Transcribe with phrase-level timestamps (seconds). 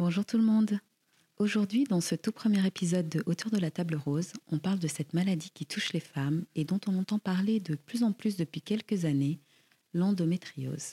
[0.00, 0.78] Bonjour tout le monde.
[1.36, 4.88] Aujourd'hui, dans ce tout premier épisode de Autour de la table rose, on parle de
[4.88, 8.38] cette maladie qui touche les femmes et dont on entend parler de plus en plus
[8.38, 9.40] depuis quelques années,
[9.92, 10.92] l'endométriose.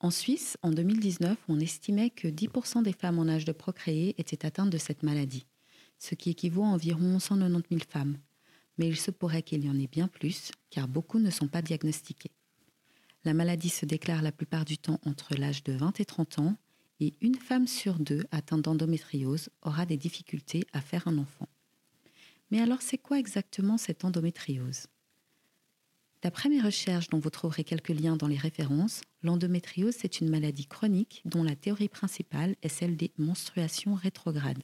[0.00, 4.44] En Suisse, en 2019, on estimait que 10% des femmes en âge de procréer étaient
[4.44, 5.46] atteintes de cette maladie,
[6.00, 8.18] ce qui équivaut à environ 190 000 femmes.
[8.76, 11.62] Mais il se pourrait qu'il y en ait bien plus, car beaucoup ne sont pas
[11.62, 12.32] diagnostiquées.
[13.24, 16.56] La maladie se déclare la plupart du temps entre l'âge de 20 et 30 ans
[17.20, 21.48] une femme sur deux atteinte d'endométriose aura des difficultés à faire un enfant.
[22.50, 24.86] Mais alors c'est quoi exactement cette endométriose?
[26.22, 30.66] D'après mes recherches dont vous trouverez quelques liens dans les références, l'endométriose c'est une maladie
[30.66, 34.62] chronique dont la théorie principale est celle des menstruations rétrogrades.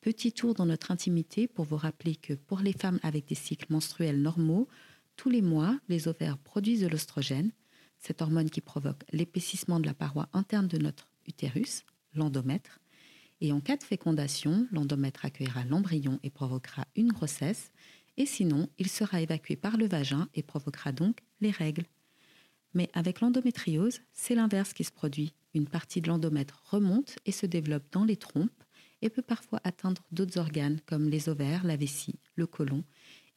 [0.00, 3.72] Petit tour dans notre intimité pour vous rappeler que pour les femmes avec des cycles
[3.72, 4.68] menstruels normaux,
[5.16, 7.50] tous les mois, les ovaires produisent de l'ostrogène,
[7.98, 11.84] cette hormone qui provoque l'épaississement de la paroi interne de notre utérus,
[12.14, 12.80] l'endomètre.
[13.40, 17.70] Et en cas de fécondation, l'endomètre accueillera l'embryon et provoquera une grossesse,
[18.16, 21.86] et sinon, il sera évacué par le vagin et provoquera donc les règles.
[22.74, 25.34] Mais avec l'endométriose, c'est l'inverse qui se produit.
[25.54, 28.64] Une partie de l'endomètre remonte et se développe dans les trompes
[29.02, 32.82] et peut parfois atteindre d'autres organes comme les ovaires, la vessie, le côlon,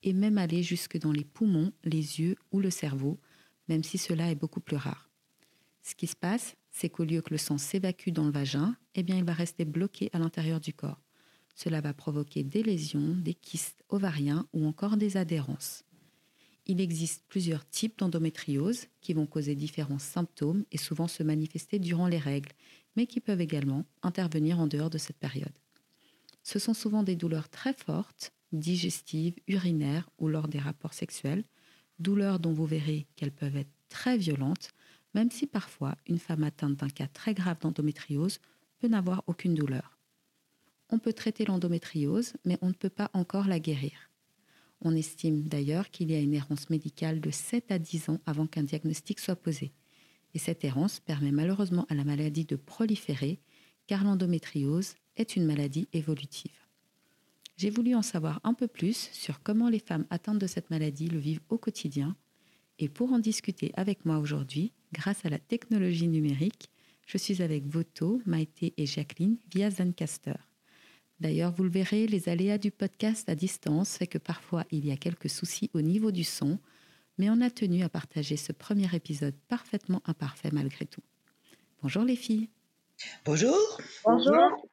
[0.02, 3.20] et même aller jusque dans les poumons, les yeux ou le cerveau,
[3.68, 5.11] même si cela est beaucoup plus rare.
[5.84, 9.02] Ce qui se passe, c'est qu'au lieu que le sang s'évacue dans le vagin, eh
[9.02, 11.02] il va rester bloqué à l'intérieur du corps.
[11.56, 15.84] Cela va provoquer des lésions, des kystes ovariens ou encore des adhérences.
[16.68, 22.08] Il existe plusieurs types d'endométriose qui vont causer différents symptômes et souvent se manifester durant
[22.08, 22.52] les règles,
[22.96, 25.52] mais qui peuvent également intervenir en dehors de cette période.
[26.44, 31.44] Ce sont souvent des douleurs très fortes, digestives, urinaires ou lors des rapports sexuels,
[32.00, 34.72] douleurs dont vous verrez qu'elles peuvent être très violentes,
[35.14, 38.40] même si parfois une femme atteinte d'un cas très grave d'endométriose
[38.80, 39.98] peut n'avoir aucune douleur.
[40.90, 44.10] On peut traiter l'endométriose, mais on ne peut pas encore la guérir.
[44.82, 48.48] On estime d'ailleurs qu'il y a une errance médicale de 7 à 10 ans avant
[48.48, 49.72] qu'un diagnostic soit posé.
[50.34, 53.40] Et cette errance permet malheureusement à la maladie de proliférer,
[53.88, 56.58] car l'endométriose est une maladie évolutive.
[57.58, 61.08] J'ai voulu en savoir un peu plus sur comment les femmes atteintes de cette maladie
[61.08, 62.16] le vivent au quotidien.
[62.82, 66.72] Et pour en discuter avec moi aujourd'hui, grâce à la technologie numérique,
[67.06, 70.34] je suis avec Voto, Maïté et Jacqueline via Zencaster.
[71.20, 74.92] D'ailleurs, vous le verrez, les aléas du podcast à distance fait que parfois il y
[74.92, 76.58] a quelques soucis au niveau du son,
[77.20, 81.04] mais on a tenu à partager ce premier épisode parfaitement imparfait malgré tout.
[81.84, 82.50] Bonjour les filles.
[83.26, 83.80] Bonjour.
[84.04, 84.68] Bonjour.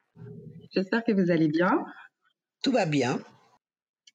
[0.73, 1.85] J'espère que vous allez bien.
[2.63, 3.19] Tout va bien.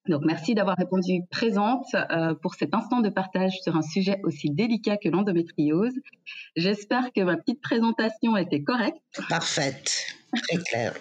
[0.06, 4.50] Donc, merci d'avoir répondu présente euh, pour cet instant de partage sur un sujet aussi
[4.50, 5.94] délicat que l'endométriose.
[6.56, 9.00] J'espère que ma petite présentation était correcte.
[9.30, 10.04] Parfaite,
[10.42, 10.94] très claire.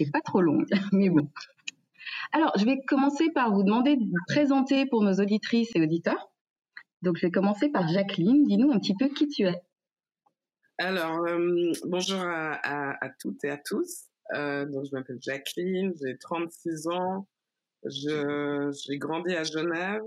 [0.00, 1.30] Et pas trop longue, mais bon.
[2.32, 6.32] Alors, je vais commencer par vous demander de vous présenter pour nos auditrices et auditeurs.
[7.02, 8.44] Donc, je vais commencer par Jacqueline.
[8.44, 9.62] Dis-nous un petit peu qui tu es.
[10.78, 14.06] Alors, euh, bonjour à, à, à, toutes et à tous.
[14.34, 17.28] Euh, donc, je m'appelle Jacqueline, j'ai 36 ans.
[17.84, 20.02] J'ai grandi à Genève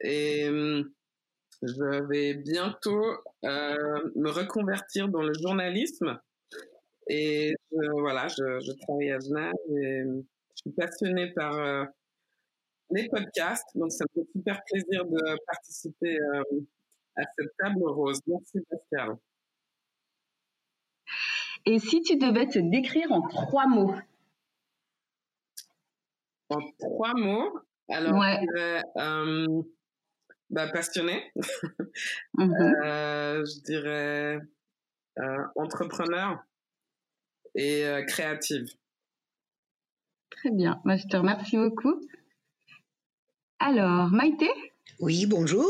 [0.00, 0.90] et hum,
[1.62, 3.04] je vais bientôt
[3.44, 6.18] euh, me reconvertir dans le journalisme.
[7.08, 11.84] Et voilà, je, je, travaille à Genève et hum, je suis passionnée par euh,
[12.90, 13.66] les podcasts.
[13.74, 16.42] Donc, ça me fait super plaisir de participer euh,
[17.16, 18.20] à cette table rose.
[18.26, 19.16] Merci Pascal.
[21.64, 23.94] Et si tu devais te décrire en trois mots?
[26.52, 29.62] En trois mots Alors, je dirais euh,
[30.50, 31.32] bah, passionné.
[32.38, 32.84] Mm-hmm.
[32.84, 34.38] euh, je dirais
[35.18, 36.42] euh, entrepreneur
[37.54, 38.66] et euh, créative.
[40.30, 40.80] Très bien.
[40.86, 42.00] Moi, je te remercie beaucoup.
[43.58, 44.48] Alors, Maïté?
[45.00, 45.68] Oui, bonjour.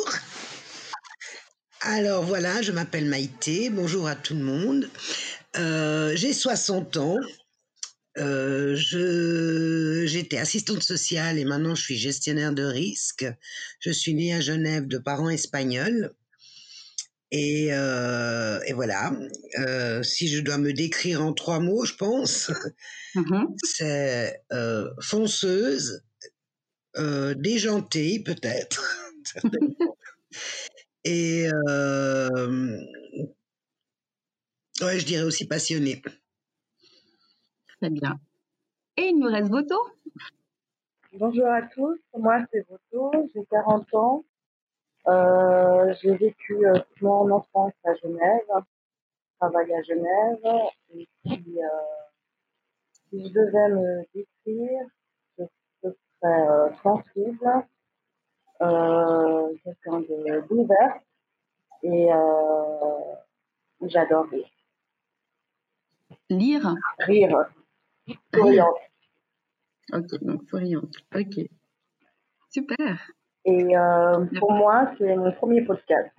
[1.81, 3.69] Alors voilà, je m'appelle Maïté.
[3.69, 4.89] Bonjour à tout le monde.
[5.59, 7.17] Euh, j'ai 60 ans.
[8.19, 13.27] Euh, je, j'étais assistante sociale et maintenant je suis gestionnaire de risque.
[13.81, 16.15] Je suis née à Genève de parents espagnols.
[17.31, 19.19] Et, euh, et voilà,
[19.59, 22.51] euh, si je dois me décrire en trois mots, je pense,
[23.15, 23.47] Mhm.
[23.65, 24.43] c'est
[25.01, 26.03] fonceuse,
[27.37, 28.83] déjantée peut-être,
[31.05, 31.49] et
[34.81, 36.03] ouais, je dirais aussi passionnée.
[37.83, 38.17] Très bien.
[38.97, 39.75] Et il nous reste Voto
[41.15, 44.25] Bonjour à tous, moi c'est Voto, j'ai 40 ans.
[45.09, 48.65] Euh, j'ai vécu euh, mon enfance à Genève,
[49.41, 50.39] travaillé à Genève.
[50.95, 51.69] Et puis, euh,
[53.11, 54.87] si je devais me décrire,
[55.37, 55.45] je,
[55.83, 55.89] je
[56.21, 57.65] serais sensible,
[59.65, 61.01] quelqu'un de d'ouvert
[61.83, 62.11] et
[63.89, 64.49] j'adore rire.
[66.31, 67.51] Lire Rire,
[68.35, 68.77] souriante.
[69.93, 70.95] Ok, donc souriante.
[71.15, 71.47] Ok.
[72.51, 73.13] Super.
[73.45, 76.11] Et euh, pour moi, c'est mon premier podcast.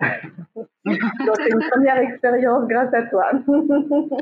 [0.84, 0.98] Donc,
[1.36, 3.30] c'est une première expérience grâce à toi.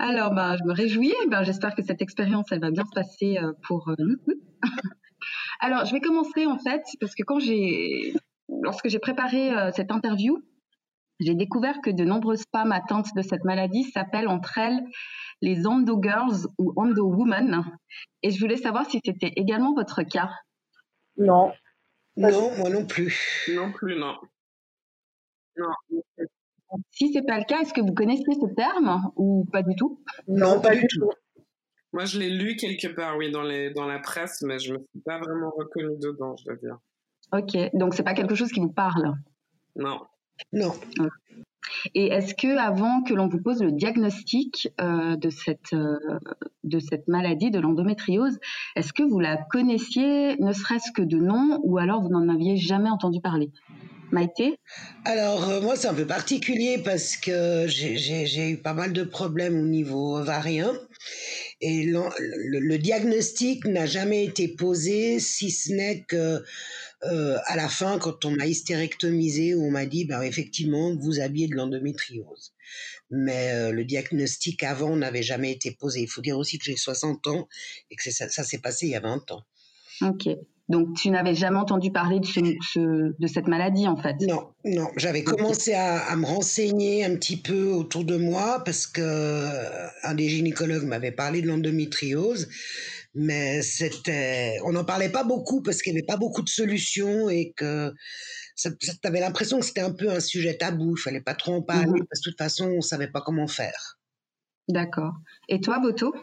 [0.00, 1.14] Alors, ben, je me réjouis.
[1.28, 4.16] Ben, J'espère que cette expérience, elle va bien se passer euh, pour euh, nous.
[5.60, 8.12] Alors, je vais commencer en fait, parce que quand j'ai,
[8.48, 10.42] lorsque j'ai préparé cette interview,
[11.20, 14.82] j'ai découvert que de nombreuses femmes atteintes de cette maladie s'appellent entre elles
[15.42, 17.64] les Endo Girls ou Endo Women.
[18.22, 20.30] Et je voulais savoir si c'était également votre cas.
[21.16, 21.52] non,
[22.16, 23.48] Non, moi non plus.
[23.54, 24.14] Non plus, non.
[25.56, 25.68] Non.
[26.90, 30.02] Si c'est pas le cas, est-ce que vous connaissez ce terme ou pas du tout?
[30.26, 31.10] Non, pas du tout.
[31.92, 34.78] Moi, je l'ai lu quelque part, oui, dans, les, dans la presse, mais je me
[34.78, 36.78] suis pas vraiment reconnue dedans, je dois dire.
[37.32, 39.14] Ok, donc c'est pas quelque chose qui vous parle?
[39.76, 40.00] Non.
[40.52, 40.72] Non.
[41.94, 45.96] Et est-ce que avant que l'on vous pose le diagnostic euh, de cette euh,
[46.62, 48.38] de cette maladie de l'endométriose,
[48.76, 52.56] est-ce que vous la connaissiez, ne serait-ce que de nom, ou alors vous n'en aviez
[52.56, 53.50] jamais entendu parler?
[54.12, 54.58] Maïté?
[55.04, 59.58] Alors, euh, moi, c'est un peu particulier parce que j'ai- eu pas mal de problèmes
[59.58, 60.72] au niveau ovarien.
[61.60, 66.42] Et le diagnostic n'a jamais été posé, si ce n'est que
[67.10, 71.48] euh, à la fin, quand on m'a hystérectomisé, on m'a dit, ben, effectivement, vous aviez
[71.48, 72.52] de l'endométriose.
[73.10, 76.00] Mais euh, le diagnostic avant n'avait jamais été posé.
[76.00, 77.48] Il faut dire aussi que j'ai 60 ans
[77.90, 79.42] et que ça, ça s'est passé il y a 20 ans.
[80.02, 80.28] Ok.
[80.70, 82.40] Donc tu n'avais jamais entendu parler de, ce,
[82.72, 84.16] ce- de cette maladie en fait?
[84.22, 88.86] Non, non, j'avais commencé à, à me renseigner un petit peu autour de moi parce
[88.86, 92.48] que euh, un des gynécologues m'avait parlé de l'endométriose,
[93.14, 97.28] mais c'était, on n'en parlait pas beaucoup parce qu'il n'y avait pas beaucoup de solutions
[97.28, 97.92] et que
[98.56, 101.54] ça, ça t'avais l'impression que c'était un peu un sujet tabou, il fallait pas trop
[101.54, 102.06] en parler Mhm.
[102.06, 103.98] parce que de toute façon on savait pas comment faire.
[104.68, 105.14] D'accord.
[105.48, 106.14] Et toi, Boto?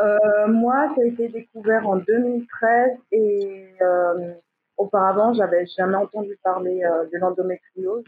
[0.00, 4.34] Euh, moi, ça a été découvert en 2013 et euh,
[4.76, 8.04] auparavant, j'avais jamais entendu parler euh, de l'endométriose.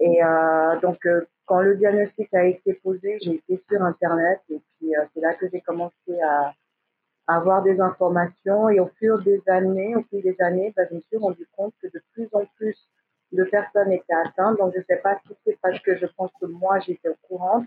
[0.00, 4.60] Et euh, donc, euh, quand le diagnostic a été posé, j'ai été sur Internet et
[4.78, 6.52] puis euh, c'est là que j'ai commencé à
[7.26, 8.68] avoir des informations.
[8.68, 11.74] Et au fur des années, au fil des années, ben, je me suis rendu compte
[11.82, 12.76] que de plus en plus
[13.32, 14.58] de personnes étaient atteintes.
[14.58, 17.16] Donc, je ne sais pas si c'est parce que je pense que moi, j'étais au
[17.28, 17.64] courant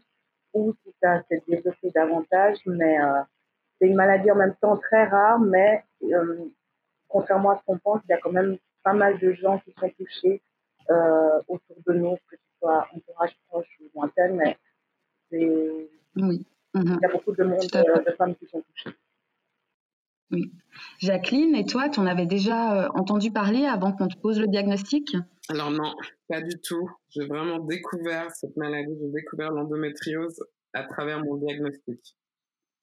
[0.53, 3.21] ou si ça s'est développé davantage, mais euh,
[3.79, 6.45] c'est une maladie en même temps très rare, mais euh,
[7.07, 9.73] contrairement à ce qu'on pense, il y a quand même pas mal de gens qui
[9.79, 10.41] sont touchés
[10.89, 14.57] euh, autour de nous, que ce soit entourage proche ou lointain, mais
[15.29, 16.45] c'est- Oui.
[16.73, 16.97] Mhm.
[16.97, 18.95] il y a beaucoup de monde, de femmes qui sont touchées.
[20.99, 24.47] Jacqueline, et toi, tu en avais déjà euh, entendu parler avant qu'on te pose le
[24.47, 25.15] diagnostic?
[25.49, 25.93] Alors non,
[26.27, 26.89] pas du tout.
[27.09, 30.43] J'ai vraiment découvert cette maladie, j'ai découvert l'endométriose
[30.73, 31.99] à travers mon diagnostic.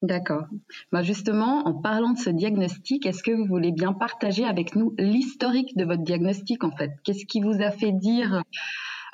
[0.01, 0.45] D'accord.
[0.91, 4.93] Bah justement, en parlant de ce diagnostic, est-ce que vous voulez bien partager avec nous
[4.97, 6.91] l'historique de votre diagnostic en fait?
[7.03, 8.43] Qu'est-ce qui vous a fait dire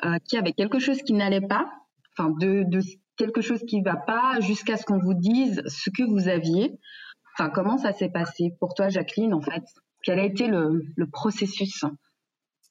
[0.06, 1.72] euh, qu'il y avait quelque chose qui n'allait pas,
[2.18, 2.80] enfin de, de
[3.16, 6.80] quelque chose qui ne va pas, jusqu'à ce qu'on vous dise ce que vous aviez?
[7.34, 9.64] Enfin, comment ça s'est passé pour toi, Jacqueline, en fait?
[10.04, 11.86] Quel a été le, processus?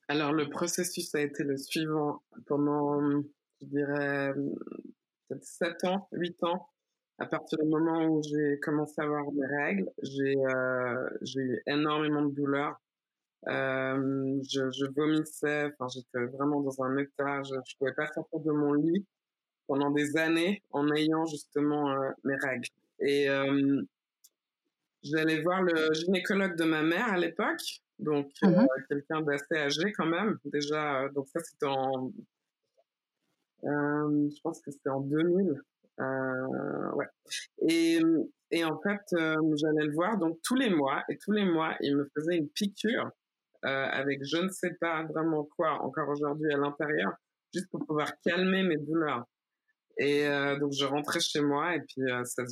[0.09, 3.01] Alors le processus a été le suivant pendant,
[3.61, 4.33] je dirais,
[5.29, 6.67] peut-être 7 ans, 8 ans.
[7.19, 11.63] À partir du moment où j'ai commencé à avoir mes règles, j'ai euh, j'ai eu
[11.67, 12.81] énormément de douleurs.
[13.49, 18.51] Euh, je, vomissais, enfin j'étais vraiment dans un état, je, je pouvais pas sortir de
[18.51, 19.07] mon lit
[19.67, 22.69] pendant des années en ayant justement euh, mes règles.
[23.01, 23.29] Et
[25.03, 27.63] j'allais voir le gynécologue de ma mère à l'époque,
[27.99, 30.39] donc mmh quelqu'un d'assez âgé quand même.
[30.45, 32.13] Déjà, donc ça c'était en,
[33.63, 35.61] je pense que c'était en 2000.
[36.95, 37.07] ouais.
[37.69, 38.01] Et,
[38.51, 41.97] et en fait, j'allais le voir donc tous les mois, et tous les mois, il
[41.97, 43.11] me faisait une piqûre
[43.63, 47.13] avec je ne sais pas vraiment quoi encore aujourd'hui à l'intérieur,
[47.55, 49.25] juste pour pouvoir calmer mes douleurs.
[49.99, 52.43] Et euh, donc je rentrais chez moi et puis euh, ça,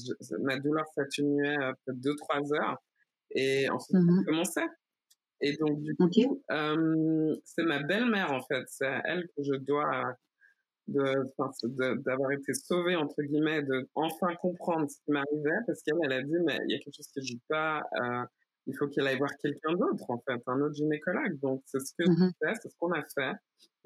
[0.41, 2.77] ma douleur s'atténuait euh, peut-être deux trois heures
[3.31, 4.67] et ensuite mmh ça commençait.
[5.41, 6.11] Et donc du coup,
[7.45, 10.17] c'est ma belle-mère en fait, c'est à elle que je dois
[10.89, 16.13] de, d'avoir été sauvée entre guillemets, de enfin comprendre ce qui m'arrivait parce qu'elle elle
[16.13, 17.83] a dit mais il y a quelque chose qui joue pas.
[18.69, 21.41] Il faut qu'elle aille voir quelqu'un d'autre, en fait, un autre gynécologue.
[21.41, 23.35] Donc, c'est ce que mmh fait, c'est ce qu'on a fait.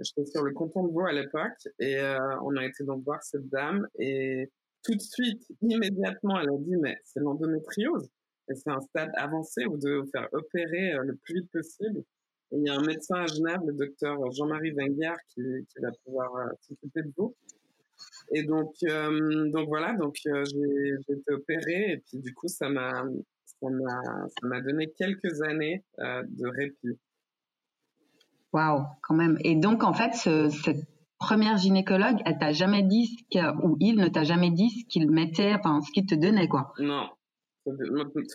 [0.01, 3.23] J'étais sur le canton de Vaud à l'époque et euh, on a été donc voir
[3.23, 4.51] cette dame et
[4.83, 8.09] tout de suite, immédiatement, elle a dit, mais c'est l'endométriose
[8.51, 12.03] et c'est un stade avancé, devez vous faire opérer euh, le plus vite possible.
[12.51, 15.93] Et il y a un médecin à Genève, le docteur Jean-Marie Wenger, qui, qui, va
[16.05, 17.37] pouvoir euh, s'occuper de vous.
[18.33, 23.05] Et donc, donc voilà, donc j'ai été opérée et puis du coup, ça m'a
[23.71, 26.99] ça m'a donné quelques années euh, de répit.
[28.53, 29.39] Waouh, quand même.
[29.45, 30.87] Et donc, en fait, cette
[31.19, 33.27] première gynécologue, elle t'a jamais dit,
[33.63, 36.73] ou il ne t'a jamais dit ce qu'il mettait, enfin, ce qu'il te donnait, quoi.
[36.79, 37.09] Non.
[37.65, 37.77] Tout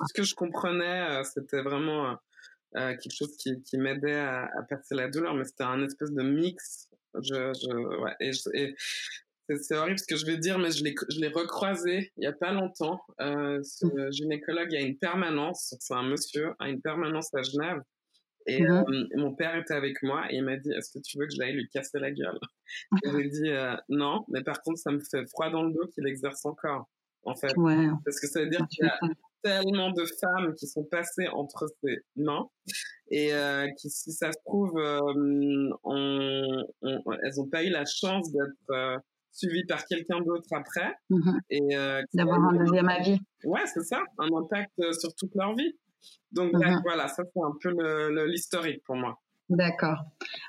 [0.07, 2.15] ce que je comprenais, euh, c'était vraiment
[2.75, 6.12] euh, quelque chose qui, qui m'aidait à, à, percer la douleur, mais c'était un espèce
[6.12, 6.89] de mix.
[7.15, 8.75] Je, je, ouais, et, et
[9.62, 12.51] c'est horrible ce que je vais dire, mais je l'ai recroisé il y a pas
[12.51, 13.01] longtemps.
[13.22, 14.12] Euh, ce mmh.
[14.12, 17.82] gynécologue a une permanence, c'est un monsieur, a une permanence à Genève.
[18.50, 21.18] Et mmh euh, mon père était avec moi et il m'a dit Est-ce que tu
[21.18, 22.39] veux que j'aille lui casser la gueule?
[23.04, 25.86] Et j'ai dit euh, Non, mais par contre, ça me fait froid dans le dos
[25.94, 26.89] qu'il exerce encore,
[27.24, 27.54] en fait.
[28.06, 29.00] Parce que ça veut dire qu'il y a
[29.44, 32.48] tellement de femmes qui sont passées entre ses mains
[33.10, 38.32] et euh, qui, si ça se trouve, euh, on, elles n'ont pas eu la chance
[38.32, 38.98] d'être euh,
[39.38, 40.96] suivi par quelqu'un d'autre après.
[41.10, 43.20] Mmh et euh, D'avoir un deuxième avis.
[43.44, 45.74] Ouais, c'est ça, un impact euh, sur toute leur vie.
[46.32, 49.20] Donc mmh voilà, ça c'est un peu l'historique pour moi.
[49.50, 50.03] D'accord.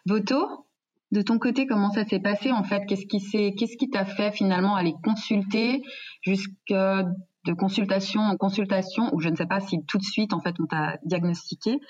[0.07, 0.67] Voto,
[1.13, 2.85] de ton côté, comment ça s'est passé en fait?
[2.87, 5.83] Qu'est-ce qui s'est, qu'est-ce qui t'a fait finalement aller consulter
[6.23, 10.41] jusque de consultation en consultation ou je ne sais pas si tout de suite en
[10.41, 11.81] fait on t'a diagnostiqué?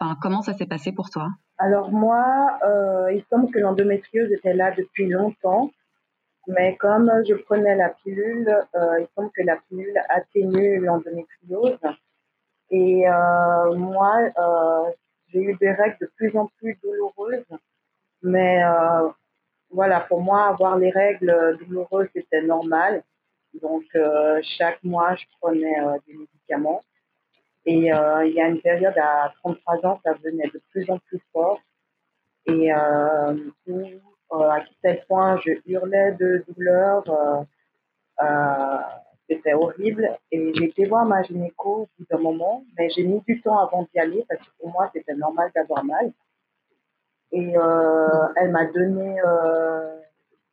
[0.00, 1.28] Enfin, comment ça s'est passé pour toi?
[1.58, 5.70] Alors moi, euh, il semble que l'endométriose était là depuis longtemps.
[6.48, 11.78] Mais comme je prenais la pilule, euh, il semble que la pilule atténue l'endométriose.
[12.70, 14.90] Et euh, moi, euh,
[15.28, 17.44] j'ai eu des règles de plus en plus douloureuses.
[18.22, 18.62] Mais
[19.70, 23.02] voilà, pour moi, avoir les règles douloureuses, c'était normal.
[23.60, 23.84] Donc,
[24.42, 25.76] chaque mois, je prenais
[26.06, 26.82] des médicaments.
[27.66, 31.20] Et il y a une période à 33 ans, ça venait de plus en plus
[31.32, 31.60] fort.
[32.46, 32.72] Et
[34.30, 37.08] à tel point je hurlais de douleur.
[37.08, 37.42] Euh,
[38.22, 38.78] euh,
[39.28, 40.16] c'était horrible.
[40.32, 43.58] Et j'ai été voir ma gynéco au bout d'un moment, mais j'ai mis du temps
[43.58, 46.12] avant d'y aller parce que pour moi, c'était normal d'avoir mal.
[47.32, 47.52] Et
[48.36, 49.16] elle m'a donné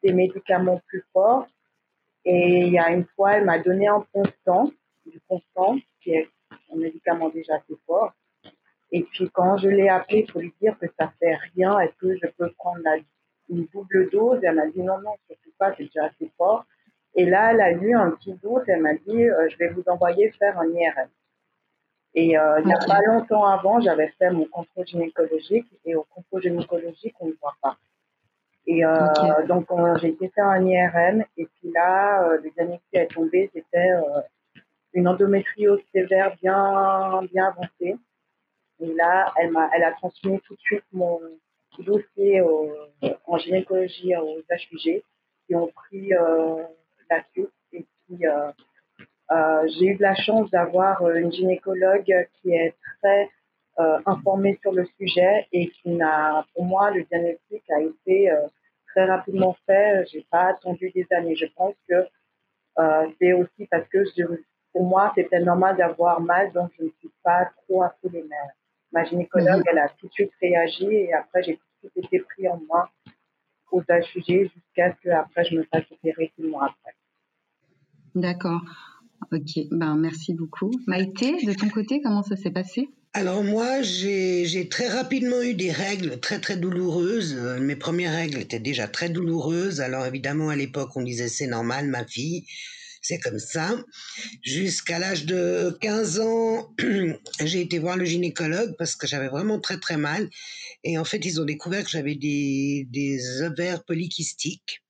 [0.04, 1.48] des médicaments plus forts.
[2.26, 4.72] Et il y a une fois, elle m'a donné un constant,
[5.06, 6.30] du constant, qui est
[6.74, 8.12] un médicament déjà assez fort.
[8.92, 12.16] Et puis quand je l'ai appelé pour lui dire que ça fait rien, est-ce que
[12.16, 12.98] je peux prendre la
[13.50, 14.40] une double dose.
[14.44, 16.66] Elle m'a dit non, non, surtout pas, c'est déjà assez fort.
[17.16, 18.64] Et là, elle a eu un petit doute.
[18.68, 21.08] Elle m'a dit, euh, je vais vous envoyer faire un IRM.
[22.14, 25.68] Et euh, il n'y a pas longtemps avant, j'avais fait mon contrôle gynécologique.
[25.86, 27.78] Et au contrôle gynécologique, on ne voit pas.
[28.68, 29.68] Et euh, donc,
[30.02, 31.24] j'ai été faire un IRM.
[31.38, 33.50] Et puis là, le diagnostic est tombé.
[33.54, 33.92] C'était
[34.94, 37.98] une endométriose sévère bien, bien avancée.
[38.82, 41.20] Et là, elle, elle a transmis tout de suite mon,
[41.84, 42.42] dossier
[43.26, 45.04] en gynécologie aux HUG
[45.46, 46.64] qui ont pris euh,
[47.10, 47.50] la suite.
[47.74, 48.52] Et puis, euh,
[49.32, 53.30] euh, j'ai eu de la chance d'avoir une gynécologue qui est très
[54.06, 58.32] informée sur le sujet et qui n'a, pour moi, le diagnostic a été
[58.88, 60.06] très rapidement fait.
[60.10, 61.36] J'ai pas attendu des années.
[61.36, 62.08] Je pense que
[63.20, 64.00] c'est aussi parce que
[64.72, 68.24] pour moi, c'était normal d'avoir mal, donc je ne suis pas trop affolée.
[68.30, 68.38] Mais
[68.92, 69.72] ma gynécologue, mhm.
[69.72, 71.60] elle a tout de suite réagi et après, j'ai
[71.96, 72.90] été pris en main
[73.72, 76.96] aux HUG jusqu'à ce que après je me fasse opérer six mois après.
[78.16, 78.62] D'accord.
[79.32, 80.72] Ok, ben, merci beaucoup.
[80.88, 82.90] Maïté, de ton côté, comment ça s'est passé?
[83.14, 87.36] Alors moi, j'ai très rapidement eu des règles très très douloureuses.
[87.62, 89.82] Mes premières règles étaient déjà très douloureuses.
[89.82, 92.46] Alors évidemment, à l'époque, on disait c'est normal, ma fille,
[93.08, 93.78] C'est comme ça.
[94.42, 96.74] Jusqu'à l'âge de 15 ans,
[97.40, 100.28] j'ai été voir le gynécologue parce que j'avais vraiment très très mal.
[100.84, 104.82] Et en fait, ils ont découvert que j'avais des, des ovaires polykystiques.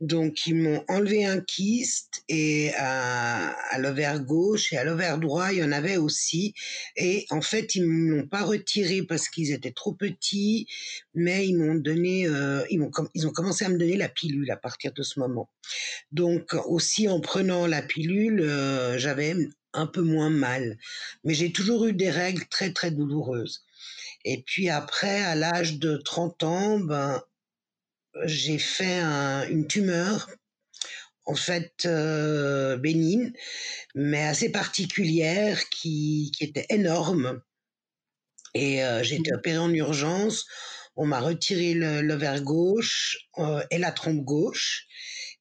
[0.00, 5.52] Donc, ils m'ont enlevé un kyste et à, à l'ovaire gauche et à l'ovaire droit,
[5.52, 6.52] il y en avait aussi.
[6.96, 10.66] Et en fait, ils ne l'ont pas retiré parce qu'ils étaient trop petits,
[11.14, 14.50] mais ils m'ont donné, euh, ils, m'ont, ils ont commencé à me donner la pilule
[14.50, 15.48] à partir de ce moment.
[16.12, 19.34] Donc, aussi en prenant la pilule, euh, j'avais
[19.72, 20.78] un peu moins mal.
[21.24, 23.64] Mais j'ai toujours eu des règles très, très douloureuses.
[24.24, 27.22] Et puis après, à l'âge de 30 ans, ben,
[28.24, 29.00] j'ai fait
[29.50, 30.28] une tumeur,
[31.26, 33.32] en fait euh, bénigne,
[33.94, 37.42] mais assez particulière, qui, qui était énorme.
[38.54, 39.36] Et euh, j'ai été mmh.
[39.36, 40.46] opérée en urgence.
[40.94, 44.86] On m'a retiré l'ovaire gauche euh, et la trompe gauche.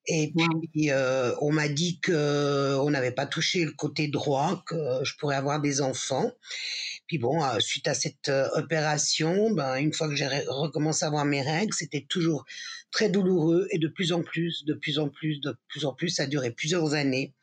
[0.07, 0.91] Et puis
[1.41, 5.59] on m'a dit que on n'avait pas touché le côté droit, que je pourrais avoir
[5.61, 6.31] des enfants.
[7.07, 11.09] Puis bon, euh, suite à cette euh, opération, ben, une fois que j'ai recommencé à
[11.09, 12.45] avoir mes règles, c'était toujours
[12.91, 16.09] très douloureux et de plus en plus, de plus en plus, de plus en plus,
[16.09, 17.33] ça durait plusieurs années.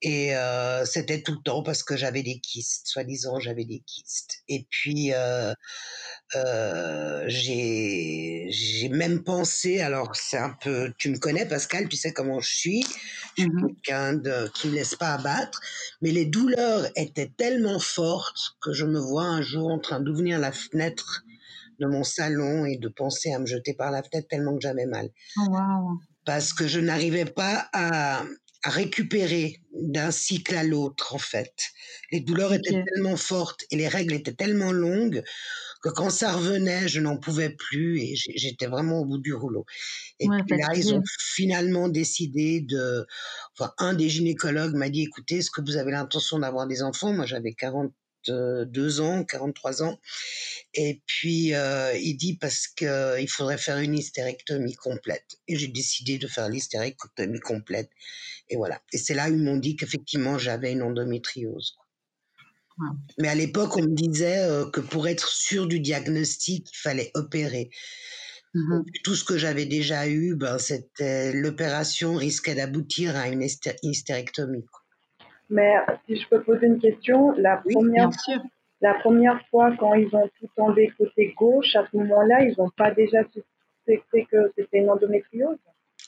[0.00, 4.42] Et euh, c'était tout le temps parce que j'avais des kystes, soi-disant j'avais des kystes.
[4.46, 5.52] Et puis euh,
[6.36, 12.40] euh, j'ai même pensé, alors c'est un peu, tu me connais Pascal, tu sais comment
[12.40, 12.84] je suis,
[13.36, 15.60] je suis mmh quelqu'un de, qui ne laisse pas abattre,
[16.00, 20.38] mais les douleurs étaient tellement fortes que je me vois un jour en train d'ouvrir
[20.38, 21.24] la fenêtre
[21.80, 24.86] de mon salon et de penser à me jeter par la fenêtre tellement que j'avais
[24.86, 25.08] mal.
[25.38, 28.24] Oh, Parce que je n'arrivais pas à
[28.68, 31.54] récupérer d'un cycle à l'autre, en fait.
[32.10, 35.22] Les douleurs étaient tellement fortes et les règles étaient tellement longues
[35.82, 39.64] que quand ça revenait, je n'en pouvais plus et j'étais vraiment au bout du rouleau.
[40.18, 43.06] Et puis là, ils ont finalement décidé de.
[43.56, 47.12] Enfin, un des gynécologues m'a dit écoutez, est-ce que vous avez l'intention d'avoir des enfants?
[47.12, 47.52] Moi, j'avais
[48.28, 49.98] 42 ans, 43 ans.
[50.74, 55.38] Et puis, euh, il dit parce qu'il faudrait faire une hystérectomie complète.
[55.48, 57.90] Et j'ai décidé de faire l'hystérectomie complète.
[58.48, 58.80] Et voilà.
[58.92, 61.76] Et c'est là où ils m'ont dit qu'effectivement, j'avais une endométriose.
[63.18, 67.10] Mais à l'époque, on me disait euh, que pour être sûr du diagnostic, il fallait
[67.14, 67.70] opérer.
[68.54, 73.46] Mmh tout ce que j'avais déjà eu, ben, c'était l'opération risquait d'aboutir à une
[73.82, 74.64] hystérectomie.
[75.50, 75.74] Mais
[76.06, 78.10] si je peux poser une question, la première,
[78.80, 82.70] la première fois quand ils ont tout enlevé côté gauche, à ce moment-là, ils n'ont
[82.70, 85.58] pas déjà suspecté que c'était une endométriose?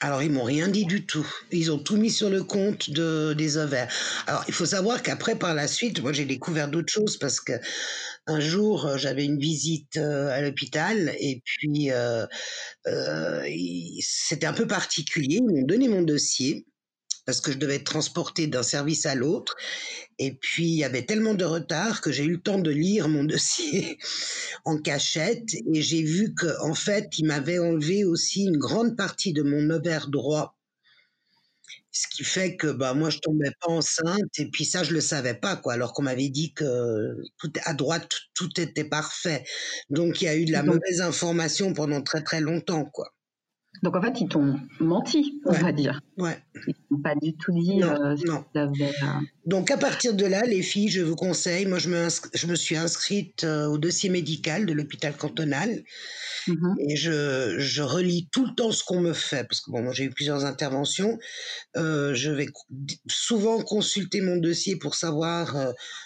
[0.03, 1.27] Alors, ils m'ont rien dit du tout.
[1.51, 3.93] Ils ont tout mis sur le compte de, des ovaires.
[4.27, 7.53] Alors, il faut savoir qu'après, par la suite, moi, j'ai découvert d'autres choses parce que
[8.27, 12.27] un jour, euh, j'avais une visite euh, à l'hôpital et puis euh,
[12.87, 13.43] euh,
[14.01, 15.37] c'était un peu particulier.
[15.37, 16.65] Ils m'ont donné mon dossier
[17.31, 19.55] parce que je devais être transportée d'un service à l'autre.
[20.19, 23.09] Et puis, il y avait tellement de retard que j'ai eu le temps de lire
[23.09, 23.99] mon dossier
[24.65, 29.33] en cachette et j'ai vu qu'en en fait, il m'avait enlevé aussi une grande partie
[29.33, 30.57] de mon ovaire droit.
[31.93, 35.01] Ce qui fait que bah, moi, je tombais pas enceinte et puis ça, je le
[35.01, 39.45] savais pas, quoi, alors qu'on m'avait dit que tout, à droite, tout était parfait.
[39.89, 43.13] Donc, il y a eu de la mauvaise information pendant très, très longtemps, quoi.
[43.83, 46.01] Donc en fait, ils t'ont menti, on va dire.
[46.19, 46.37] Ouais.
[46.67, 48.45] Ils t'ont pas du tout dit non, euh, non.
[48.57, 48.67] Euh,
[49.47, 52.55] Donc à partir de là, les filles, je vous conseille, moi je me, je me
[52.57, 55.83] suis inscrite euh, au dossier médical de l'hôpital cantonal
[56.47, 59.83] mmh et je, je, relis tout le temps ce qu'on me fait, parce que bon,
[59.83, 61.19] moi j'ai eu plusieurs interventions.
[61.75, 62.49] Je vais
[63.07, 65.57] souvent consulter mon dossier pour savoir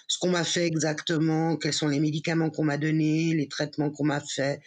[0.07, 4.05] ce qu'on m'a fait exactement, quels sont les médicaments qu'on m'a donnés, les traitements qu'on
[4.05, 4.61] m'a fait,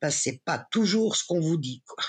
[0.00, 1.82] parce que c'est pas toujours ce qu'on vous dit.
[1.86, 2.04] Quoi.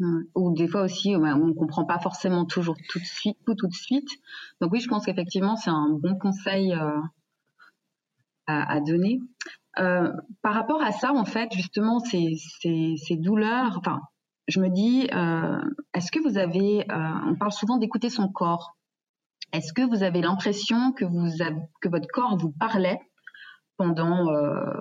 [0.00, 3.04] Ou des fois aussi, on ne comprend pas forcément toujours tout de
[3.74, 4.10] suite.
[4.60, 7.00] Donc oui, je pense qu'effectivement, c'est un bon conseil euh,
[8.46, 9.20] à, donner.
[9.78, 12.36] Euh, par rapport à ça, en fait, justement, ces,
[13.12, 14.00] douleurs, enfin,
[14.48, 15.60] je me dis, euh,
[15.94, 18.76] est-ce que vous avez, on parle souvent d'écouter son corps.
[19.52, 21.04] Est-ce que vous avez l'impression que,
[21.88, 22.98] votre corps vous parlait
[23.76, 24.26] pendant,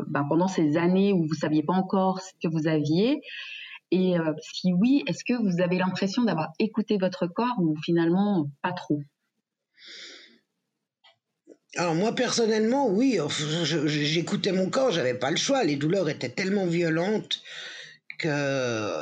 [0.08, 3.21] ben, pendant ces années où vous saviez pas encore ce que vous aviez?
[3.91, 8.50] Et euh, si oui, est-ce que vous avez l'impression d'avoir écouté votre corps ou finalement
[8.62, 9.02] pas trop?
[11.76, 13.19] Alors moi personnellement, oui,
[13.86, 15.63] j'écoutais mon corps, j'avais pas le choix.
[15.63, 17.41] Les douleurs étaient tellement violentes
[18.19, 18.30] que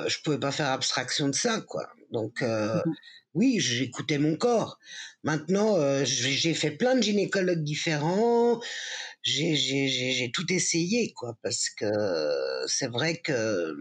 [0.07, 1.87] je pouvais pas faire abstraction de ça, quoi.
[2.11, 2.93] Donc euh, mm-hmm.
[3.33, 4.79] oui, j'écoutais mon corps.
[5.23, 8.59] Maintenant, euh, j'ai fait plein de gynécologues différents.
[9.21, 11.85] J'ai tout essayé, quoi, parce que
[12.67, 13.75] c'est vrai que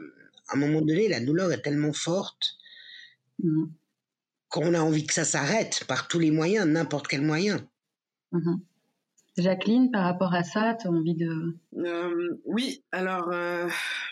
[0.50, 2.56] à un moment donné, la douleur est tellement forte.
[3.42, 3.64] Mmh.
[4.50, 7.66] qu'on a envie que ça s'arrête par tous les moyens, n'importe quel moyen.
[8.32, 8.60] Mhm.
[9.38, 11.56] Jacqueline, par rapport à ça, tu as envie de...
[11.78, 13.66] Euh, oui, alors, euh,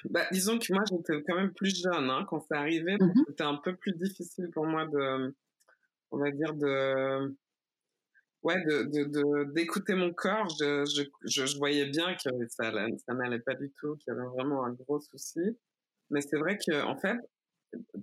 [0.08, 2.96] bah, disons que moi, j'étais quand même plus jeune hein, quand c'est arrivé.
[2.98, 3.24] donc Mhm.
[3.26, 5.34] C'était un peu plus difficile pour moi de,
[6.12, 7.36] on va dire, de,
[8.44, 10.48] ouais, de, de, de- d'écouter mon corps.
[10.60, 12.70] Je, je, je, je voyais bien que ça,
[13.06, 15.40] ça n'allait pas du tout, qu'il y avait vraiment un gros souci.
[16.10, 17.16] Mais c'est vrai que, en fait,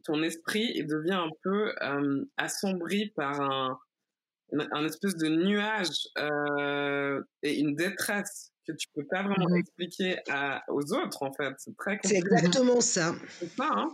[0.04, 3.80] ton esprit devient un peu euh, assombri par un,
[4.72, 10.64] un, espèce de nuage euh, et une détresse que tu peux pas vraiment expliquer à,
[10.70, 11.54] aux autres en fait.
[11.58, 12.36] C'est très C'est compliqué.
[12.36, 13.14] exactement ça.
[13.40, 13.88] C'est ça, hein.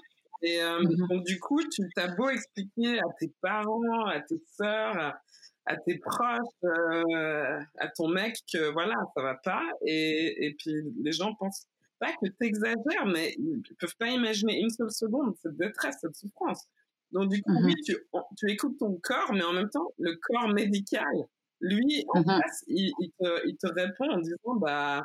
[0.44, 1.08] Et euh, Mhm.
[1.10, 5.22] donc du coup, tu t'as beau expliquer à tes parents, à tes sœurs, à,
[5.68, 9.64] à tes proches, euh, à ton mec que voilà, ça va pas.
[9.86, 11.68] Et, et puis les gens pensent
[12.02, 16.66] pas que t'exagères, mais ils peuvent pas imaginer une seule seconde cette détresse, cette souffrance.
[17.12, 17.66] Donc du coup, Mhm.
[17.66, 17.96] oui, tu,
[18.38, 21.14] tu écoutes ton corps, mais en même temps, le corps médical,
[21.62, 22.42] lui, en Mhm.
[22.42, 25.04] face, il, il, te, il te répond en disant, bah,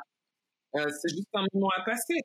[0.75, 2.19] euh, c'est juste un moment à passer.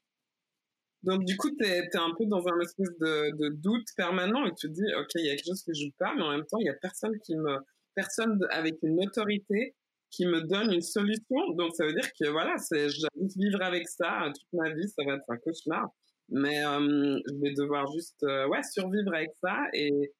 [1.03, 4.55] Donc du coup, tu es, un peu dans un espèce de, de doute permanent et
[4.55, 6.47] tu te dis, ok, il y a quelque chose qui joue pas, mais en même
[6.47, 7.59] temps, il y a personne qui me,
[7.95, 9.75] personne avec une autorité
[10.12, 11.51] qui me donne une solution.
[11.57, 14.88] Donc ça veut dire que voilà, c'est, juste vivre avec ça euh, toute ma vie,
[14.88, 15.88] ça va être un cauchemar.
[16.29, 20.12] Mais euh, je vais devoir juste, euh, ouais, survivre avec ça et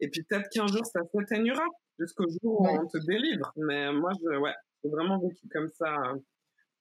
[0.00, 1.64] et puis peut-être qu'un jour ça s'éteignera
[1.98, 2.78] jusqu'au jour où Ouais.
[2.82, 3.52] on te délivre.
[3.56, 5.94] Mais moi, je, ouais, j'ai vraiment vécu comme ça.
[5.94, 6.18] hein.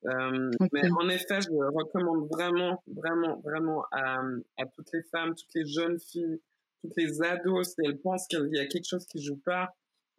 [0.05, 0.49] Euh.
[0.73, 4.15] Mais en effet, je recommande vraiment, vraiment, vraiment à,
[4.57, 6.41] à toutes les femmes, toutes les jeunes filles,
[6.81, 9.69] toutes les ados, si elles pensent qu'il y a quelque chose qui joue pas,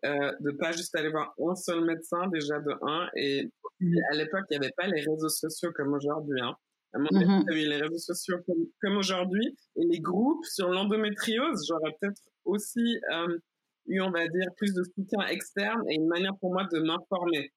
[0.04, 3.08] euh, de pas juste aller voir un seul médecin déjà de un.
[3.16, 4.06] Et Mhm.
[4.12, 6.40] à l'époque, il n'y avait pas les réseaux sociaux comme aujourd'hui.
[6.40, 6.54] Hein.
[6.94, 7.42] À mon Mhm.
[7.48, 11.66] avis, il y avait les réseaux sociaux comme, comme aujourd'hui et les groupes sur l'endométriose.
[11.68, 13.38] J'aurais peut-être aussi euh,
[13.86, 17.52] eu, on va dire, plus de soutien externe et une manière pour moi de m'informer.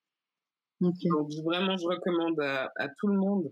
[1.04, 3.52] Donc vraiment, je recommande à, à tout le monde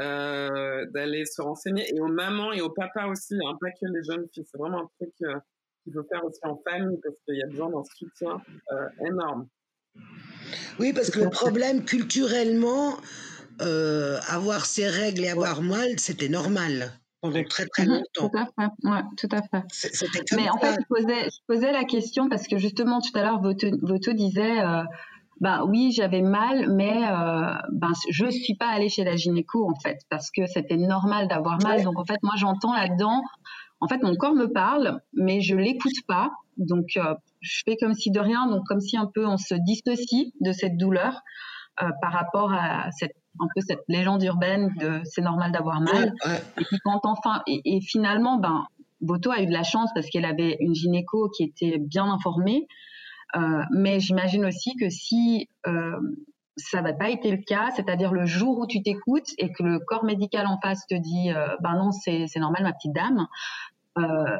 [0.00, 4.02] euh, d'aller se renseigner et aux mamans et aux papas aussi, hein, pas que les
[4.04, 4.44] jeunes filles.
[4.50, 5.38] C'est vraiment un truc euh,
[5.84, 8.40] qu'il faut faire aussi en famille parce qu'il y a besoin d'un soutien
[8.72, 9.48] euh, énorme.
[10.78, 12.96] Oui, parce que le problème, culturellement,
[13.60, 18.30] euh, avoir ses règles et avoir mal, c'était normal pendant très très Mhm, longtemps.
[18.30, 18.88] Tout à fait.
[18.88, 19.64] Ouais, tout à fait.
[19.68, 23.00] C'est- C'était comme Mais en fait, je posais, je posais la question parce que justement
[23.00, 24.82] tout à l'heure, Voto, Voto disait, euh,
[25.40, 29.74] bah oui, j'avais mal, mais euh, ben je suis pas allée chez la gynéco en
[29.80, 31.78] fait parce que c'était normal d'avoir mal.
[31.78, 31.84] Ouais.
[31.84, 33.22] Donc en fait, moi j'entends là-dedans,
[33.80, 36.30] en fait mon corps me parle, mais je l'écoute pas.
[36.56, 39.54] Donc euh, je fais comme si de rien, donc comme si un peu on se
[39.54, 41.20] dissocie de cette douleur
[41.82, 46.12] euh, par rapport à cette un peu cette légende urbaine de c'est normal d'avoir mal.
[46.24, 46.42] Ouais, ouais.
[46.60, 48.64] Et puis quand enfin, et, et finalement, ben,
[49.00, 52.66] Boto a eu de la chance parce qu'elle avait une gynéco qui était bien informée.
[53.36, 56.00] Euh, mais j'imagine aussi que si euh,
[56.60, 59.78] ça n'avait pas été le cas, c'est-à-dire le jour où tu t'écoutes et que le
[59.80, 63.26] corps médical en face te dit, euh, ben non, c'est normal, ma petite dame.
[63.98, 64.36] Euh,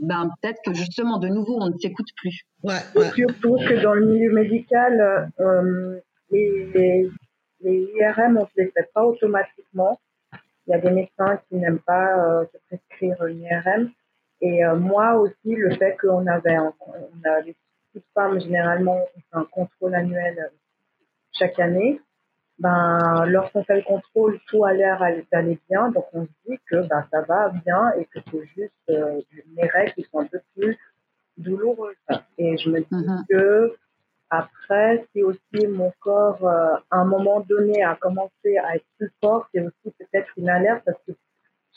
[0.00, 2.42] ben peut-être que justement de nouveau on ne s'écoute plus.
[2.62, 3.10] Ouais, ouais.
[3.12, 5.98] Surtout que dans le milieu médical, euh,
[6.30, 7.10] les,
[7.62, 9.98] les IRM, on ne les fait pas automatiquement.
[10.66, 13.90] Il y a des médecins qui n'aiment pas euh, se prescrire une IRM.
[14.42, 17.56] Et euh, moi aussi, le fait qu'on avait, un- on a les
[17.92, 20.50] petites femmes, généralement, on fait un contrôle annuel
[21.32, 22.00] chaque année.
[22.58, 25.90] Ben, lorsqu'on fait le contrôle, tout a l'air d'aller bien.
[25.90, 29.20] Donc, on se dit que ben, ça va bien et que c'est juste euh,
[29.56, 30.78] les règles qui sont un peu plus
[31.36, 31.96] douloureuses.
[32.38, 33.24] Et je me dis Mhm.
[33.28, 33.74] que
[34.30, 39.10] après, si aussi mon corps, euh, à un moment donné, a commencé à être plus
[39.20, 41.12] fort, c'est aussi peut-être une alerte parce que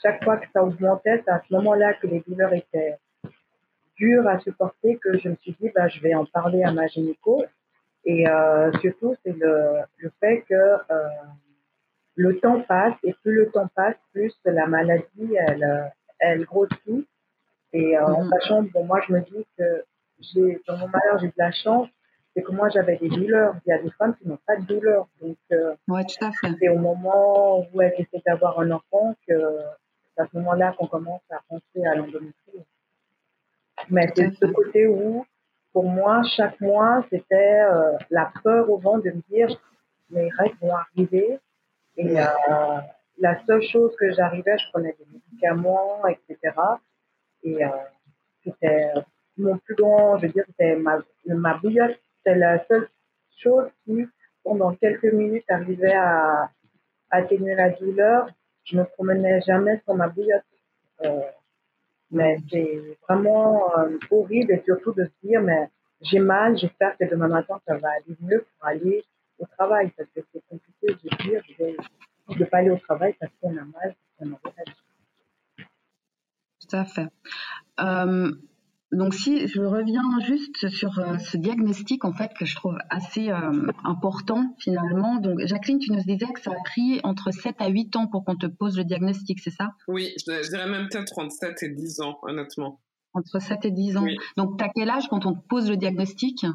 [0.02, 2.98] chaque fois que ça augmentait, c'est à ce moment-là que les douleurs étaient
[3.98, 6.86] dures à supporter que je me suis dit, bah, je vais en parler à ma
[6.88, 7.44] gynéco.
[8.06, 11.10] Et euh, surtout, c'est le, le fait que euh,
[12.16, 15.86] le temps passe et plus le temps passe, plus la maladie, elle, euh,
[16.20, 17.08] elle grossit.
[17.74, 18.30] Et euh, en Mhm.
[18.30, 19.84] sachant, bon, moi, je me dis que
[20.20, 21.90] j'ai, dans mon malheur, j'ai de la chance,
[22.36, 23.56] c'est que moi, j'avais des douleurs.
[23.66, 25.08] Il y a des femmes qui n'ont pas de douleurs.
[25.22, 25.36] Donc,
[25.88, 26.54] Ouais, tout à fait.
[26.60, 29.34] c'est au moment où elles essaient d'avoir un enfant que
[30.16, 32.64] c'est à ce moment-là qu'on commence à penser à l'endométriose.
[33.90, 35.26] Mais c'est ce côté où,
[35.76, 39.50] pour moi, chaque mois, c'était euh, la peur au vent de me dire
[40.10, 41.38] mes règles vont arriver.
[41.98, 42.26] Et euh,
[43.18, 46.56] la seule chose que j'arrivais, je prenais des médicaments, etc.
[47.44, 47.70] Et euh,
[48.42, 48.94] c'était
[49.38, 52.00] mon plus grand, je veux dire, c'était ma, ma bouillotte.
[52.20, 52.88] C'était la seule
[53.44, 54.08] chose qui,
[54.46, 56.52] pendant quelques minutes, arrivait à
[57.10, 58.30] atténuer la douleur.
[58.64, 60.46] Je ne me promenais jamais sans ma bouillotte.
[62.14, 63.62] Euh, Mais c'est vraiment
[64.12, 65.70] horrible et surtout de se dire, mais
[66.02, 69.04] j'ai mal, j'espère que demain matin ça va aller mieux pour aller
[69.40, 71.42] au travail parce que c'est compliqué de dire
[72.30, 74.76] de ne pas aller au travail parce qu'on a mal, parce qu'on a mal.
[76.60, 77.08] Tout à fait.
[77.80, 78.32] Euh,
[78.92, 83.30] donc si je reviens juste sur euh, ce diagnostic en fait que je trouve assez
[83.30, 85.18] euh, important finalement.
[85.18, 88.24] Donc Jacqueline, tu nous disais que ça a pris entre 7 à 8 ans pour
[88.24, 89.72] qu'on te pose le diagnostic, c'est ça?
[89.88, 92.80] Oui, je, dirais même peut-être entre 7 et 10 ans honnêtement.
[93.14, 94.06] Entre 7 et 10 ans.
[94.38, 96.46] Donc tu as quel âge quand on te pose le diagnostic?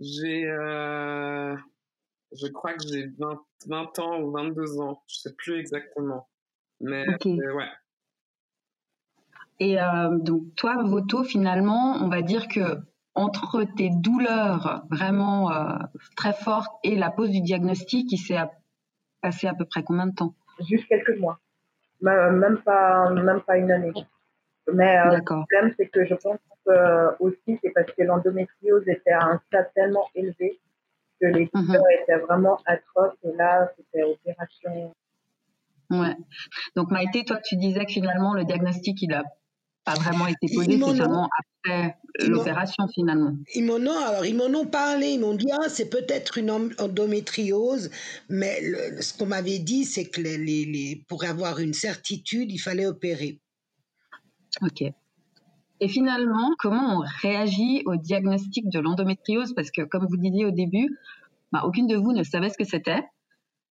[0.00, 1.54] J'ai euh,
[2.32, 6.28] je crois que j'ai 20, 20, ans ou 22 ans, je sais plus exactement.
[6.80, 7.68] Mais ouais.
[9.60, 12.78] Et euh, donc toi, Voto, finalement, on va dire que
[13.14, 15.76] entre tes douleurs vraiment euh,
[16.16, 18.38] très fortes et la pose du diagnostic, il s'est
[19.20, 20.34] passé à peu près combien de temps?
[20.68, 21.40] Juste quelques mois,
[22.00, 23.92] même pas, même pas une année.
[24.72, 26.38] Mais euh, le problème, c'est que je pense
[27.18, 30.60] aussi, c'est parce que l'endométriose était à un stade tellement élevé
[31.20, 31.66] que les mhm.
[31.66, 33.16] douleurs étaient vraiment atroces.
[33.24, 34.94] Et là, c'était opération.
[35.90, 36.14] Ouais.
[36.76, 39.24] Donc Maïté, toi, tu disais que finalement, le diagnostic, il a
[39.94, 43.32] vraiment été posé, c'est seulement après l'opération finalement.
[43.54, 46.50] Ils m'en ont, alors ils m'en ont parlé, ils m'ont dit ah c'est peut-être une
[46.50, 47.90] endométriose,
[48.28, 48.60] mais
[49.00, 53.40] ce qu'on m'avait dit c'est que les, les, pour avoir une certitude il fallait opérer.
[54.62, 54.82] Ok.
[55.80, 59.54] Et finalement, comment on réagit au diagnostic de l'endométriose?
[59.54, 60.98] Parce que comme vous disiez au début,
[61.52, 63.02] bah, aucune de vous ne savait ce que c'était.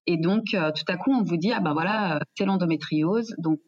[0.06, 3.36] Et donc, euh, tout à coup, on vous dit, ah ben voilà, euh, c'est l'endométriose.
[3.38, 3.60] Donc,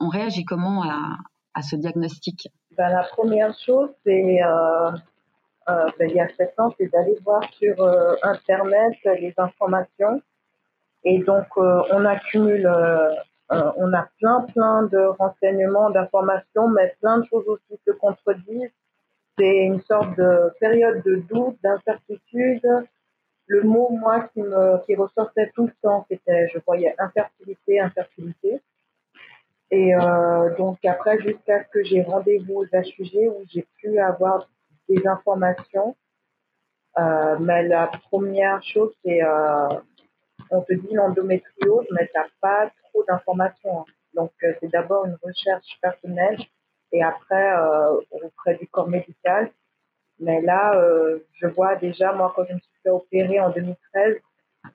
[0.00, 1.18] on réagit comment à,
[1.54, 4.90] à ce diagnostic ben, La première chose, c'est euh,
[5.68, 10.20] euh, ben, il y a sept ans, c'est d'aller voir sur euh, Internet les informations.
[11.04, 12.66] Et donc, on accumule,
[13.50, 18.72] on a plein, plein de renseignements, d'informations, mais plein de choses aussi se contredisent.
[19.38, 22.66] C'est une sorte de période de doute, d'incertitude.
[23.48, 28.62] Le mot, moi, qui me qui ressortait tout le temps, c'était, je voyais infertilité, infertilité.
[29.70, 34.48] Et euh, donc après, jusqu'à ce que j'ai rendez-vous aux HUG où j'ai pu avoir
[34.88, 35.96] des informations.
[36.98, 39.68] Euh, mais la première chose, c'est euh,
[40.50, 43.80] on te dit l'endométriose, mais tu n'as pas trop d'informations.
[43.80, 43.84] Hein.
[44.14, 46.38] Donc euh, c'est d'abord une recherche personnelle
[46.92, 47.52] et après
[48.22, 49.50] auprès du corps médical.
[50.20, 50.80] Mais là,
[51.32, 54.16] je vois déjà, moi, quand je me suis fait opérer en 2013,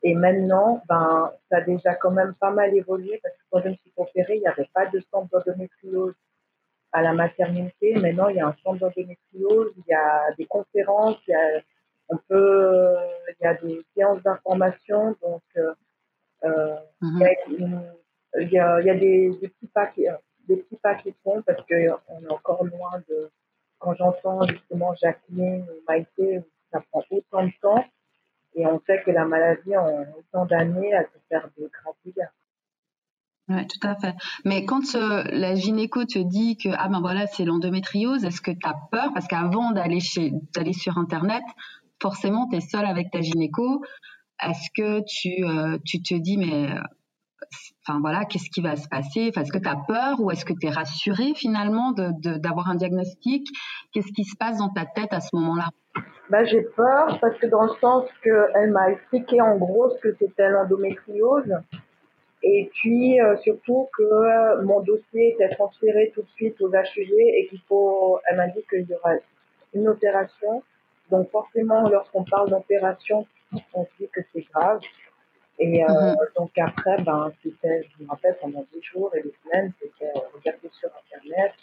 [0.04, 3.70] et maintenant, ben, ça a déjà quand même pas mal évolué parce que quand je
[3.70, 6.14] me suis opérée, il n'y avait pas de centre d'endométriose
[6.92, 7.96] à la maternité.
[7.96, 11.62] Maintenant, il y a un centre d'endométriose, il y a des conférences, il y a,
[12.10, 12.96] on peut,
[13.40, 15.16] il y a des séances d'information.
[15.22, 15.74] Donc, euh,
[16.44, 17.30] euh il, y a,
[18.42, 20.06] il, y a, il y a des, des, petits pas qui,
[20.48, 23.32] des petits pas qui font parce qu'on est encore loin de,
[23.80, 27.86] quand j'entends justement Jacqueline ou Maïté, ça prend autant de temps
[28.56, 32.28] et on sait que la maladie, en autant d'années, elle peut faire de graves dégâts.
[33.50, 34.14] Oui, tout à fait.
[34.46, 38.52] Mais quand euh, la gynéco te dit que ah ben voilà c'est l'endométriose, est-ce que
[38.52, 39.12] tu as peur?
[39.14, 41.44] Parce qu'avant d'aller chez d'aller sur internet,
[42.00, 43.84] forcément tu es seule avec ta gynéco.
[44.42, 46.70] Est-ce que tu, euh, tu te dis mais
[48.02, 49.32] voilà, qu'est-ce qui va se passer?
[49.36, 53.48] Est-ce que tu as peur ou est-ce que tu es rassurée finalement d'avoir un diagnostic?
[53.92, 55.70] Qu'est-ce qui se passe dans ta tête à ce moment-là?
[56.30, 60.16] Bah, J'ai peur parce que dans le sens qu'elle m'a expliqué en gros ce que
[60.20, 61.56] c'était l'endométriose
[62.44, 67.12] et puis euh, surtout que euh, mon dossier était transféré tout de suite aux HUG
[67.18, 69.16] et qu'il faut, elle m'a dit qu'il y aura
[69.74, 70.64] une opération.
[71.12, 73.26] Donc forcément, lorsqu'on parle d'opération,
[73.74, 74.80] on dit que c'est grave.
[75.60, 76.16] Et euh, mhm.
[76.38, 80.70] donc après, ben, c'était, je me rappelle, pendant des jours et des semaines, c'était regarder
[80.72, 81.54] sur Internet,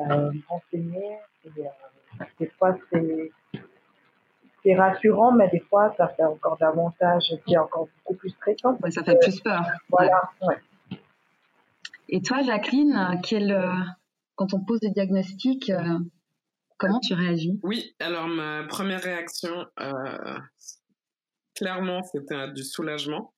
[0.00, 1.18] euh, renseigner.
[1.44, 3.30] Et, euh, des fois, c'est,
[4.64, 8.76] c'est rassurant, mais des fois, ça fait encore davantage, c'est encore beaucoup plus stressant.
[8.82, 9.62] Ouais, ça fait plus peur.
[9.88, 10.56] Voilà, ouais.
[12.08, 13.72] Et toi, Jacqueline, quel, euh,
[14.34, 15.98] quand on pose des diagnostics, euh,
[16.78, 17.58] comment tu réagis?
[17.62, 20.38] Oui, alors ma première réaction, euh,
[21.54, 23.34] clairement, c'était du soulagement.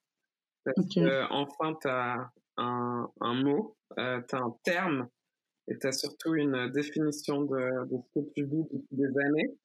[0.63, 5.07] Parce que, enfin, tu as un, un mot, euh, tu as un terme
[5.67, 9.57] et tu as surtout une définition de, de, ce que tu vis depuis des années.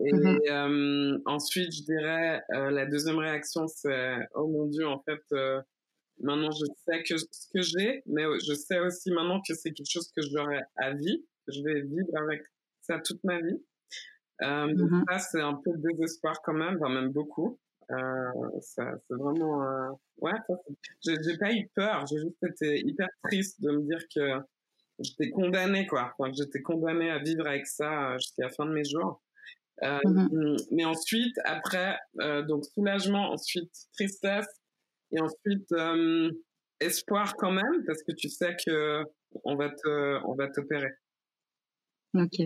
[0.00, 1.16] Et mm-hmm.
[1.16, 5.60] euh, ensuite, je dirais, euh, la deuxième réaction, c'est oh mon Dieu, en fait, euh,
[6.20, 9.90] maintenant je sais que ce que j'ai, mais je sais aussi maintenant que c'est quelque
[9.90, 12.42] chose que j'aurai à vie, que je vais vivre avec
[12.82, 13.60] ça toute ma vie.
[14.42, 15.04] Euh, donc mm-hmm.
[15.10, 17.58] ça, c'est un peu de désespoir quand même, enfin même beaucoup.
[17.90, 20.32] Euh, ça, c'est vraiment, euh, ouais,
[21.04, 24.44] j'ai pas eu peur, j'ai juste été hyper triste de me dire que
[24.98, 26.14] j'étais condamnée quoi.
[26.18, 29.22] Enfin, j'étais condamnée à vivre avec ça jusqu'à la fin de mes jours.
[29.84, 34.48] Euh, mmh Mais ensuite, après, euh, donc soulagement, ensuite tristesse,
[35.12, 36.30] et ensuite euh,
[36.80, 39.04] espoir quand même, parce que tu sais que
[39.44, 40.92] on va te, on va t'opérer.
[42.14, 42.40] Ok,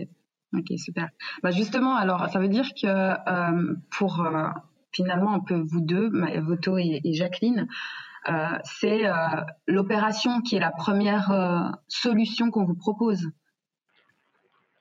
[0.53, 1.09] ok, super.
[1.41, 4.47] Bah justement, alors ça veut dire que euh, pour euh,
[4.91, 6.11] finalement un peu vous deux,
[6.41, 7.67] Voto et, et Jacqueline,
[8.29, 9.03] euh, c'est
[9.67, 13.31] l'opération qui est la première solution qu'on vous propose.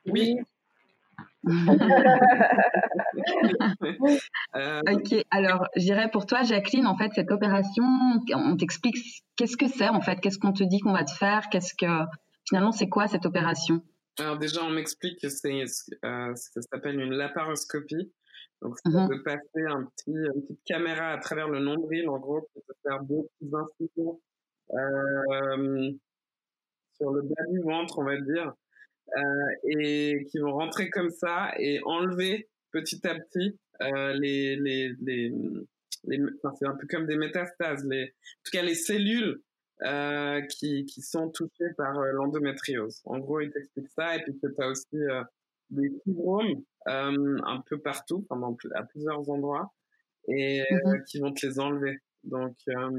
[0.06, 0.36] Oui,
[1.44, 1.52] ok,
[5.30, 6.86] alors j'irai pour toi, Jacqueline.
[6.86, 7.82] En fait, cette opération,
[8.34, 8.96] on t'explique
[9.36, 12.04] qu'est-ce que c'est en fait, qu'est-ce qu'on te dit qu'on va te faire, qu'est-ce que
[12.48, 13.82] finalement c'est quoi cette opération?
[14.18, 15.62] Alors déjà, on m'explique que c'est
[16.04, 18.12] euh, ça s'appelle une laparoscopie.
[18.60, 19.22] Donc, ça mm -hmm.
[19.22, 23.02] passer un petit, une petite caméra à travers le nombril, en gros, pour te faire
[23.02, 24.20] deux petites incisions
[24.74, 25.90] euh,
[26.96, 28.52] sur le bas du ventre, on va dire.
[29.16, 34.94] Euh, et qui vont rentrer comme ça et enlever petit à petit euh, les, les,
[35.00, 35.32] les,
[36.04, 39.42] les enfin, c'est un peu comme des métastases, les, en tout cas les cellules
[39.84, 43.00] euh, qui, qui sont touchées par euh, l'endométriose.
[43.04, 45.22] En gros, il t'explique ça et puis que tu as aussi euh,
[45.70, 49.72] des fibromes un peu partout, pendant, à plusieurs endroits,
[50.28, 51.98] et mmh qui vont te les enlever.
[52.24, 52.56] Donc,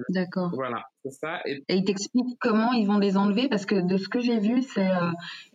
[0.10, 0.52] D'accord.
[0.54, 1.40] Voilà, c'est ça.
[1.46, 3.48] Et, et il t'explique comment ils vont les enlever?
[3.50, 4.90] Parce que de ce que j'ai vu, c'est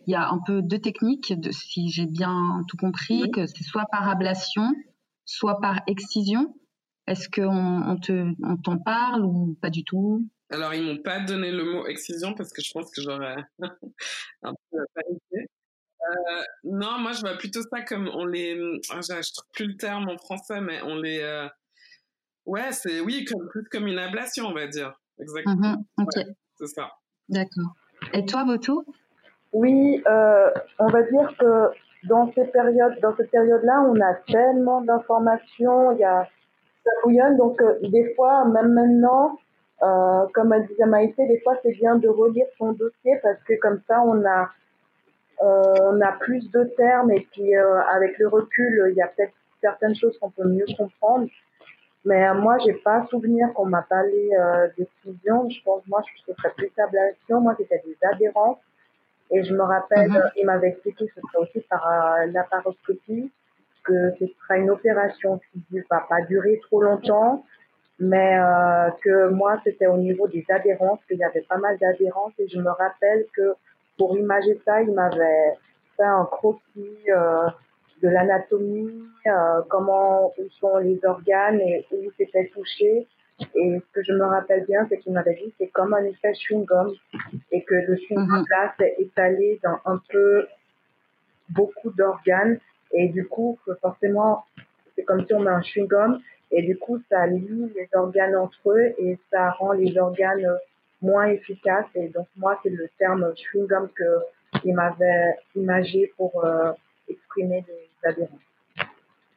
[0.07, 3.31] il y a un peu deux techniques, de, si j'ai bien tout compris, oui.
[3.31, 4.63] que c'est soit par ablation,
[5.25, 6.55] soit par excision.
[7.07, 10.27] Est-ce qu'on on te, on t'en parle ou pas du tout?
[10.51, 13.37] Alors, ils m'ont pas donné le mot excision parce que je pense que j'aurais
[14.43, 15.47] un peu paniqué.
[16.01, 20.09] Euh, non, moi je vois plutôt ça comme on les, je trouve plus le terme
[20.09, 21.47] en français, mais on les, euh,
[22.49, 24.99] Ouais, c'est oui, comme, plus comme une ablation, on va dire.
[25.19, 25.75] Exactement.
[25.99, 26.07] Ok.
[26.15, 26.25] Ouais,
[26.57, 26.89] c'est ça.
[27.27, 27.75] D'accord.
[28.13, 28.85] Et toi, Boto
[29.53, 31.69] Oui, euh, on va dire que
[32.07, 36.27] dans ces périodes, dans cette période-là, on a tellement d'informations, il y a
[36.83, 39.37] ça bouillonne, donc euh, des fois, même maintenant,
[39.81, 43.53] euh, comme elle disait Maïté, des fois c'est bien de relire son dossier parce que
[43.59, 44.49] comme ça, on a
[45.41, 49.33] on a plus de termes et puis euh, avec le recul, il y a peut-être
[49.61, 51.27] certaines choses qu'on peut mieux comprendre.
[52.05, 55.49] Mais euh, moi, j'ai pas souvenir qu'on m'a parlé euh, d'exclusion.
[55.49, 57.41] Je pense, moi, je serais plus ablation.
[57.41, 58.59] Moi, c'était des adhérences.
[59.31, 60.31] Et je me rappelle, -hmm.
[60.37, 63.31] il m'avait expliqué que ce serait aussi par euh, laparoscopie,
[63.83, 67.43] que ce sera une opération qui ne va pas durer trop longtemps,
[67.99, 72.33] mais euh, que moi, c'était au niveau des adhérences, qu'il y avait pas mal d'adhérences.
[72.39, 73.53] Et je me rappelle que
[73.97, 75.55] pour imager ça, il m'avait
[75.97, 77.47] fait un croquis euh,
[78.01, 83.07] de l'anatomie, euh, comment où sont les organes et où c'était touché.
[83.55, 86.33] Et ce que je me rappelle bien, c'est qu'il m'avait dit c'est comme un effet
[86.33, 86.93] chewing-gum
[87.51, 90.45] et que le chewing-gum là c'est étalé dans un peu
[91.49, 92.59] beaucoup d'organes
[92.91, 94.43] et du coup forcément
[94.95, 96.19] c'est comme si on met un chewing-gum
[96.51, 100.47] et du coup ça lie les organes entre eux et ça rend les organes
[101.01, 104.19] moins efficaces et donc moi c'est le terme chewing-gum que
[104.65, 106.71] il m'avait imagé pour euh,
[107.07, 108.39] exprimer des adhérents.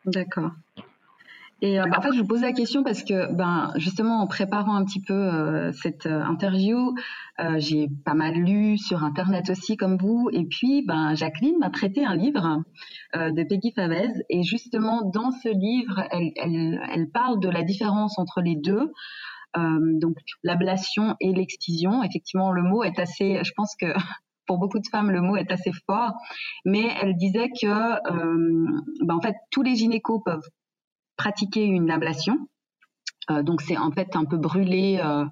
[0.07, 0.51] D'accord.
[1.63, 4.27] Et euh, bah, en fait, je vous pose la question parce que, ben, justement, en
[4.27, 6.95] préparant un petit peu euh, cette euh, interview,
[7.57, 10.29] j'ai pas mal lu sur Internet aussi, comme vous.
[10.33, 12.63] Et puis, ben, Jacqueline m'a prêté un livre
[13.15, 14.13] de Peggy Favez.
[14.29, 18.93] Et justement, dans ce livre, elle, parle de la différence entre les deux.
[19.57, 22.05] donc, l'ablation et l'excision.
[22.05, 23.87] Effectivement, le mot est assez, je pense que
[24.47, 26.13] pour beaucoup de femmes, le mot est assez fort,
[26.65, 30.49] mais elle disait que, euh, ben en fait, tous les gynécos peuvent
[31.23, 32.37] pratiquer une ablation.
[33.31, 35.25] Euh, donc, c'est en fait un peu brûler euh,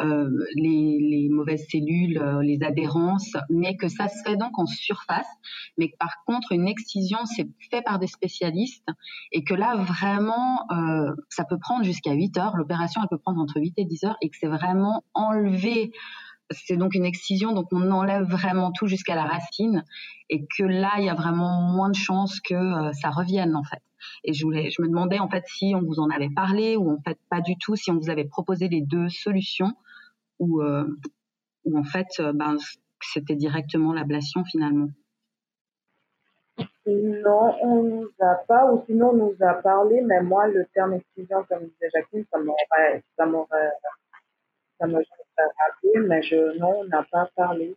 [0.00, 5.32] euh les, mauvaises cellules, les adhérences, mais que ça se fait donc en surface,
[5.76, 8.88] mais par contre, une excision, c'est fait par des spécialistes,
[9.30, 10.66] et que là, vraiment,
[11.28, 12.56] ça peut prendre jusqu'à 8 heures.
[12.56, 15.92] L'opération, elle peut prendre entre 8 et 10 heures, et que c'est vraiment enlever
[16.50, 19.84] c'est donc une excision, donc on enlève vraiment tout jusqu'à la racine
[20.30, 23.64] et que là, il y a vraiment moins de chances que euh, ça revienne en
[23.64, 23.82] fait.
[24.24, 27.18] Et je me demandais en fait si on vous en avait parlé ou en fait
[27.30, 29.72] pas du tout, si on vous avait proposé les deux solutions
[30.38, 30.86] ou, euh,
[31.74, 32.56] en fait euh, ben,
[33.00, 34.88] c'était directement l'ablation finalement.
[36.86, 40.94] Non, on nous a pas, ou sinon on nous a parlé, mais moi le terme
[40.94, 43.72] excision, comme disait Jacqueline, ça m'aurait, ça m'aurait,
[44.78, 45.04] ça m'aurait
[47.36, 47.76] parlé.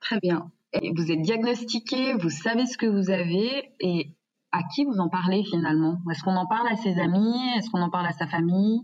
[0.00, 0.50] Très bien.
[0.96, 4.10] Vous êtes diagnostiqué, vous savez ce que vous avez et
[4.52, 5.98] à qui vous en parlez finalement?
[6.10, 7.36] Est-ce qu'on en parle à ses amis?
[7.56, 8.82] Est-ce qu'on en parle à sa famille?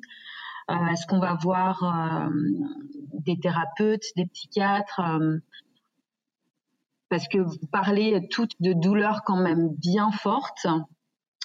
[0.70, 2.28] Euh, Est-ce qu'on va voir euh,
[3.12, 5.38] des thérapeutes, des psychiatres euh,
[7.08, 10.66] parce que vous parlez toutes de douleurs quand même bien fortes.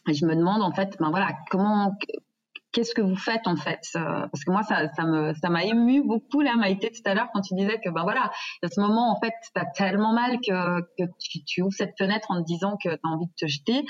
[0.08, 1.96] Et je me demande en fait, ben voilà, comment,
[2.72, 6.04] qu'est-ce que vous faites en fait Parce que moi, ça, ça me, ça m'a ému
[6.04, 8.32] beaucoup là, Maïté tout à l'heure quand tu disais que ben voilà,
[8.64, 12.32] à ce moment en fait, t'as tellement mal que, que tu, tu, ouvres cette fenêtre
[12.32, 13.86] en te disant que t'as envie de te jeter.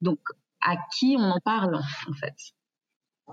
[0.00, 0.18] Donc,
[0.62, 2.34] à qui on en parle en fait?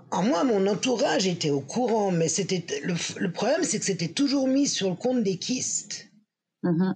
[0.10, 4.14] En moi, mon entourage était au courant, mais c'était le, le problème, c'est que c'était
[4.14, 6.10] toujours mis sur le compte des kystes.
[6.64, 6.94] Mmh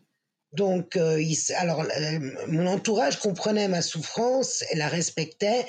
[0.56, 1.22] donc, euh,
[1.56, 5.66] alors, euh, mon entourage comprenait ma souffrance et la respectait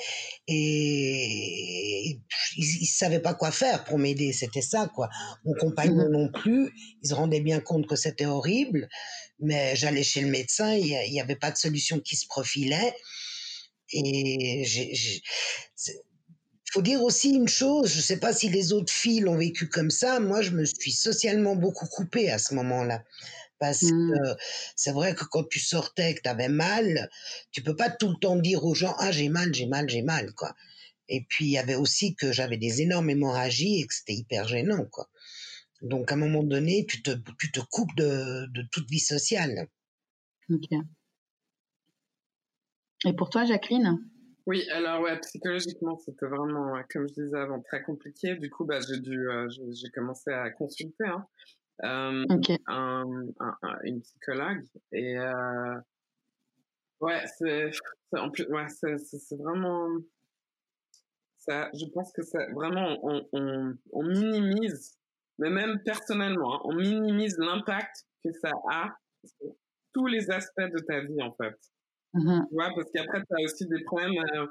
[0.47, 2.19] et
[2.55, 4.33] ils, ne savaient pas quoi faire pour m'aider.
[4.33, 5.09] C'était ça, quoi.
[5.45, 6.71] Mon compagnon mmh non plus.
[7.03, 8.87] Ils se rendaient bien compte que c'était horrible,
[9.39, 10.73] mais j'allais chez le médecin.
[10.73, 12.93] Il n'y avait pas de solution qui se profilait.
[13.91, 15.21] Et il
[16.73, 19.69] faut dire aussi une chose, je ne sais pas si les autres filles l'ont vécu
[19.69, 23.03] comme ça, moi je me suis socialement beaucoup coupée à ce moment-là.
[23.59, 24.11] Parce mmh.
[24.11, 24.35] que
[24.75, 27.09] c'est vrai que quand tu sortais, que tu avais mal,
[27.51, 30.03] tu peux pas tout le temps dire aux gens Ah, j'ai mal, j'ai mal, j'ai
[30.03, 30.53] mal, quoi.
[31.09, 34.47] Et puis, il y avait aussi que j'avais des énormes hémorragies et que c'était hyper
[34.47, 35.09] gênant, quoi.
[35.81, 39.67] Donc, à un moment donné, tu te, tu te coupes de, de toute vie sociale.
[40.49, 40.69] Ok.
[43.05, 43.99] Et pour toi, Jacqueline?
[44.47, 48.35] Oui, alors ouais, psychologiquement, c'était vraiment, comme je disais avant, très compliqué.
[48.35, 51.05] Du coup, bah, j'ai dû, euh, j'ai commencé à consulter.
[51.05, 51.27] Hein
[51.83, 52.25] euh,
[52.67, 53.05] un,
[53.39, 54.63] un, une psychologue.
[54.91, 55.75] Et euh,
[57.01, 57.71] ouais, c'est
[58.13, 59.87] en plus, ouais, c'est vraiment.
[61.37, 64.97] Ça, je pense que c'est vraiment, on, on, on, minimise,
[65.37, 68.89] mais même personnellement, hein, on minimise l'impact que ça a
[69.23, 69.55] sur
[69.93, 71.55] tous les aspects de ta vie, en fait.
[72.13, 74.17] Mmh tu vois, parce qu'après, tu as aussi des problèmes.
[74.35, 74.47] Euh,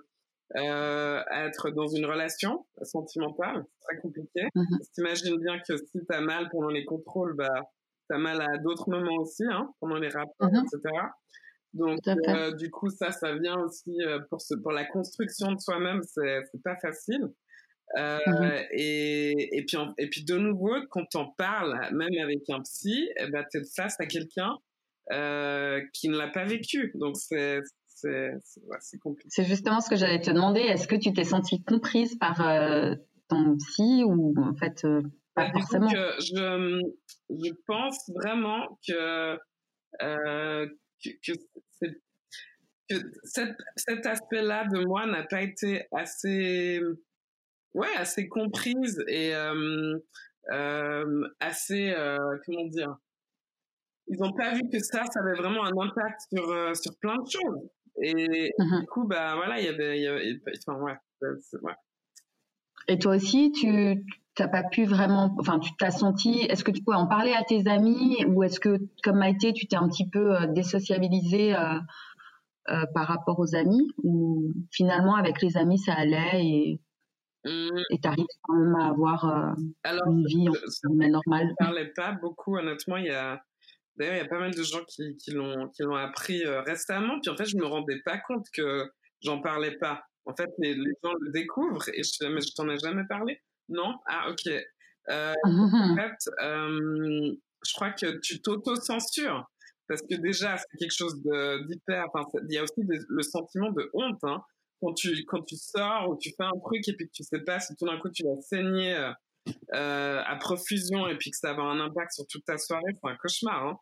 [0.54, 4.42] euh, être dans une relation sentimentale, c'est très compliqué.
[4.54, 7.68] Mmh T'imagines bien que si t'as mal pendant les contrôles, bah
[8.08, 10.94] t'as mal à d'autres moments aussi, hein, pendant les rapports, mmh etc.
[11.72, 15.58] Donc euh, du coup ça, ça vient aussi euh, pour ce, pour la construction de
[15.58, 17.28] soi-même, c'est c'est pas facile.
[17.98, 22.60] Euh, mmh et, et, puis et puis de nouveau, quand t'en parles, même avec un
[22.62, 24.56] psy, eh ben, t'es face à quelqu'un
[25.12, 26.92] euh, qui ne l'a pas vécu.
[26.96, 27.60] Donc c'est
[28.80, 29.28] c'est compliqué.
[29.30, 30.60] C'est justement ce que j'allais te demander.
[30.60, 32.94] Est-ce que tu t'es sentie comprise par euh,
[33.28, 35.02] ton psy ou en fait euh,
[35.34, 35.88] pas bah, forcément?
[35.88, 36.82] je,
[37.30, 39.38] je pense vraiment que,
[40.02, 40.66] euh,
[41.04, 46.80] que, que, cet aspect-là de moi n'a pas été assez,
[47.74, 49.34] ouais, assez comprise et
[51.40, 51.94] assez,
[52.46, 52.96] comment dire,
[54.08, 57.28] ils n'ont pas vu que ça, ça avait vraiment un impact sur, sur plein de
[57.28, 57.68] choses.
[58.02, 60.96] Et mmh du coup, bah voilà, il y avait, enfin, ouais,
[61.62, 61.72] ouais.
[62.88, 66.82] Et toi aussi, tu t'as pas pu vraiment, enfin, tu t'as senti, est-ce que tu
[66.82, 70.08] pouvais en parler à tes amis ou est-ce que, comme Maïté, tu t'es un petit
[70.08, 71.78] peu euh, désociabilisé euh,
[72.68, 76.80] euh, par rapport aux amis ou finalement avec les amis ça allait et
[77.44, 77.78] mmh.
[77.90, 79.54] et t'arrives quand même à avoir euh,
[80.06, 81.48] une vie je, normale.
[81.60, 82.96] Je parlais pas beaucoup, honnêtement.
[82.96, 83.40] Il y a
[83.96, 86.60] D'ailleurs, il y a pas mal de gens qui, qui l'ont qui l'ont appris euh,
[86.62, 87.18] récemment.
[87.20, 88.90] Puis en fait, je me rendais pas compte que
[89.22, 90.02] j'en parlais pas.
[90.26, 93.40] En fait, les, les, gens le découvrent et je mais je t'en ai jamais parlé?
[93.68, 93.94] Non?
[94.06, 94.52] Ah ok.
[95.08, 97.34] Euh, en fait, euh,
[97.64, 99.48] je crois que tu t'auto-censures
[99.88, 102.06] parce que déjà c'est quelque chose d'hyper.
[102.48, 104.42] Il y a aussi le sentiment de honte hein.
[104.80, 107.40] quand tu quand tu sors ou tu fais un truc et puis que tu sais
[107.40, 109.12] pas si tout d'un coup tu vas saigner.
[109.74, 112.92] Euh, à profusion et puis que ça va avoir un impact sur toute ta soirée,
[112.92, 113.66] c'est un cauchemar.
[113.66, 113.78] Hein.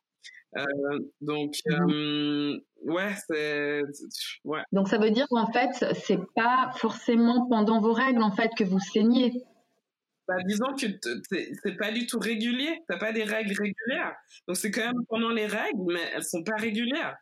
[0.56, 3.82] Euh, donc, mmh euh, ouais, c'est.
[4.44, 4.62] Ouais.
[4.72, 8.64] Donc, ça veut dire qu'en fait, c'est pas forcément pendant vos règles, en fait, que
[8.64, 9.32] vous saignez.
[10.26, 10.86] Bah, disons que
[11.62, 12.82] c'est pas du tout régulier.
[12.88, 14.14] T'as pas des règles régulières.
[14.46, 17.16] Donc, c'est quand même pendant les règles, mais elles sont pas régulières.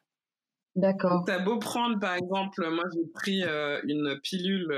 [0.77, 1.25] D'accord.
[1.27, 4.73] T'as beau prendre, par exemple, moi j'ai pris euh, une pilule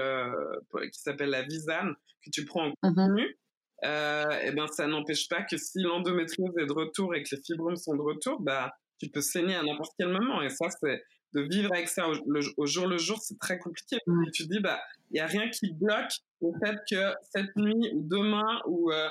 [0.93, 1.95] qui s'appelle la Visane,
[2.25, 3.39] que tu prends en mmh continu
[3.85, 7.43] euh, et ben ça n'empêche pas que si l'endométriose est de retour et que les
[7.43, 10.43] fibromes sont de retour, bah tu peux saigner à n'importe quel moment.
[10.43, 11.03] Et ça, c'est
[11.35, 13.99] de vivre avec ça au, jour le jour, c'est très compliqué.
[14.33, 14.81] Tu dis bah
[15.11, 19.09] il y a rien qui bloque le fait que cette nuit ou demain ou euh,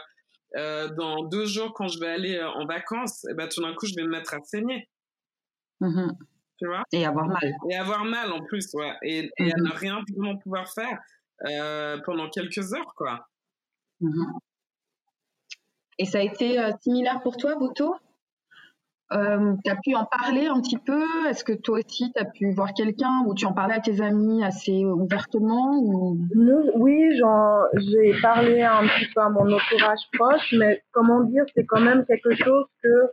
[0.55, 3.85] euh, dans deux jours quand je vais aller en vacances, et ben tout d'un coup
[3.85, 4.87] je vais me mettre à saigner.
[5.81, 6.11] Mmh
[6.59, 6.83] tu vois?
[6.93, 7.55] Et avoir mal.
[7.69, 8.93] Et avoir mal en plus, ouais.
[9.01, 10.99] Et, et à mmh ne rien vraiment pouvoir faire
[12.05, 13.27] pendant quelques heures, quoi.
[15.99, 17.95] Et ça a été euh, similaire pour toi, Boto
[19.11, 21.03] euh, tu as pu en parler un petit peu?
[21.29, 24.01] Est-ce que toi aussi, tu as pu voir quelqu'un ou tu en parlais à tes
[24.01, 26.17] amis assez ouvertement ou...
[26.75, 27.11] Oui,
[27.75, 32.05] j'ai parlé un petit peu à mon entourage proche, mais comment dire, c'est quand même
[32.05, 33.11] quelque chose que,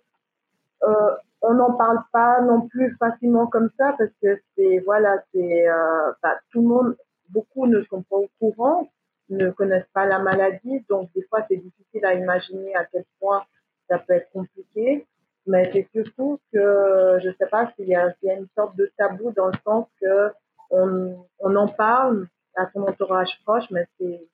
[0.84, 1.10] euh,
[1.42, 6.12] on n'en parle pas non plus facilement comme ça parce que c'est voilà, c'est euh,
[6.22, 6.96] bah, tout le monde,
[7.28, 8.90] beaucoup ne sont pas au courant,
[9.30, 13.44] ne connaissent pas la maladie, donc des fois c'est difficile à imaginer à quel point
[13.88, 15.06] ça peut être compliqué.
[15.46, 18.92] Mais c'est surtout que je sais pas s'il y, a, y a une sorte de
[18.98, 20.30] tabou dans le sens que
[20.70, 24.28] on, on en parle à son entourage proche, mais c'est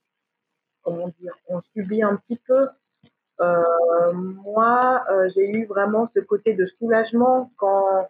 [0.82, 2.68] comment dire, on subit un petit peu
[3.40, 8.09] euh, moi, euh, j'ai eu vraiment ce côté de soulagement quand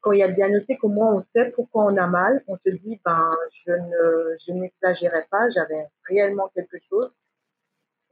[0.00, 2.42] quand il y a le diagnostic, au moins on sait pourquoi on a mal.
[2.46, 3.34] On se dit, ben,
[3.66, 7.10] je ne, je n'exagérais pas, j'avais réellement quelque chose.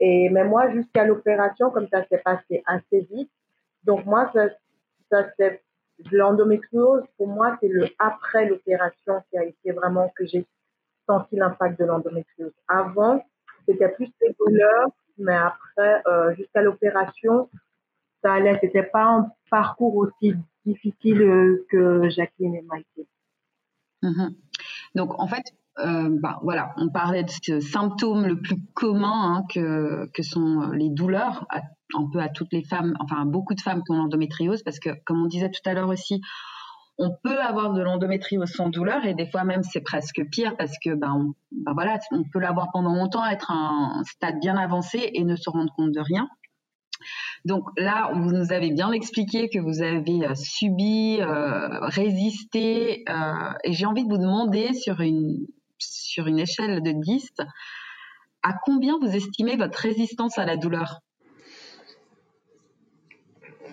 [0.00, 3.30] Et mais moi, jusqu'à l'opération, comme ça s'est passé assez vite.
[3.84, 4.48] Donc moi, ça,
[5.10, 5.62] ça c'est
[6.12, 7.04] l'endométriose.
[7.16, 10.46] Pour moi, c'est le après l'opération qui a été vraiment que j'ai
[11.06, 12.52] senti l'impact de l'endométriose.
[12.68, 13.24] Avant,
[13.66, 17.50] c'était plus des douleurs mais après, euh, jusqu'à l'opération,
[18.22, 18.58] ça allait.
[18.60, 20.34] C'était pas parcours aussi
[20.64, 23.06] difficile euh, que Jacqueline et Maïté.
[24.02, 24.34] Mhm.
[24.94, 25.44] Donc, en fait,
[25.80, 30.90] euh, bah, voilà, on parlait de ce symptôme le plus commun hein, que, sont les
[30.90, 31.46] douleurs,
[31.94, 34.78] un peu à toutes les femmes, enfin à beaucoup de femmes qui ont l'endométriose, parce
[34.78, 36.20] que, comme on disait tout à l'heure aussi,
[36.98, 40.76] on peut avoir de l'endométriose sans douleur et des fois même c'est presque pire parce
[40.84, 41.32] que ben
[41.72, 45.48] voilà, on peut l'avoir pendant longtemps, être à un stade bien avancé et ne se
[45.48, 46.28] rendre compte de rien.
[47.44, 53.52] Donc là, vous nous avez bien expliqué que vous avez euh, subi, euh, résisté, euh,
[53.64, 55.46] et j'ai envie de vous demander sur une
[55.78, 57.30] sur une échelle de 10,
[58.42, 61.00] à combien vous estimez votre résistance à la douleur?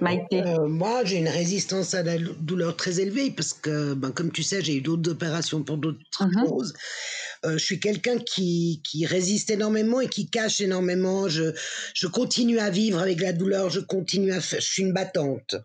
[0.01, 4.43] Euh, moi, j'ai une résistance à la douleur très élevée parce que, ben, comme tu
[4.43, 6.47] sais, j'ai eu d'autres opérations pour d'autres mhm.
[6.47, 6.73] choses.
[6.73, 6.77] Euh,
[7.53, 11.27] je suis quelqu'un qui, qui résiste énormément et qui cache énormément.
[11.27, 11.53] Je,
[11.93, 14.61] je continue à vivre avec la douleur, je continue à faire.
[14.61, 15.55] Je suis une battante.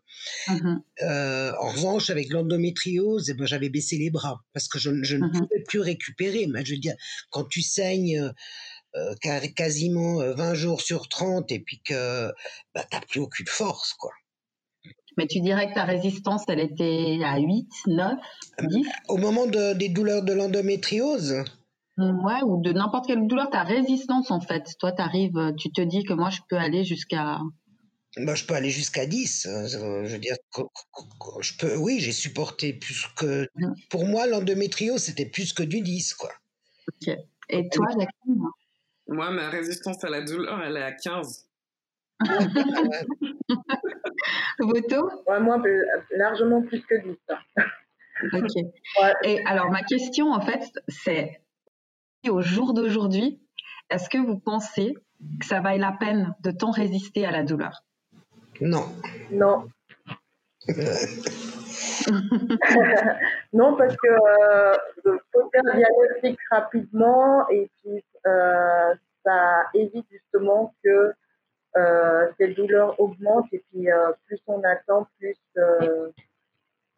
[0.48, 0.82] Mhm.
[1.02, 5.16] Euh, en revanche, avec l'endométriose, eh ben, j'avais baissé les bras parce que je, je
[5.16, 5.32] ne mhm.
[5.32, 6.46] pouvais plus récupérer.
[6.48, 6.94] Mais je veux dire,
[7.30, 8.32] quand tu saignes.
[8.96, 9.14] Euh,
[9.54, 12.32] quasiment 20 jours sur 30 et puis que
[12.74, 14.10] bah, t'as plus aucune force quoi.
[15.16, 18.12] Mais tu dirais que ta résistance, elle était à 8, 9,
[18.62, 21.44] 10 Au moment des douleurs de l'endométriose?
[21.99, 24.64] Ouais, ou de n'importe quelle douleur, ta résistance en fait.
[24.78, 27.38] Toi, tu arrives, tu te dis que moi, je peux aller jusqu'à.
[28.16, 29.47] Moi, je peux aller jusqu'à 10.
[29.47, 30.34] Hein, je veux dire,
[31.41, 33.47] je peux, oui, j'ai supporté plus que.
[33.55, 33.72] Mmh.
[33.91, 36.30] Pour moi, l'endométriose, c'était plus que du 10, quoi.
[36.88, 37.14] Ok.
[37.51, 38.43] Et toi, Jacqueline?
[39.09, 41.49] Moi, ma résistance à la douleur, elle est à 15.
[44.61, 45.62] Voto ouais, Moi,
[46.16, 47.16] largement plus que 10.
[48.32, 48.64] ok.
[49.24, 51.41] Et alors, ma question, en fait, c'est
[52.28, 53.40] au jour d'aujourd'hui,
[53.88, 54.94] est-ce que vous pensez
[55.40, 57.82] que ça vaille la peine de tant résister à la douleur?
[58.60, 58.84] Non.
[59.30, 59.68] Non.
[63.52, 64.76] non, parce que euh,
[65.32, 68.94] faut faire un diagnostic rapidement et puis euh,
[69.24, 71.12] ça évite justement que
[71.76, 76.10] euh, ces douleurs augmentent et puis euh, plus on attend, plus euh,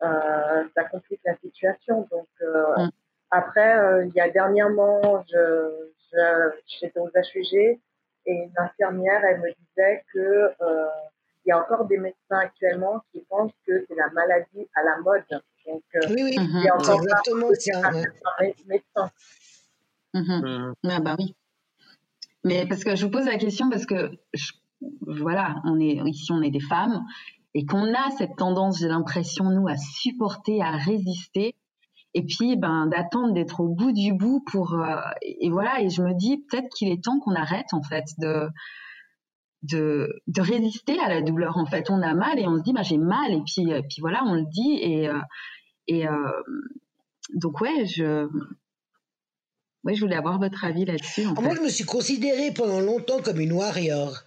[0.00, 2.08] ça complique la situation.
[2.10, 2.88] Donc mm.
[3.32, 5.90] Après, il y a dernièrement, je,
[6.80, 7.80] j'étais aux HUG et
[8.26, 10.52] une infirmière, elle me disait que
[11.44, 14.98] il y a encore des médecins actuellement qui pensent que c'est la maladie à la
[14.98, 15.24] mode.
[15.66, 17.90] Donc, oui, oui, il y a encore exactement ça.
[18.66, 19.10] Médecins.
[20.14, 20.74] Mm-hmm.
[20.88, 21.34] Ah bah oui.
[22.44, 24.52] Mais parce que je vous pose la question parce que je,
[25.00, 27.04] voilà, on est ici, on est des femmes
[27.54, 31.54] et qu'on a cette tendance, j'ai l'impression, nous, à supporter, à résister,
[32.14, 35.80] et puis ben d'attendre d'être au bout du bout pour euh, et voilà.
[35.80, 38.48] Et je me dis peut-être qu'il est temps qu'on arrête en fait de
[39.62, 41.56] de, de résister à la douleur.
[41.56, 43.82] En fait, on a mal et on se dit bah j'ai mal et puis et
[43.82, 45.20] puis voilà, on le dit et euh,
[45.86, 46.30] et euh,
[47.34, 48.28] donc ouais, je
[49.84, 51.24] ouais, je voulais avoir votre avis là-dessus.
[51.40, 54.22] Moi, je me suis considérée pendant longtemps comme une warrior.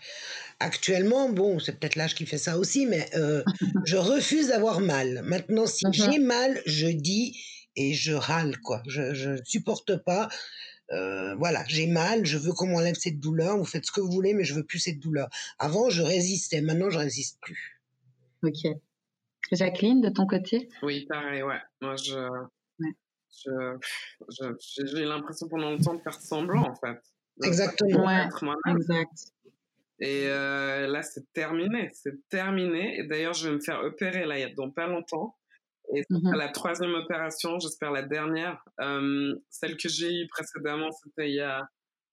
[0.59, 3.43] Actuellement, bon, c'est peut-être l'âge qui fait ça aussi, mais euh,
[3.85, 5.21] je refuse d'avoir mal.
[5.25, 5.93] Maintenant, si mhm.
[5.93, 7.37] j'ai mal, je dis
[7.75, 8.81] et je râle, quoi.
[8.87, 10.29] Je ne supporte pas.
[10.91, 13.57] Euh, voilà, j'ai mal, je veux qu'on m'enlève cette douleur.
[13.57, 15.29] Vous faites ce que vous voulez, mais je veux plus cette douleur.
[15.57, 16.61] Avant, je résistais.
[16.61, 17.81] Maintenant, je résiste plus.
[18.43, 18.71] Ok.
[19.51, 20.69] Jacqueline, de ton côté?
[20.83, 21.59] Oui, pareil, ouais.
[21.81, 22.29] Moi, je.
[24.85, 26.99] j'ai l'impression pendant longtemps de faire semblant, en fait.
[27.43, 28.05] Exactement.
[28.05, 28.27] Ouais,
[28.67, 29.33] exact.
[29.99, 32.99] Et euh, là, c'est terminé, c'est terminé.
[32.99, 35.35] Et d'ailleurs, je vais me faire opérer là, il y a dans pas longtemps.
[35.93, 38.63] Et c'est mmh la troisième opération, j'espère la dernière.
[38.81, 41.67] Euh, celle que j'ai eue précédemment, c'était il y a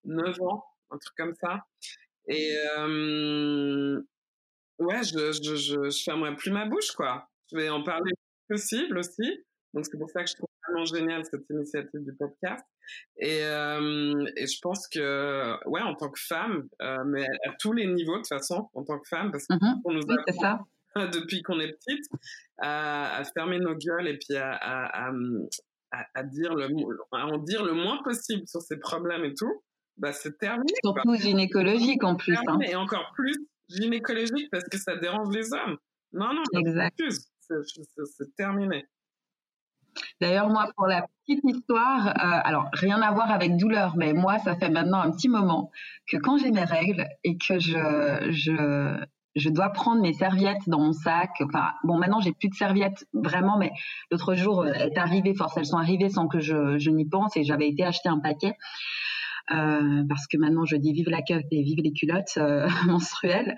[0.05, 1.64] 9 ans, un truc comme ça.
[2.29, 4.01] Et euh,
[4.79, 7.29] ouais, je, je, je, je fermerai plus ma bouche, quoi.
[7.51, 8.12] je vais en parler
[8.49, 9.45] possible aussi.
[9.75, 12.64] Donc c'est pour ça que je trouve vraiment génial cette initiative du podcast.
[13.16, 17.73] Et, euh, et je pense que, ouais, en tant que femme, euh, mais à, tous
[17.73, 20.61] les niveaux de toute façon, en tant que femme, parce qu'on mmh nous a ça.
[21.12, 22.05] depuis qu'on est petite,
[22.63, 25.13] à, à, fermer nos gueules et puis à, à,
[26.15, 26.69] à, dire le,
[27.13, 29.63] à en dire le moins possible sur ces problèmes et tout,
[29.97, 30.73] bah c'est terminé.
[30.83, 32.39] Surtout gynécologique en plus.
[32.47, 32.59] Hein.
[32.63, 33.37] Et encore plus
[33.69, 35.77] gynécologique parce que ça dérange les hommes.
[36.13, 37.01] Non, non, exact.
[37.41, 38.87] C'est terminé.
[40.21, 44.39] D'ailleurs, moi, pour la petite histoire, euh, alors rien à voir avec douleur, mais moi,
[44.39, 45.71] ça fait maintenant un petit moment
[46.11, 49.05] que quand j'ai mes règles et que je, je,
[49.35, 51.30] je dois prendre mes serviettes dans mon sac.
[51.41, 53.72] Enfin, bon, maintenant j'ai plus de serviettes vraiment, mais
[54.11, 57.45] l'autre jour, euh, est arrivé, force, elles sont arrivées sans que je, n'y pense et
[57.45, 58.55] j'avais été acheter un paquet.
[59.51, 63.57] Euh, parce que maintenant je dis vive la queue et vive les culottes euh, menstruelles.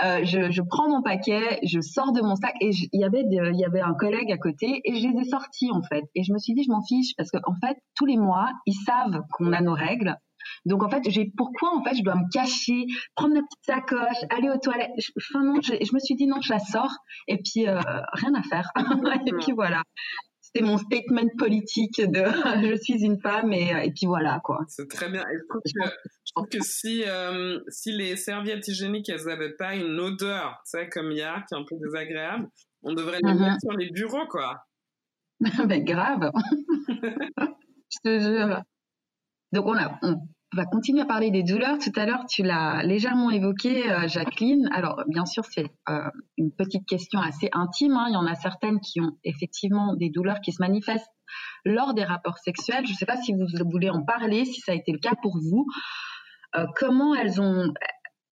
[0.00, 4.30] Je, prends mon paquet, je sors de mon sac et il y avait un collègue
[4.30, 6.04] à côté et je les ai sortis en fait.
[6.14, 8.48] Et je me suis dit je m'en fiche parce que en fait tous les mois
[8.66, 10.16] ils savent qu'on a nos règles.
[10.64, 14.24] Donc en fait, j'ai pourquoi en fait je dois me cacher, prendre ma petite sacoche,
[14.30, 14.90] aller aux toilettes?
[14.98, 16.94] Je, enfin non, je, je me suis dit non, je la sors
[17.28, 17.80] et puis euh,
[18.12, 18.70] rien à faire.
[19.26, 19.82] et puis voilà
[20.54, 22.24] c'est mon statement politique de
[22.70, 24.60] je suis une femme et, et puis voilà quoi.
[24.68, 25.22] C'est très bien.
[25.22, 29.54] Et je trouve que, je trouve que si euh, si les serviettes hygiéniques elles n'avaient
[29.54, 32.48] pas une odeur, tu sais comme a qui est un peu désagréable,
[32.82, 33.60] on devrait les mettre mhm.
[33.60, 34.64] sur les bureaux quoi.
[35.66, 36.30] ben grave.
[36.88, 38.62] je te jure.
[39.52, 40.16] Donc on a on,
[40.54, 41.78] va continuer à parler des douleurs.
[41.78, 44.68] Tout à l'heure, tu l'as légèrement évoqué, euh, Jacqueline.
[44.72, 47.92] Alors, bien sûr, c'est euh, une petite question assez intime.
[47.92, 48.06] Hein.
[48.08, 51.10] Il y en a certaines qui ont effectivement des douleurs qui se manifestent
[51.64, 52.86] lors des rapports sexuels.
[52.86, 55.14] Je ne sais pas si vous voulez en parler, si ça a été le cas
[55.22, 55.66] pour vous.
[56.56, 57.72] Euh, comment elles ont,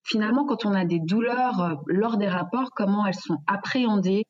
[0.04, 4.24] finalement, quand on a des douleurs lors des rapports, comment elles sont appréhendées?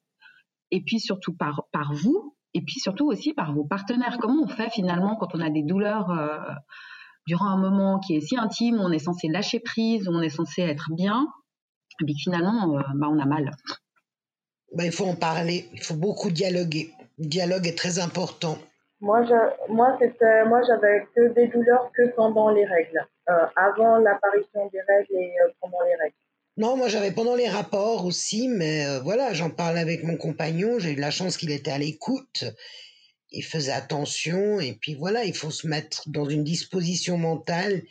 [0.70, 4.18] Et puis surtout par, par vous et puis surtout aussi par vos partenaires.
[4.18, 6.10] Comment on fait finalement quand on a des douleurs
[7.26, 10.22] durant un moment qui est si intime, où on est censé lâcher prise, où on
[10.22, 11.26] est censé être bien,
[12.00, 13.50] et puis finalement, euh, bah, on a mal.
[14.74, 16.92] Ben, il faut en parler, il faut beaucoup dialoguer.
[17.18, 18.56] Le dialogue est très important.
[19.00, 23.98] Moi, je, moi, c'était, moi, j'avais que des douleurs que pendant les règles, euh, avant
[23.98, 26.16] l'apparition des règles et euh, pendant les règles.
[26.58, 30.92] Non, moi j'avais pendant les rapports aussi, mais voilà, j'en parlais avec mon compagnon, j'ai
[30.92, 32.44] eu la chance qu'il était à l'écoute
[33.32, 37.82] il faisait attention et puis voilà, il faut se mettre dans une disposition mentale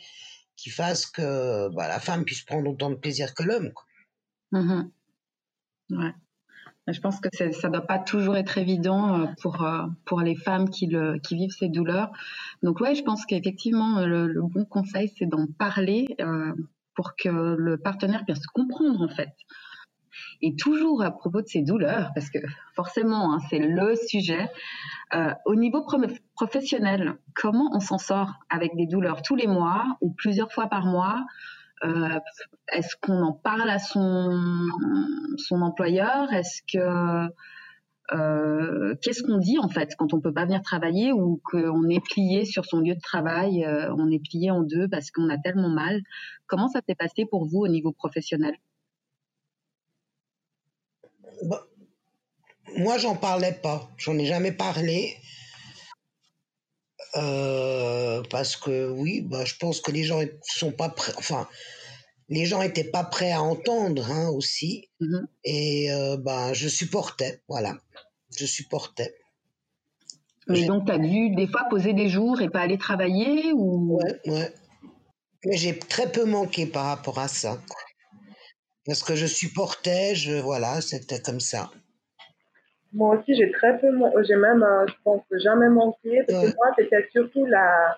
[0.56, 3.72] qui fasse que bah, la femme puisse prendre autant de plaisir que l'homme.
[4.52, 4.82] Mmh.
[6.88, 10.34] Je pense que ça ne doit pas toujours être évident euh, pour, euh, pour les
[10.34, 12.10] femmes qui vivent ces douleurs.
[12.62, 16.52] Donc ouais, je pense qu'effectivement, le, bon conseil, c'est d'en parler euh,
[16.94, 19.30] pour que le partenaire puisse comprendre en fait.
[20.44, 22.40] Et toujours à propos de ces douleurs, parce que
[22.74, 24.50] forcément, hein, c'est le sujet,
[25.14, 25.86] euh, au niveau
[26.34, 30.84] professionnel, comment on s'en sort avec des douleurs tous les mois ou plusieurs fois par
[30.84, 31.24] mois?
[31.84, 32.18] Euh,
[32.72, 34.66] Est-ce qu'on en parle à son,
[35.52, 36.28] employeur?
[38.12, 42.04] Euh, qu'est-ce qu'on dit en fait quand on peut pas venir travailler ou qu'on est
[42.04, 43.64] plié sur son lieu de travail,
[43.96, 46.02] on est plié en deux parce qu'on a tellement mal?
[46.46, 48.56] Comment ça s'est passé pour vous au niveau professionnel?
[52.76, 53.88] Moi, j'en parlais pas.
[53.96, 55.16] J'en ai jamais parlé.
[57.16, 61.12] Euh, parce que oui, bah, je pense que les gens sont pas prêts.
[61.18, 61.46] Enfin,
[62.28, 64.88] les gens étaient pas prêts à entendre hein, aussi.
[65.00, 65.24] Mm-hmm.
[65.44, 67.42] Et euh, bah, je supportais.
[67.48, 67.76] Voilà,
[68.36, 69.14] je supportais.
[70.48, 73.98] Mais donc, tu as dû des fois poser des jours et pas aller travailler ou...
[73.98, 74.52] Ouais, ouais.
[75.44, 77.60] Mais j'ai très peu manqué par rapport à ça.
[78.84, 81.70] Parce que je supportais, je, voilà, c'était comme ça.
[82.92, 83.88] Moi aussi, j'ai très peu,
[84.22, 86.22] j'ai même, euh, je pense, jamais manqué.
[86.26, 87.96] Parce que moi, c'était surtout la,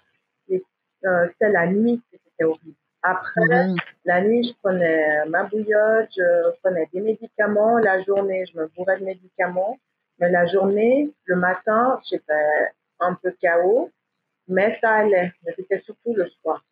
[0.50, 2.76] euh, c'était la nuit qui était horrible.
[3.02, 3.76] Après, mhm.
[4.06, 7.78] la nuit, je prenais ma bouillotte, je prenais des médicaments.
[7.78, 9.78] La journée, je me bourrais de médicaments.
[10.18, 12.32] Mais la journée, le matin, j'étais
[13.00, 13.90] un peu chaos.
[14.48, 15.32] Mais ça allait.
[15.44, 16.64] Mais c'était surtout le soir.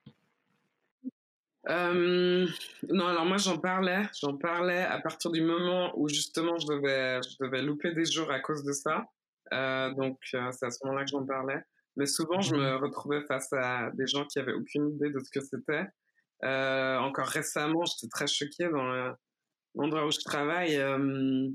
[1.68, 2.46] Euh,
[2.88, 7.20] non, alors moi j'en parlais, j'en parlais à partir du moment où justement je devais,
[7.22, 9.04] je devais louper des jours à cause de ça.
[9.52, 11.62] Euh, donc euh, c'est à ce moment-là que j'en parlais.
[11.96, 15.30] Mais souvent je me retrouvais face à des gens qui avaient aucune idée de ce
[15.30, 15.86] que c'était.
[16.44, 19.14] Euh, encore récemment, j'étais très choquée dans
[19.74, 20.76] l'endroit où je travaille.
[20.76, 21.48] Euh,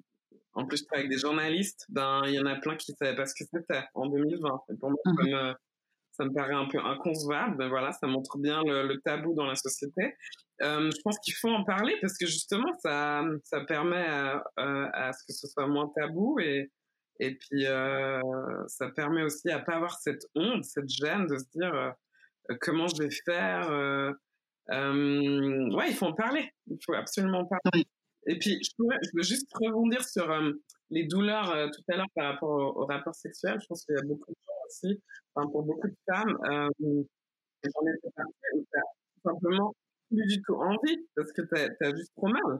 [0.53, 1.85] en plus, je travaille avec des journalistes.
[1.89, 4.61] Ben, il y en a plein qui savaient pas ce que c'était en 2020.
[4.69, 5.55] Et pour moi, mmh comme
[6.17, 7.55] ça me paraît un peu inconcevable.
[7.57, 10.15] Mais voilà, ça montre bien le, tabou dans la société.
[10.61, 15.13] Euh, je pense qu'il faut en parler parce que justement, ça, ça permet à, à,
[15.13, 16.71] ce que ce soit moins tabou et,
[17.19, 18.19] et puis euh,
[18.67, 22.87] ça permet aussi à pas avoir cette honte, cette gêne de se dire euh, comment
[22.87, 23.69] je vais faire.
[24.69, 26.49] Ouais, il faut en parler.
[26.67, 27.85] Il faut absolument en parler.
[28.29, 30.27] Et puis, je, pourrais, je veux juste rebondir sur
[30.89, 33.57] les douleurs tout à l'heure par rapport au, rapport sexuel.
[33.61, 35.01] Je pense qu'il y a beaucoup de gens aussi,
[35.37, 36.69] enfin, pour beaucoup de femmes, euh,
[37.61, 37.69] fait
[38.15, 39.73] partie où t'as tout simplement
[40.09, 42.59] plus du tout envie parce que t'as as juste trop mal.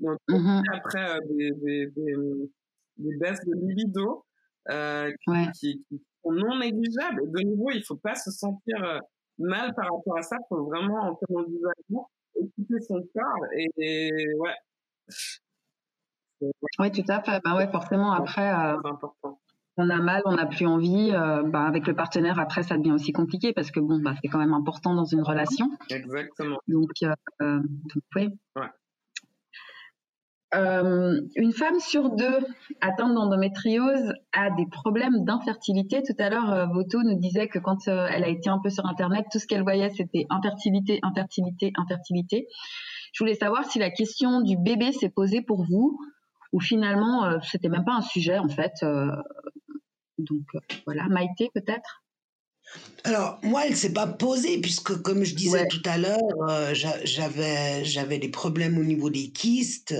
[0.00, 2.14] Donc, mmh après euh, des, des, des,
[2.98, 4.24] des, baisses de libido
[4.70, 5.46] euh, qui, ouais.
[5.58, 7.22] qui, qui, sont non négligeables.
[7.24, 9.00] Et de nouveau, il faut pas se sentir
[9.38, 10.36] mal par rapport à ça.
[10.38, 12.04] Il faut vraiment, comme on disait
[12.36, 14.54] écouter son corps et, et ouais,
[16.78, 17.40] oui, tout à fait.
[17.44, 18.76] Bah ouais, forcément, après, euh,
[19.78, 21.12] on a mal, on n'a plus envie.
[21.12, 24.28] Euh, bah, avec le partenaire, après, ça devient aussi compliqué parce que bon, bah, c'est
[24.28, 25.70] quand même important dans une relation.
[25.90, 26.58] Exactement.
[26.68, 28.28] Donc, euh, donc oui.
[28.56, 28.68] Ouais.
[30.54, 32.38] Euh, une femme sur deux
[32.80, 36.02] atteinte d'endométriose a des problèmes d'infertilité.
[36.02, 38.70] Tout à l'heure, euh, Voto nous disait que quand euh, elle a été un peu
[38.70, 42.46] sur Internet, tout ce qu'elle voyait, c'était infertilité, infertilité, infertilité.
[43.12, 45.98] Je voulais savoir si la question du bébé s'est posée pour vous
[46.52, 48.72] ou finalement euh, c'était même pas un sujet en fait.
[50.18, 52.02] Euh, donc euh, voilà, Maïté peut-être?
[53.04, 58.18] Alors moi, elle s'est pas posée puisque comme je disais tout à l'heure, j'avais j'avais
[58.18, 59.94] des problèmes au niveau des kystes.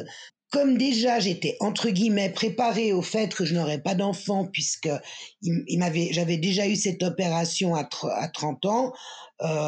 [0.50, 4.90] Comme déjà j'étais entre guillemets préparée au fait que je n'aurais pas d'enfant puisque
[5.42, 8.92] il, m'avait j'avais déjà eu cette opération à, à 30 ans.
[9.42, 9.66] Euh,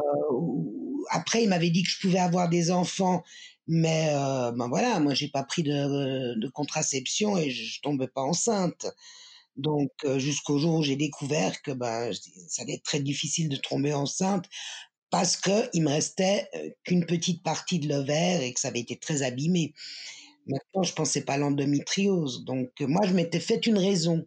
[1.11, 3.23] après, il m'avait dit que je pouvais avoir des enfants,
[3.67, 8.09] mais euh, ben voilà, moi j'ai pas pris de, de, contraception et je, je tombais
[8.09, 8.87] pas enceinte.
[9.61, 12.13] Donc jusqu'au jour où j'ai découvert que ben
[12.49, 14.47] ça allait être très difficile de tomber enceinte
[15.11, 16.49] parce que il me restait
[16.85, 19.75] qu'une petite partie de l'ovaire et que ça avait été très abîmé.
[20.47, 22.45] Maintenant, je pensais pas à l'endométriose.
[22.45, 24.27] Donc moi je m'étais fait une raison.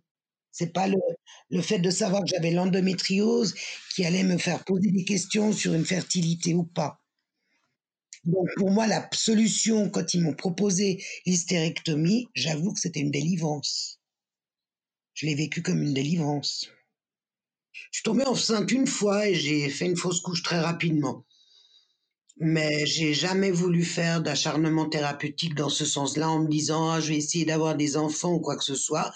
[0.51, 0.97] C'est pas le,
[1.49, 3.55] le fait de savoir que j'avais l'endométriose
[3.95, 6.99] qui allait me faire poser des questions sur une fertilité ou pas.
[8.25, 13.99] Donc pour moi, la solution, quand ils m'ont proposé l'hystérectomie, j'avoue que c'était une délivrance.
[15.14, 16.70] Je l'ai vécu comme une délivrance.
[17.74, 21.26] Je suis tombée enceinte une fois et j'ai fait une fausse couche très rapidement.
[22.38, 27.09] Mais j'ai jamais voulu faire d'acharnement thérapeutique dans ce sens-là en me disant ah, je
[27.09, 29.11] vais essayer d'avoir des enfants ou quoi que ce soit.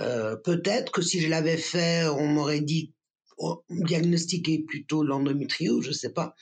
[0.00, 2.94] Euh, peut-être que si je l'avais fait, on m'aurait dit
[3.36, 6.34] oh, diagnostiquer plutôt l'endométriose, je sais pas.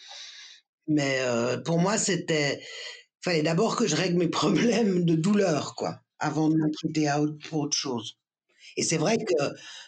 [0.86, 2.62] Mais euh, pour moi, c'était
[3.22, 7.10] fallait d'abord que je règle mes problèmes de douleur, quoi, avant de m'inquiéter
[7.48, 8.19] pour autre chose.
[8.80, 9.34] Et c'est vrai que,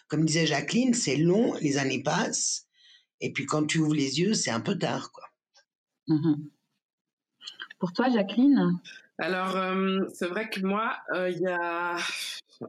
[0.07, 2.67] comme disait Jacqueline, c'est long, les années passent,
[3.21, 5.25] et puis quand tu ouvres les yeux, c'est un peu tard, quoi.
[6.07, 6.35] Mmh
[7.79, 8.79] pour toi, Jacqueline?
[9.17, 11.97] Alors, euh, c'est vrai que moi, il y a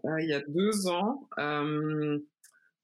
[0.05, 2.19] euh, il y a deux ans, euh,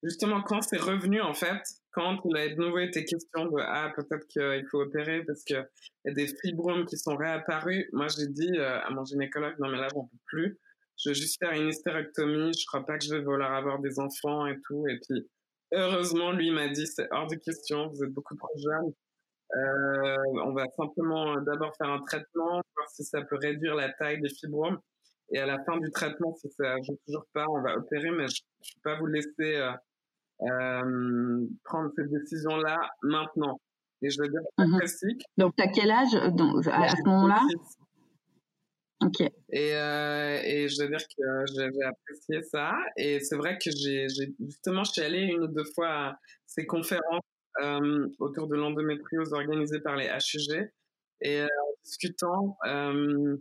[0.03, 1.63] justement quand c'est revenu en fait,
[1.93, 5.67] quand il a de nouveau été question de ah peut-être qu'il faut opérer parce qu'il
[6.05, 9.69] y a des fibromes qui sont réapparus, moi j'ai dit euh, à mon gynécologue non
[9.69, 10.59] mais là j'en peux plus,
[11.03, 13.99] je vais juste faire une hystérectomie, je crois pas que je vais vouloir avoir des
[13.99, 15.29] enfants et tout et puis
[15.73, 18.93] heureusement lui m'a dit c'est hors de question, vous êtes beaucoup trop jeune.
[19.57, 24.21] Euh, on va simplement d'abord faire un traitement, voir si ça peut réduire la taille
[24.21, 24.79] des fibromes.
[25.33, 28.27] Et à la fin du traitement, si ça joue toujours pas, on va opérer, mais
[28.29, 29.73] je ne peux pas vous laisser euh,
[30.43, 33.61] euh, prendre cette décision-là maintenant.
[34.03, 35.23] Et je veux dire, c'est mmh classique.
[35.37, 37.41] Donc, tu as quel âge euh, à, ce moment-là?
[39.03, 39.21] Ok.
[39.51, 41.23] Et, euh, et je veux dire que
[41.57, 42.73] j'avais apprécié ça.
[42.97, 44.07] Et c'est vrai que j'ai
[44.41, 47.23] justement, je suis allée une ou deux fois à ces conférences
[47.63, 50.71] euh, autour de l'endométriose organisées par les HUG.
[51.23, 53.37] Et euh, en discutant, euh,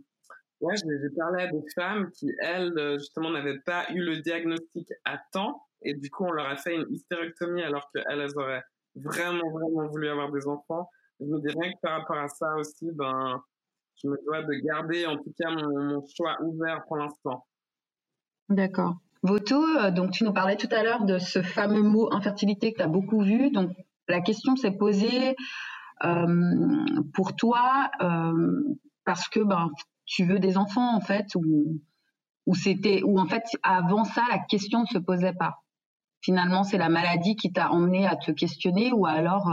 [0.60, 5.18] Ouais, j'ai parlé à des femmes qui, elles, justement, n'avaient pas eu le diagnostic à
[5.32, 5.62] temps.
[5.82, 8.62] Et du coup, on leur a fait une hystérectomie alors qu'elles, elles auraient
[8.94, 10.90] vraiment, vraiment voulu avoir des enfants.
[11.18, 13.42] Je me rien que par rapport à ça aussi, ben,
[14.02, 17.46] je me dois de garder, en tout cas, mon, choix ouvert pour l'instant.
[18.48, 18.96] D'accord.
[19.22, 22.78] Voto, euh, donc tu nous parlais tout à l'heure de ce fameux mot infertilité que
[22.78, 23.50] tu as beaucoup vu.
[23.50, 23.70] Donc
[24.08, 25.36] la question s'est posée
[26.04, 28.62] euh, pour toi euh,
[29.04, 29.70] parce que ben,
[30.06, 34.80] tu veux des enfants en fait ou c'était ou en fait avant ça la question
[34.80, 35.58] ne se posait pas.
[36.22, 39.50] Finalement, c'est la maladie qui t'a emmené à te questionner ou alors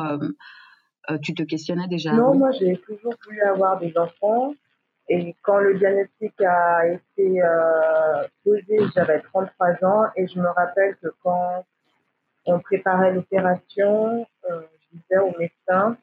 [1.22, 4.53] tu te questionnais déjà Non, moi j'ai toujours voulu avoir des enfants.
[5.10, 10.05] Et quand le diagnostic a été euh, posé, j'avais 33 ans.
[10.18, 11.66] Et je me rappelle que quand
[12.45, 15.97] on préparait l'opération, euh, je disais au médecin,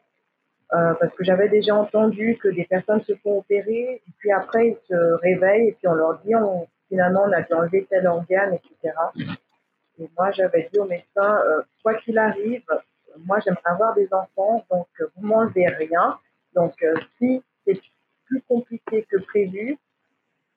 [0.73, 4.69] euh, parce que j'avais déjà entendu que des personnes se font opérer, et puis après
[4.69, 8.07] ils se réveillent, et puis on leur dit, on, finalement on a dû enlever tel
[8.07, 8.95] organe, etc.
[9.99, 12.65] Et moi j'avais dit au médecin, euh, quoi qu'il arrive,
[13.19, 14.87] moi j'aimerais avoir des enfants, donc
[15.17, 16.19] vous m'enlevez rien.
[16.55, 16.75] Donc
[17.19, 17.81] si c'est
[18.27, 19.79] plus compliqué que prévu,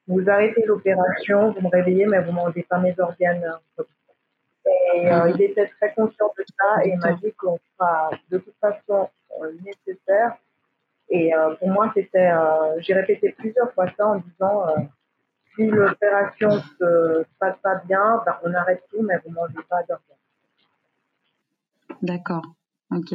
[0.08, 3.46] vous arrêtez l'opération, vous me réveillez, mais vous m'enlevez pas mes organes.
[4.96, 8.38] Et euh, il était très conscient de ça et il m'a dit qu'on fera de
[8.38, 9.10] toute façon
[9.42, 10.38] euh, nécessaire.
[11.10, 12.32] Et euh, pour moi, c'était,
[12.80, 14.66] j'ai répété plusieurs fois ça en disant,
[15.56, 20.17] si l'opération se passe pas bien, ben, on arrête tout, mais vous mangez pas d'organes.
[22.02, 22.44] D'accord.
[22.92, 23.14] Ok.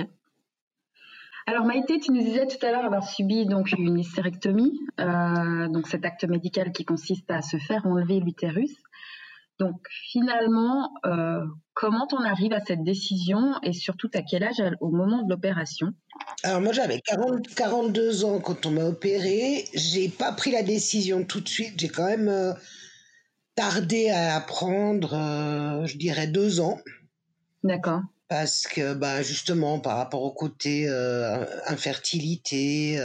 [1.46, 6.04] Alors Maïté, tu nous disais tout à l'heure avoir subi donc une hystérectomie, donc cet
[6.04, 8.76] acte médical qui consiste à se faire enlever l'utérus.
[9.62, 11.44] Donc finalement, euh,
[11.74, 15.92] comment on arrive à cette décision et surtout à quel âge au moment de l'opération?
[16.42, 19.66] Alors moi j'avais 42 ans quand on m'a opéré.
[19.74, 21.78] J'ai pas pris la décision tout de suite.
[21.78, 22.54] J'ai quand même euh,
[23.54, 26.78] tardé à apprendre, euh, je dirais deux ans.
[27.62, 28.00] D'accord.
[28.32, 30.88] Parce que bah, justement par rapport au côté
[31.66, 32.98] infertilité.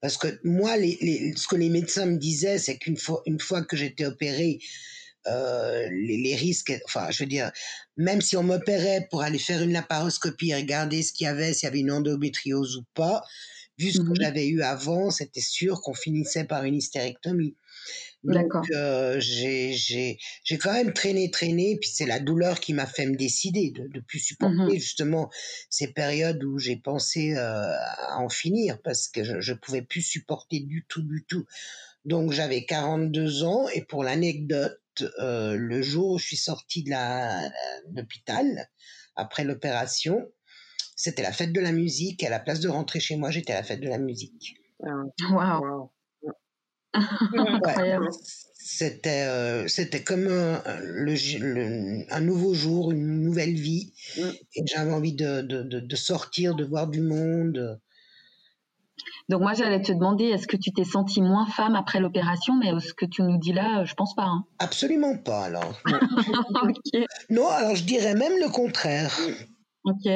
[0.00, 3.76] parce que moi, ce que les médecins me disaient, c'est qu'une fois, une fois que
[3.76, 4.60] j'étais opérée,
[5.28, 7.50] euh, les, risques, enfin, je veux dire,
[7.96, 11.66] même si on m'opérait pour aller faire une laparoscopie, regarder ce qu'il y avait, s'il
[11.66, 13.22] y avait une endométriose ou pas,
[13.78, 17.56] vu ce que mmh j'avais eu avant, c'était sûr qu'on finissait par une hystérectomie.
[18.24, 20.18] Donc, euh, j'ai
[20.60, 24.00] quand même traîné, traîné, puis c'est la douleur qui m'a fait me décider de ne
[24.00, 25.30] plus mmh supporter justement
[25.70, 27.72] ces périodes où j'ai pensé euh,
[28.08, 31.44] à en finir parce que je ne pouvais plus supporter du tout, du tout.
[32.04, 34.80] Donc j'avais 42 ans et pour l'anecdote,
[35.20, 36.90] euh, le jour où je suis sortie de
[37.94, 38.68] l'hôpital,
[39.14, 40.26] après l'opération,
[40.96, 42.22] c'était la fête de la musique.
[42.24, 44.56] à la place de rentrer chez moi, j'étais à la fête de la musique.
[48.68, 53.92] C'était euh, c'était comme un, un, nouveau jour, une nouvelle vie.
[54.18, 54.22] Mm.
[54.56, 57.80] Et j'avais envie de, de, de, sortir, de voir du monde.
[59.28, 62.54] Donc moi, j'allais te demander, est-ce que tu t'es sentie moins femme après l'opération?
[62.54, 64.24] Mais ce que tu nous dis là, je pense pas.
[64.24, 64.44] Hein.
[64.58, 65.80] Absolument pas, alors.
[67.30, 67.48] Non.
[67.48, 69.16] alors je dirais même le contraire.
[69.84, 70.10] Ok.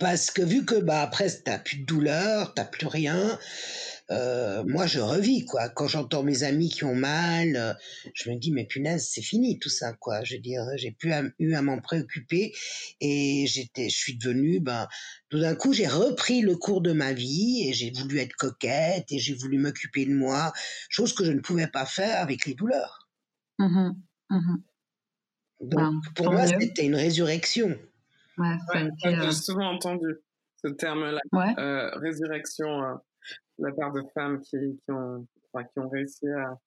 [0.00, 3.38] Parce que vu que bah, après, t'as plus de douleur, t'as plus rien,
[4.10, 5.68] euh, moi je revis quoi.
[5.68, 7.74] Quand j'entends mes amis qui ont mal, euh,
[8.14, 10.24] je me dis mais punaise c'est fini tout ça quoi.
[10.24, 12.54] Je veux dire j'ai plus eu à m'en préoccuper
[13.00, 14.88] et j'étais, je suis devenue ben
[15.28, 19.12] tout d'un coup j'ai repris le cours de ma vie et j'ai voulu être coquette
[19.12, 20.52] et j'ai voulu m'occuper de moi,
[20.88, 23.08] chose que je ne pouvais pas faire avec les douleurs.
[23.58, 23.90] Mmh
[24.30, 24.56] mmh
[25.60, 27.76] Donc ben, pour moi c'était une résurrection.
[28.38, 28.56] Ouais,
[29.02, 30.06] J'ai euh souvent entendu
[30.64, 31.20] ce terme-là,
[31.98, 33.00] résurrection
[33.58, 36.58] la part de femmes qui, qui, ont, qui ont réussi à,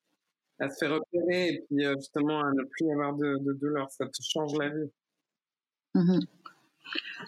[0.59, 3.89] à se faire opérer et puis euh, justement à ne plus avoir de, de douleur.
[3.89, 4.91] Ça te change la vie.
[5.95, 6.19] Mmh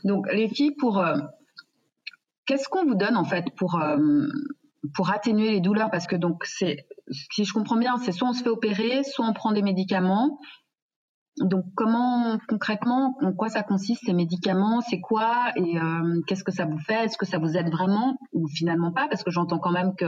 [0.03, 0.99] Donc, les filles, pour.
[0.99, 1.17] Euh,
[2.45, 4.27] qu'est-ce qu'on vous donne en fait pour, euh,
[4.95, 5.89] pour atténuer les douleurs?
[5.91, 9.25] Parce que, donc, c'est, si je comprends bien, c'est soit on se fait opérer, soit
[9.27, 10.39] on prend des médicaments.
[11.39, 16.51] Donc, comment concrètement, en quoi ça consiste ces médicaments C'est quoi et euh, qu'est-ce que
[16.51, 17.05] ça vous fait?
[17.05, 19.07] Est-ce que ça vous aide vraiment ou finalement pas?
[19.07, 20.05] Parce que j'entends quand même que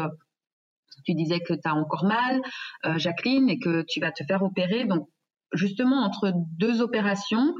[1.04, 2.42] tu disais que tu as encore mal,
[2.86, 4.86] euh, Jacqueline, et que tu vas te faire opérer.
[4.86, 5.10] Donc,
[5.54, 7.56] justement, entre deux opérations,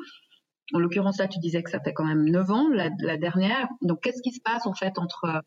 [0.74, 3.68] en l'occurrence là, tu disais que ça fait quand même 9 ans, la, dernière.
[3.82, 5.42] Donc, qu'est-ce qui se passe en fait entre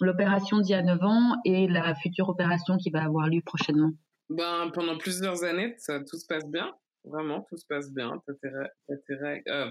[0.00, 3.90] l'opération d'il y a 9 ans et la future opération qui va avoir lieu prochainement?
[4.30, 6.72] Ben, Pendant plusieurs années, tout se passe bien.
[7.04, 8.12] Vraiment, tout se passe bien.
[8.26, 9.42] tes, règles.
[9.48, 9.70] Euh,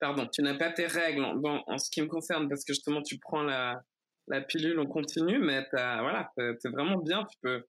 [0.00, 3.02] pardon, tu n'as pas tes règles en, en, ce qui me concerne parce que justement
[3.02, 3.82] tu prends la,
[4.28, 7.24] la pilule en continu, mais t'as, voilà, t'es vraiment bien.
[7.24, 7.64] Tu peux,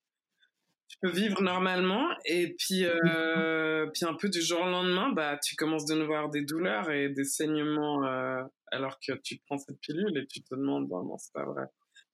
[0.94, 5.40] tu peux vivre normalement et puis, euh, puis un peu du jour au lendemain, bah,
[5.44, 9.40] tu commences de nouveau à avoir des douleurs et des saignements euh, alors que tu
[9.48, 11.66] prends cette pilule et tu te demandes, non, c'est pas vrai.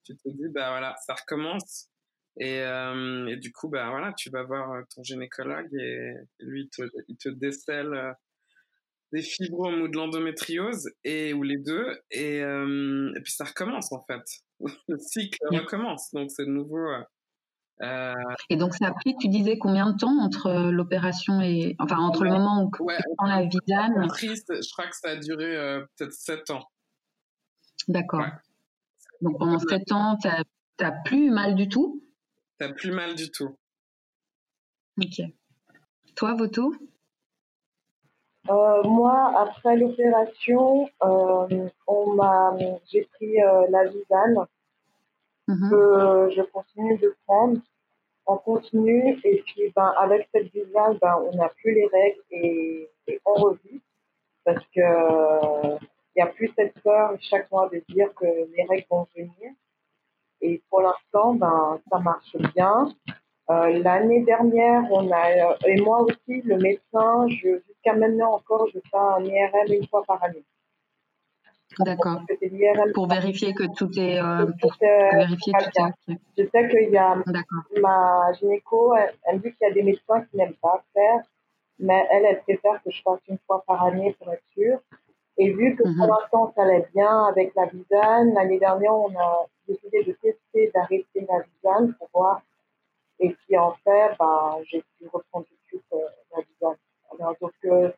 [0.04, 1.89] Tu te dis, bah voilà, ça recommence.
[2.40, 6.62] Et, euh, et, du coup, bah voilà, tu vas voir euh, ton gynécologue et, lui,
[6.62, 8.12] il te, il te décèle euh,
[9.12, 12.00] des fibromes ou de l'endométriose et ou les deux.
[12.10, 14.22] Et, et, puis ça recommence en fait.
[14.88, 16.10] Le cycle recommence.
[16.14, 16.86] Donc c'est de nouveau.
[17.82, 18.14] Euh...
[18.48, 22.24] Et donc ça a pris, tu disais combien de temps entre l'opération et enfin entre
[22.24, 25.56] le moment où ouais, tu prends la vidane Triste, je crois que ça a duré
[25.56, 26.64] euh, peut-être 7 ans.
[27.88, 28.20] D'accord.
[28.20, 28.32] Ouais.
[29.22, 30.28] Donc pendant 7 ans, tu
[30.80, 32.02] n'as plus mal du tout?
[32.60, 33.56] T'as plus mal du tout.
[35.00, 35.22] Ok.
[36.14, 36.74] Toi, Voto?
[38.50, 42.54] Euh, moi, après l'opération, euh, on m'a,
[42.92, 44.46] j'ai pris euh, la Visane
[45.48, 45.70] Mhm.
[45.70, 47.60] que je continue de prendre.
[48.26, 52.88] On continue et puis ben avec cette Visane, ben on n'a plus les règles et,
[53.08, 53.80] et on revit
[54.44, 55.78] parce que euh,
[56.14, 59.50] il n'y a plus cette peur chaque mois de dire que les règles vont venir.
[60.40, 62.88] Et pour l'instant, ben ça marche bien.
[63.50, 68.78] Euh, L'année dernière, on a, euh, et moi aussi, le médecin, jusqu'à maintenant encore, je
[68.78, 70.44] fais un IRM une fois par année.
[71.78, 72.20] D'accord.
[72.94, 76.18] Pour vérifier que tout est, euh, pour vérifier que tout est.
[76.38, 77.16] Je sais qu'il y a
[77.80, 81.20] ma gynéco, elle, elle me dit qu'il y a des médecins qui n'aiment pas faire,
[81.78, 84.78] mais elle, elle préfère que je fasse une fois par année pour être sûre.
[85.42, 86.10] Et vu que pour Mhm.
[86.12, 91.26] l'instant, ça allait bien avec la Visane, l'année dernière, on a décidé de tester, d'arrêter
[91.26, 92.42] la Visane pour voir.
[93.20, 96.76] Et puis, en fait, bah, j'ai pu reprendre tout de suite euh, la Visane.
[97.18, 97.90] Alors, donc, euh,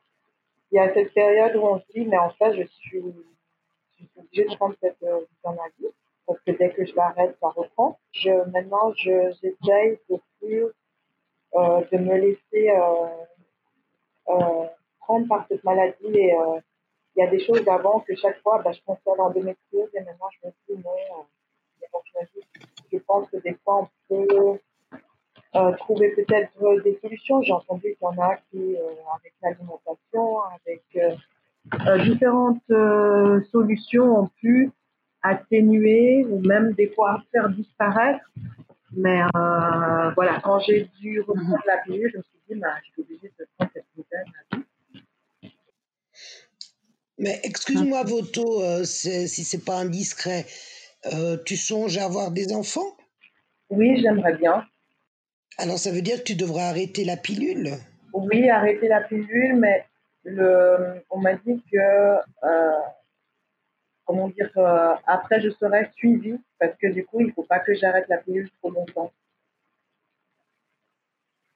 [0.70, 3.94] il y a cette période où on se dit, mais en fait, je suis, je
[3.96, 5.92] suis obligée de prendre cette euh, Visane à vie.
[6.28, 7.98] Parce que dès que je l'arrête, ça reprend.
[8.12, 10.66] Je, maintenant, je, j'essaye de plus,
[11.56, 12.72] euh, de me laisser,
[15.00, 16.32] prendre par cette maladie et,
[17.16, 20.00] il y a des choses d'avant que chaque fois, bah, je pensais à l'endométriose et
[20.00, 20.90] maintenant je me dis non.
[20.90, 21.22] euh,
[22.90, 24.58] je, pense que des fois on peut
[25.54, 27.42] euh, trouver peut-être euh, des solutions.
[27.42, 28.76] J'ai entendu qu'il y en a qui,
[29.14, 30.82] avec l'alimentation, avec
[32.04, 32.62] différentes
[33.50, 34.70] solutions, ont pu
[35.22, 38.24] atténuer ou même des fois faire disparaître.
[38.94, 43.02] Mais voilà, quand j'ai dû reprendre la pilule, je me suis dit, bah, je suis
[43.02, 44.61] obligée de prendre cette nouvelle.
[47.18, 50.46] Mais excuse-moi, Voto, euh, si c'est pas indiscret,
[51.12, 52.96] euh, tu songes à avoir des enfants?
[53.70, 54.64] Oui, j'aimerais bien.
[55.58, 57.72] Alors ça veut dire que tu devras arrêter la pilule?
[58.12, 59.84] Oui, arrêter la pilule, mais
[60.24, 61.78] le, on m'a dit que,
[62.44, 62.80] euh,
[64.04, 67.74] comment dire, euh, après je serai suivie parce que du coup, il faut pas que
[67.74, 69.12] j'arrête la pilule trop longtemps.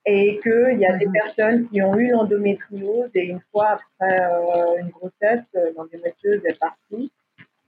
[0.09, 1.13] Et qu'il y a des Mhm.
[1.13, 6.59] personnes qui ont eu l'endométriose et une fois après euh, une grossesse, euh, l'endométriose est
[6.59, 7.11] partie.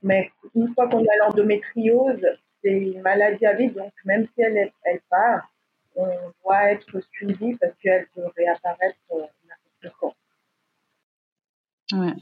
[0.01, 2.25] Mais une fois qu'on a l'endométriose,
[2.63, 5.51] c'est une maladie à vie, donc même si elle, est- elle part,
[5.95, 6.07] on
[6.43, 10.13] doit être suivi parce qu'elle peut réapparaître euh, n'importe quand.
[11.99, 12.13] Ouais.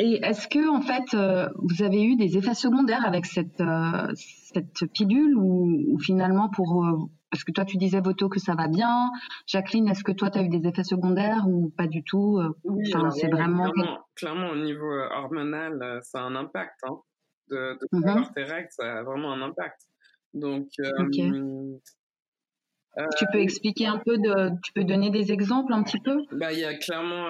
[0.00, 4.12] Et est-ce que en fait euh, vous avez eu des effets secondaires avec cette euh,
[4.14, 6.96] cette pilule ou, ou finalement pour euh,
[7.30, 9.10] parce que toi tu disais Voto que ça va bien,
[9.46, 12.50] Jacqueline est-ce que toi tu as eu des effets secondaires ou pas du tout euh,
[12.64, 16.74] Oui, Enfin, c'est vraiment- clairement, clairement, au niveau euh, hormonal, euh, ça a un impact.
[16.84, 16.96] Hein.
[17.50, 19.80] De, de tes règles, ça a vraiment un impact.
[20.32, 21.18] Donc, euh, Ok.
[22.98, 26.22] euh, Tu peux expliquer un peu de, tu peux donner des exemples un petit peu?
[26.32, 27.26] Bah, il y a clairement.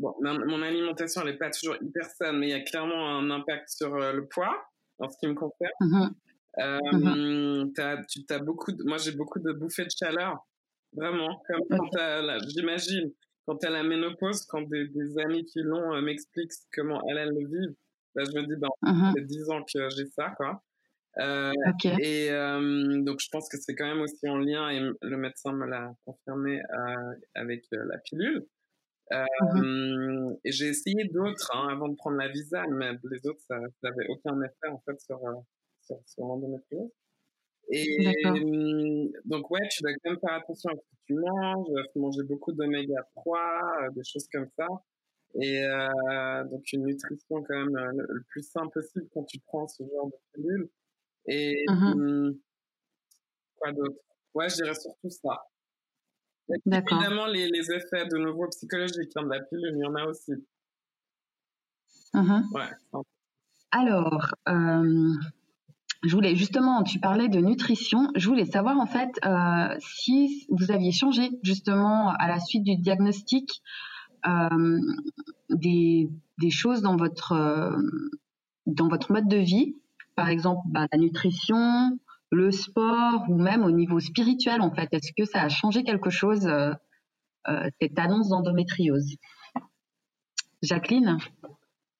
[0.00, 3.18] Bon, ma- mon alimentation, elle n'est pas toujours hyper saine, mais il y a clairement
[3.18, 4.64] un impact sur euh, le poids,
[4.98, 5.70] en ce qui me concerne.
[6.58, 10.38] Euh, t'as- tu as beaucoup de, moi j'ai beaucoup de bouffées de chaleur,
[10.92, 11.88] vraiment, comme
[12.48, 13.12] j'imagine,
[13.46, 17.18] quand tu as la ménopause, quand des, des amis qui l'ont euh, m'expliquent comment elles,
[17.18, 17.74] elles le vivent,
[18.14, 19.04] bah, je me dis, bah, Mhm.
[19.06, 20.62] ça fait 10 ans que j'ai ça, quoi.
[21.18, 21.52] Euh,
[22.00, 25.52] et euh, donc je pense que c'est quand même aussi en lien, et le médecin
[25.52, 28.46] me l'a confirmé euh, avec la pilule.
[29.12, 34.06] Euh, j'ai essayé d'autres hein, avant de prendre la visa, mais les autres, ça n'avait
[34.08, 35.34] aucun effet en fait sur, euh,
[35.82, 36.90] sur, sur l'endométriose.
[37.70, 41.68] Et hum, donc ouais, tu dois quand même faire attention à ce que tu manges,
[41.92, 43.40] faut manger beaucoup d'oméga 3,
[43.82, 44.66] euh, des choses comme ça.
[45.40, 49.38] Et euh, donc une nutrition quand même euh, le, le plus simple possible quand tu
[49.46, 50.68] prends ce genre de pilule.
[51.26, 52.36] Et hum,
[53.56, 54.00] quoi d'autre?
[54.34, 55.38] Ouais, je dirais surtout ça.
[56.66, 60.04] Évidemment, les, les effets de nouveau psychologiques hein, de la pilule, il y en a
[60.04, 60.32] aussi.
[62.14, 62.68] Ouais.
[62.92, 63.04] enfin,
[63.70, 65.12] Alors, euh,
[66.02, 68.10] je voulais justement, tu parlais de nutrition.
[68.16, 72.76] Je voulais savoir en fait euh, si vous aviez changé justement à la suite du
[72.76, 73.62] diagnostic
[74.26, 74.80] euh,
[75.50, 77.78] des, des choses dans votre
[78.66, 79.76] dans votre mode de vie,
[80.16, 81.98] par exemple bah, la nutrition,
[82.30, 84.88] le sport ou même au niveau spirituel en fait.
[84.92, 86.72] Est-ce que ça a changé quelque chose euh,
[87.48, 89.16] euh, cette annonce d'endométriose?
[90.62, 91.18] Jacqueline?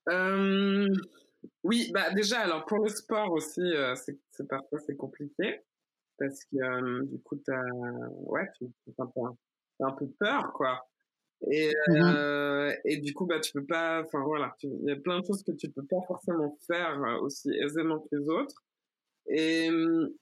[0.08, 0.88] Euh,
[1.64, 5.60] oui, bah déjà, alors pour le sport aussi, euh, c'est parfois c'est compliqué
[6.18, 7.62] parce que du coup, t'as,
[8.26, 8.66] ouais, tu,
[8.96, 9.36] t'as un, peu-
[9.78, 10.86] t'as un peu peur, quoi.
[11.50, 15.20] Et, euh, et du coup, bah, tu peux pas, enfin voilà, il y a plein
[15.20, 18.62] de choses que tu peux pas forcément faire aussi aisément que les autres.
[19.26, 19.70] Et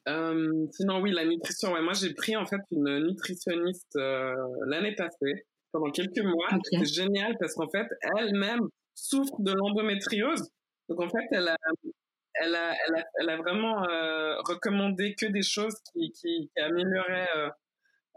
[0.08, 4.34] euh, sinon, oui, la nutrition, ouais, moi j'ai pris en fait une nutritionniste euh,
[4.66, 6.48] l'année passée pendant quelques mois.
[6.64, 7.86] C'était génial parce qu'en fait,
[8.18, 10.50] elle-même souffre de l'endométriose.
[10.88, 11.56] Donc en fait, elle a,
[12.34, 16.60] elle a, elle a, elle a vraiment euh, recommandé que des choses qui, qui, qui
[16.60, 17.28] amélioraient,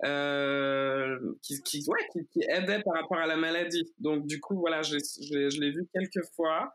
[0.03, 3.93] euh, qui, qui, ouais, qui, qui, aidaient par rapport à la maladie.
[3.99, 6.73] Donc du coup, voilà, je, je, je l'ai vu quelques fois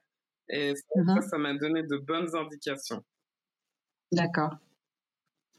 [0.48, 1.28] et ça, mm-hmm.
[1.28, 3.02] ça m'a donné de bonnes indications.
[4.12, 4.56] D'accord.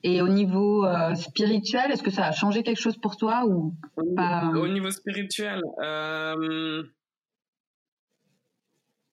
[0.03, 3.75] Et au niveau euh, spirituel, est-ce que ça a changé quelque chose pour toi ou
[4.15, 6.83] pas Au niveau spirituel, euh,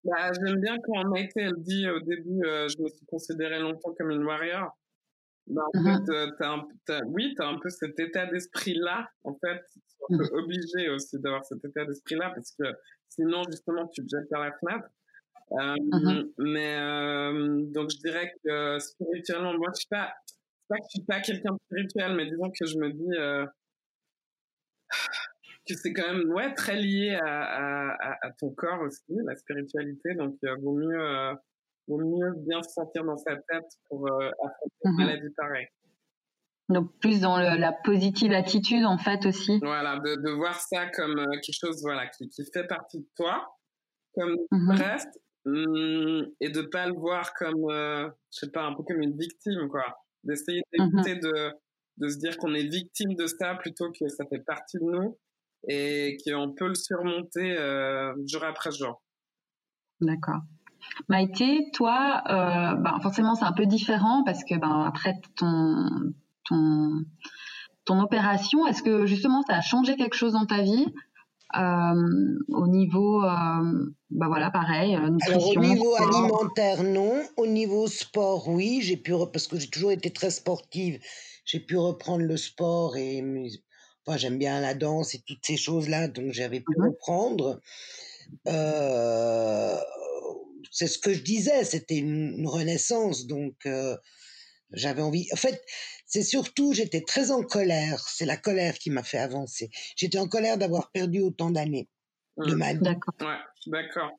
[0.05, 3.95] bah, j'aime bien quand Maïté elle dit au début, euh, je me suis considérée longtemps
[3.99, 4.77] comme une warrior.
[5.47, 6.37] Bah, en mm-hmm.
[6.37, 9.09] fait, as un, oui, tu as un peu cet état d'esprit-là.
[9.25, 9.63] En fait,
[10.09, 10.35] tu es mm.
[10.35, 12.65] obligé aussi d'avoir cet état d'esprit-là parce que
[13.09, 14.89] sinon, justement, tu te jettes par la fenêtre.
[15.53, 16.31] Euh, mm-hmm.
[16.39, 20.13] Mais donc, je dirais que spirituellement, moi, je suis pas
[20.69, 23.47] pas que je suis pas quelqu'un de spirituel, mais disons que je me dis euh,
[25.69, 30.15] que c'est quand même ouais très lié à, à, à, ton corps aussi, la spiritualité.
[30.15, 31.35] Donc euh, vaut mieux euh,
[31.89, 35.69] vaut mieux bien se sentir dans sa tête pour affronter une mmh maladie pareille.
[36.71, 39.59] Donc plus dans le, la positive attitude en fait aussi.
[39.61, 43.55] Voilà, de, de voir ça comme quelque chose voilà qui, qui fait partie de toi,
[44.15, 48.75] comme mmh le reste, mmh, et de pas le voir comme je sais pas un
[48.75, 49.85] peu comme une victime quoi
[50.25, 51.53] d'essayer mmh d'éviter de,
[51.99, 55.19] de se dire qu'on est victime de ça plutôt que ça fait partie de nous
[55.69, 59.03] et qu'on peut le surmonter euh, jour après jour.
[60.01, 60.41] D'accord.
[61.09, 66.13] Maïté, toi, euh, ben forcément c'est un peu différent parce que ben, après ton,
[66.45, 67.05] ton,
[67.87, 70.87] ton opération, est-ce que justement ça a changé quelque chose dans ta vie?
[70.87, 70.91] euh,
[71.57, 75.61] au niveau, euh, bah voilà, pareil, euh, nutrition.
[75.61, 77.23] au niveau alimentaire, non.
[77.37, 78.81] Au niveau sport, oui.
[78.83, 80.99] J'ai pu, parce que j'ai toujours été très sportive,
[81.45, 83.23] j'ai pu reprendre le sport et,
[84.07, 87.61] enfin, j'aime bien la danse et toutes ces choses-là, donc j'avais pu mmh reprendre.
[90.71, 93.69] c'est ce que je disais, c'était une, renaissance, donc
[94.73, 95.27] j'avais envie.
[95.33, 95.63] En fait,
[96.07, 98.07] c'est surtout, j'étais très en colère.
[98.09, 99.71] C'est la colère qui m'a fait avancer.
[99.97, 101.89] J'étais en colère d'avoir perdu autant d'années
[102.39, 102.59] de mmh.
[102.59, 102.81] ma vie.
[102.81, 103.15] D'accord.
[103.21, 104.11] Ouais, d'accord.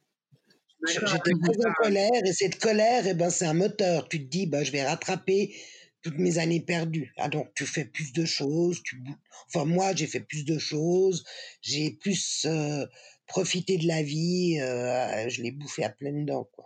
[0.88, 4.08] J'étais très en colère et cette colère, eh ben, c'est un moteur.
[4.08, 5.56] Tu te dis, bah, je vais rattraper
[6.02, 7.12] toutes mes années perdues.
[7.18, 8.82] Ah, donc, tu fais plus de choses.
[8.84, 9.02] Tu...
[9.48, 11.24] Enfin, moi, j'ai fait plus de choses.
[11.62, 12.86] J'ai plus euh,
[13.26, 14.60] profité de la vie.
[14.62, 16.66] Euh, je l'ai bouffé à pleines dents, quoi.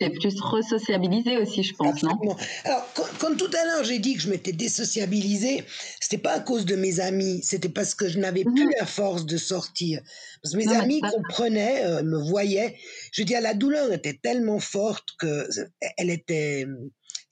[0.00, 2.18] C'est plus resociabilisé aussi, je pense, non?
[2.64, 5.64] Alors, quand, tout à l'heure j'ai dit que je m'étais désociabilisée,
[6.00, 8.72] c'était pas à cause de mes amis, c'était parce que je n'avais plus mhm.
[8.78, 10.00] la force de sortir.
[10.42, 12.76] Parce que mes amis comprenaient, euh, me voyaient.
[13.12, 15.48] Je veux dire, la douleur était tellement forte que
[15.96, 16.66] elle était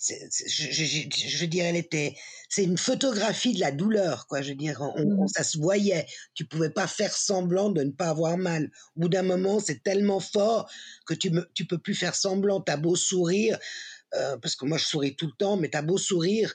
[0.08, 2.14] je, je, veux dire, elle était,
[2.48, 4.42] c'est une photographie de la douleur, quoi.
[4.42, 5.28] Je veux dire, mmh.
[5.28, 6.06] ça se voyait.
[6.34, 8.70] Tu pouvais pas faire semblant de ne pas avoir mal.
[8.96, 10.70] Au bout d'un moment, c'est tellement fort
[11.06, 12.60] que tu me, tu peux plus faire semblant.
[12.60, 13.58] T'as beau sourire,
[14.14, 16.54] euh, parce que moi je souris tout le temps, mais t'as beau sourire,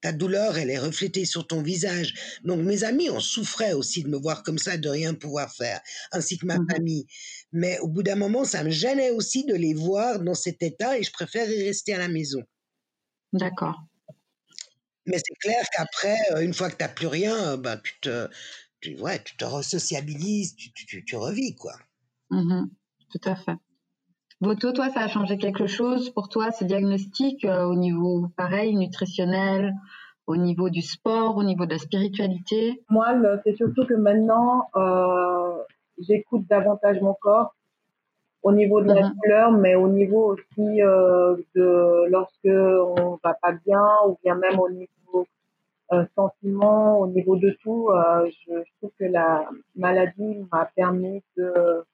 [0.00, 2.14] ta douleur, elle est reflétée sur ton visage.
[2.44, 5.80] Donc mes amis, on souffrait aussi de me voir comme ça, de rien pouvoir faire,
[6.12, 7.06] ainsi que ma mmh famille.
[7.52, 10.98] Mais au bout d'un moment, ça me gênait aussi de les voir dans cet état
[10.98, 12.42] et je préfère y rester à la maison.
[13.32, 13.80] D'accord.
[15.06, 18.28] Mais c'est clair qu'après, euh, une fois que tu n'as plus rien, ben, tu te,
[18.80, 21.72] tu, ouais, tu te resociabilises, tu, tu, tu revis, quoi.
[22.30, 22.66] Mmh
[23.10, 23.56] tout à fait.
[24.42, 28.76] Voto, toi, ça a changé quelque chose pour toi, ce diagnostic, euh, au niveau, pareil,
[28.76, 29.74] nutritionnel,
[30.26, 32.84] au niveau du sport, au niveau de la spiritualité?
[32.90, 33.14] Moi,
[33.44, 35.56] c'est surtout que maintenant, euh,
[35.98, 37.56] j'écoute davantage mon corps
[38.42, 43.52] au niveau de la douleur, mais au niveau aussi euh, de lorsque on va pas
[43.66, 45.26] bien, ou bien même au niveau
[45.92, 47.88] euh, sentiment, au niveau de tout.
[47.90, 51.84] Euh, je, trouve que la maladie m'a permis de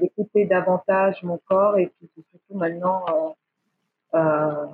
[0.00, 3.04] d'écouter davantage mon corps et puis surtout maintenant
[4.14, 4.66] euh, euh,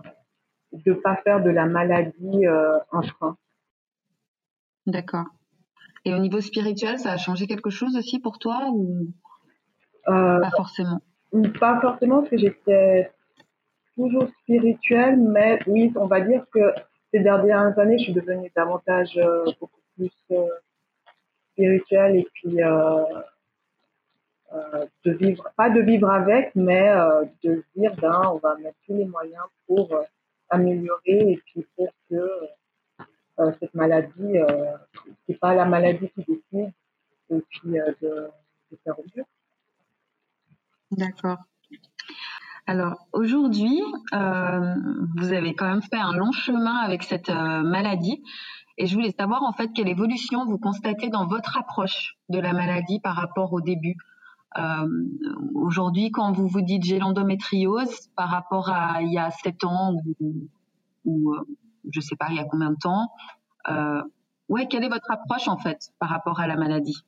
[0.72, 3.36] de pas faire de la maladie euh, un frein.
[4.86, 5.26] D'accord.
[6.04, 9.08] Et au niveau spirituel, ça a changé quelque chose aussi pour toi ou
[10.06, 11.00] pas forcément.
[11.58, 13.10] Pas forcément, parce que j'étais
[13.94, 16.72] toujours spirituelle, mais oui, on va dire que
[17.12, 20.48] ces dernières années, je suis devenue davantage euh, beaucoup plus euh,
[21.52, 23.04] spirituelle et puis euh,
[24.52, 26.92] euh, de vivre, pas de vivre avec, mais
[27.42, 29.88] de dire, ben, on va mettre tous les moyens pour
[30.50, 32.28] améliorer et puis pour que
[33.60, 34.36] cette maladie,
[35.26, 36.72] c'est pas la maladie qui décide,
[37.30, 38.28] et puis de,
[38.70, 39.24] de faire mieux.
[40.96, 41.38] D'accord.
[42.66, 43.82] Alors aujourd'hui,
[44.14, 44.74] euh,
[45.16, 48.22] vous avez quand même fait un long chemin avec cette euh, maladie.
[48.78, 52.52] Et je voulais savoir en fait quelle évolution vous constatez dans votre approche de la
[52.52, 53.96] maladie par rapport au début.
[54.58, 54.88] Euh,
[55.54, 59.94] Aujourd'hui, quand vous vous dites j'ai l'endométriose par rapport à il y a sept ans
[60.20, 60.48] ou,
[61.04, 61.34] ou
[61.90, 63.10] je sais pas il y a combien de temps,
[64.48, 67.04] ouais, quelle est votre approche en fait par rapport à la maladie?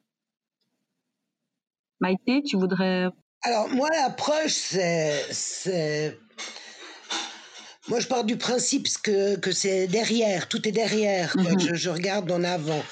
[2.00, 3.10] Maïté, tu voudrais
[3.46, 4.74] Alors moi l'approche
[5.30, 6.18] c'est
[7.88, 11.60] moi, je pars du principe que, que c'est derrière, tout est derrière, mhm.
[11.60, 12.82] je, je, regarde en avant.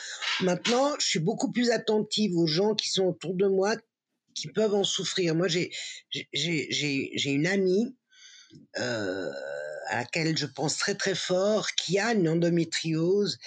[0.40, 3.74] Maintenant, je suis beaucoup plus attentive aux gens qui sont autour de moi,
[4.36, 5.35] qui peuvent en souffrir.
[5.35, 5.72] Moi, j'ai
[7.24, 7.97] une amie
[8.78, 9.32] euh,
[9.89, 13.39] à laquelle je pense très très fort, qui a une endométriose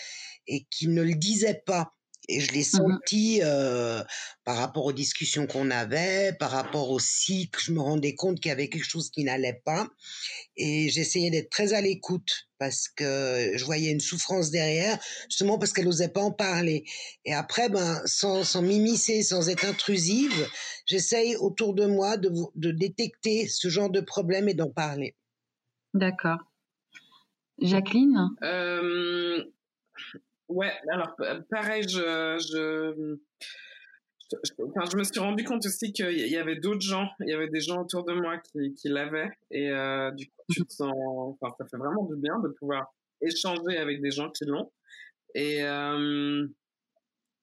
[0.47, 1.96] et qui ne le disait pas.
[2.27, 4.03] Et je l'ai mmh senti euh,
[4.43, 8.49] par rapport aux discussions qu'on avait, par rapport aussi que je me rendais compte qu'il
[8.49, 9.87] y avait quelque chose qui n'allait pas.
[10.55, 14.99] Et j'essayais d'être très à l'écoute parce que je voyais une souffrance derrière,
[15.29, 16.83] justement parce qu'elle n'osait pas en parler.
[17.25, 20.47] Et après, ben, sans, sans m'immiscer, sans être intrusive,
[20.85, 25.15] j'essaye autour de moi de, de détecter ce genre de problème et d'en parler.
[25.93, 26.39] D'accord.
[27.59, 28.29] Jacqueline?
[28.43, 29.43] Euh,
[30.49, 31.15] Ouais, alors
[31.49, 33.17] pareil, je, je,
[34.31, 37.33] je, enfin, je me suis rendu compte aussi qu'il y avait d'autres gens, il y
[37.33, 40.73] avait des gens autour de moi qui, qui l'avaient, et euh, du coup, tu te
[40.73, 40.93] sens,
[41.41, 44.71] enfin, ça fait vraiment du bien de pouvoir échanger avec des gens qui l'ont.
[45.35, 46.47] Et euh,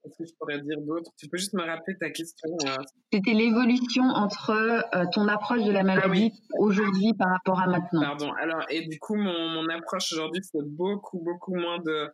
[0.03, 2.77] qu'est-ce que je pourrais dire d'autre Tu peux juste me rappeler ta question euh?
[3.13, 8.03] C'était l'évolution entre euh, ton approche de la ah maladie aujourd'hui par rapport à maintenant.
[8.03, 8.33] Pardon.
[8.33, 12.11] Alors, et du coup, mon, mon approche aujourd'hui, c'est beaucoup, beaucoup moins de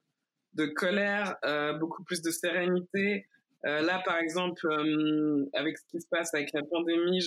[0.55, 3.27] de colère, euh, beaucoup plus de sérénité.
[3.67, 7.21] Euh, là, par exemple, euh, avec ce qui se passe avec la pandémie,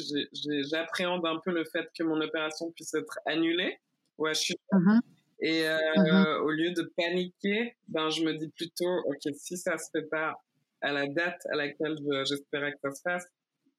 [0.72, 3.78] j'appréhende un peu le fait que mon opération puisse être annulée.
[4.18, 4.56] Ouais, je suis.
[4.72, 5.00] Mm-hmm.
[5.42, 6.38] Et mm-hmm.
[6.42, 10.36] au lieu de paniquer, ben je me dis plutôt, ok, si ça se fait pas
[10.82, 13.26] à la date à laquelle j'espérais que ça se fasse,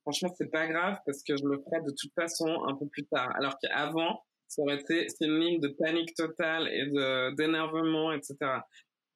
[0.03, 3.07] franchement, c'est pas grave parce que je le ferai de toute façon un peu plus
[3.07, 3.31] tard.
[3.37, 8.37] Alors qu'avant, ça aurait été synonyme de panique totale et de d'énervement, etc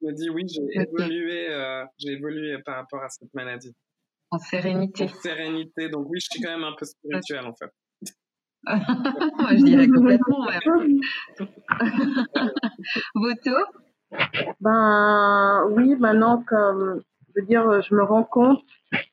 [0.03, 3.75] me dis oui, j'ai évolué, euh, j'ai évolué par rapport à cette maladie.
[4.31, 5.05] En sérénité.
[5.05, 5.89] En sérénité.
[5.89, 7.71] Donc oui, je suis quand même un peu spirituelle en fait.
[8.67, 10.47] je dirais complètement.
[13.15, 13.57] Voto
[14.61, 18.61] Ben oui, maintenant comme je veux dire, je me rends compte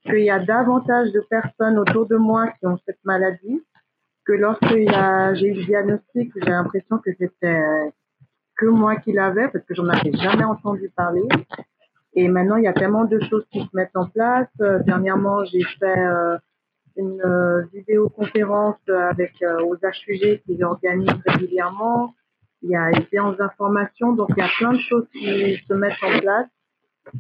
[0.03, 3.61] qu'il y a davantage de personnes autour de moi qui ont cette maladie
[4.25, 7.61] que lorsque j'ai eu le diagnostic, j'ai l'impression que c'était
[8.56, 11.27] que moi qui l'avais parce que j'en avais jamais entendu parler.
[12.15, 14.48] Et maintenant, il y a tellement de choses qui se mettent en place.
[14.61, 16.38] Euh, dernièrement, j'ai fait euh,
[16.95, 19.34] une euh, vidéoconférence avec
[19.64, 22.15] aux HUG qui organisent régulièrement.
[22.61, 25.73] Il y a une séance d'information, donc il y a plein de choses qui se
[25.73, 26.48] mettent en place.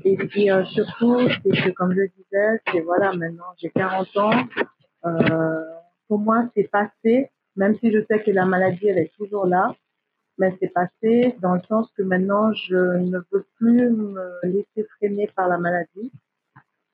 [0.03, 4.31] Et puis surtout, c'est que comme je disais, c'est voilà, maintenant j'ai 40 ans.
[6.07, 9.75] pour moi, c'est passé, même si je sais que la maladie elle est toujours là
[10.37, 15.29] mais c'est passé dans le sens que maintenant je ne veux plus me laisser freiner
[15.35, 16.11] par la maladie,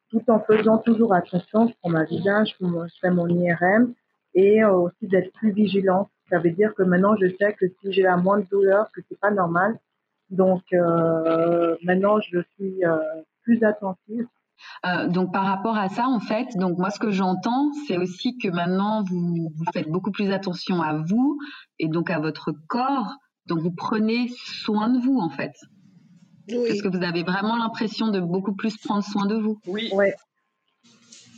[0.09, 2.67] tout en faisant toujours attention, prends ma visage, je
[2.99, 3.93] fais mon IRM
[4.33, 6.09] et aussi d'être plus vigilante.
[6.29, 9.19] Ça veut dire que maintenant je sais que si j'ai la moindre douleur, que c'est
[9.19, 9.77] pas normal.
[10.29, 12.97] Donc euh, maintenant je suis euh,
[13.43, 14.27] plus attentive.
[14.85, 18.37] Euh, donc par rapport à ça, en fait, donc moi ce que j'entends, c'est aussi
[18.37, 21.39] que maintenant vous faites beaucoup plus attention à vous
[21.79, 25.53] et donc à votre corps donc vous prenez soin de vous en fait.
[26.49, 26.69] Oui.
[26.69, 29.89] Est-ce que vous avez vraiment l'impression de beaucoup plus prendre soin de vous Oui.
[29.93, 30.15] Ouais.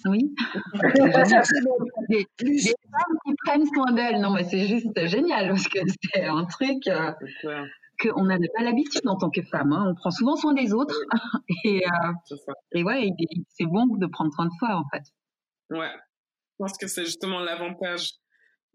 [0.06, 0.36] Oui.
[2.10, 4.20] des, des, femmes qui prennent soin d'elles.
[4.20, 5.80] Non, mais c'est juste génial parce que
[6.14, 7.12] c'est un truc euh,
[8.02, 9.72] qu'on n'avait pas l'habitude en tant que femme.
[9.72, 9.86] Hein.
[9.88, 11.00] On prend souvent soin des autres.
[11.64, 12.36] et, euh,
[12.74, 13.10] et ouais,
[13.50, 15.04] c'est bon de prendre soin de soi en fait.
[15.70, 15.92] Ouais.
[16.60, 18.12] Je pense que c'est justement l'avantage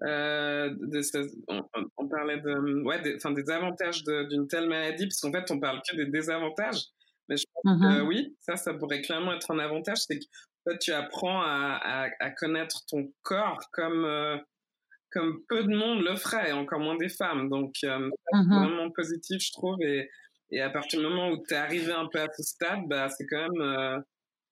[0.02, 1.00] euh, de,
[1.48, 1.62] on,
[1.96, 5.58] on, parlait de, ouais, des, enfin, des avantages d'une telle maladie, parce qu'en fait, on
[5.58, 6.82] parle que des désavantages.
[7.28, 8.06] Mais je pense que mm-hmm.
[8.06, 11.78] oui, ça, ça pourrait clairement être un avantage, c'est que en fait, tu apprends à,
[11.82, 14.38] à, à, connaître ton corps comme euh,
[15.10, 17.48] comme peu de monde le ferait, et encore moins des femmes.
[17.48, 18.64] Donc, euh, mm-hmm.
[18.64, 19.80] vraiment positif, je trouve.
[19.82, 20.08] Et,
[20.50, 23.08] et à partir du moment où tu es arrivé un peu à ce stade, bah,
[23.08, 23.98] c'est quand même euh,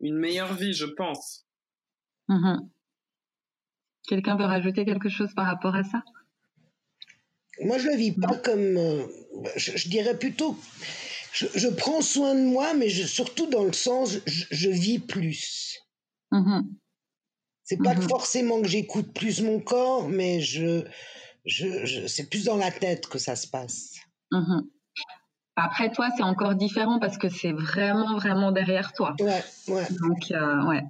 [0.00, 1.46] une meilleure vie, je pense.
[2.28, 2.68] Mm-hmm.
[4.06, 6.02] Quelqu'un veut rajouter quelque chose par rapport à ça?
[7.62, 8.76] Moi, je le vis pas comme.
[8.76, 9.06] Euh,
[9.56, 10.56] je, dirais plutôt.
[11.32, 15.78] Je, prends soin de moi, mais surtout dans le sens, je, vis plus.
[16.32, 16.62] Mm-hmm.
[17.64, 18.08] C'est pas mm-hmm.
[18.08, 20.84] forcément que j'écoute plus mon corps, mais je,
[21.44, 23.94] je, c'est plus dans la tête que ça se passe.
[24.32, 24.62] Mm-hmm.
[25.56, 29.14] Après, toi, c'est encore différent parce que c'est vraiment, vraiment derrière toi.
[29.18, 29.86] Ouais, ouais.
[30.02, 30.82] Donc, euh, ouais.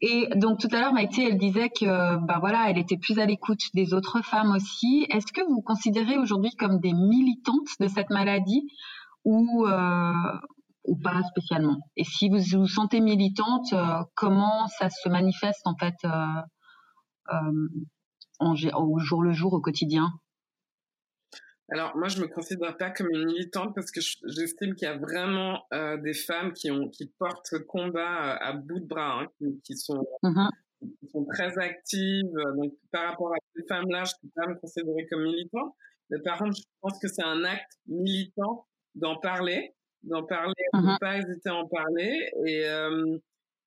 [0.00, 3.26] Et donc tout à l'heure, Maïté, elle disait que, bah voilà, elle était plus à
[3.26, 5.06] l'écoute des autres femmes aussi.
[5.10, 8.68] Est-ce que vous vous considérez aujourd'hui comme des militantes de cette maladie
[9.24, 10.12] ou euh,
[10.84, 11.78] ou pas spécialement?
[11.96, 15.96] Et si vous vous sentez militante, euh, comment ça se manifeste en fait
[18.38, 20.12] en, au jour le jour, au quotidien?
[21.68, 24.96] Alors moi, je me considère pas comme une militante parce que j'estime qu'il y a
[24.96, 29.20] vraiment euh, des femmes qui ont qui portent ce combat euh, à bout de bras,
[29.20, 30.48] hein, qui, qui, sont mmh
[31.00, 32.30] qui sont très actives.
[32.56, 35.74] Donc par rapport à ces femmes-là, je peux pas me considérer comme militante.
[36.10, 39.74] Mais par contre, je pense que c'est un acte militant d'en parler,
[40.04, 43.18] d'en parler, de ne mmh pas hésiter à en parler et euh,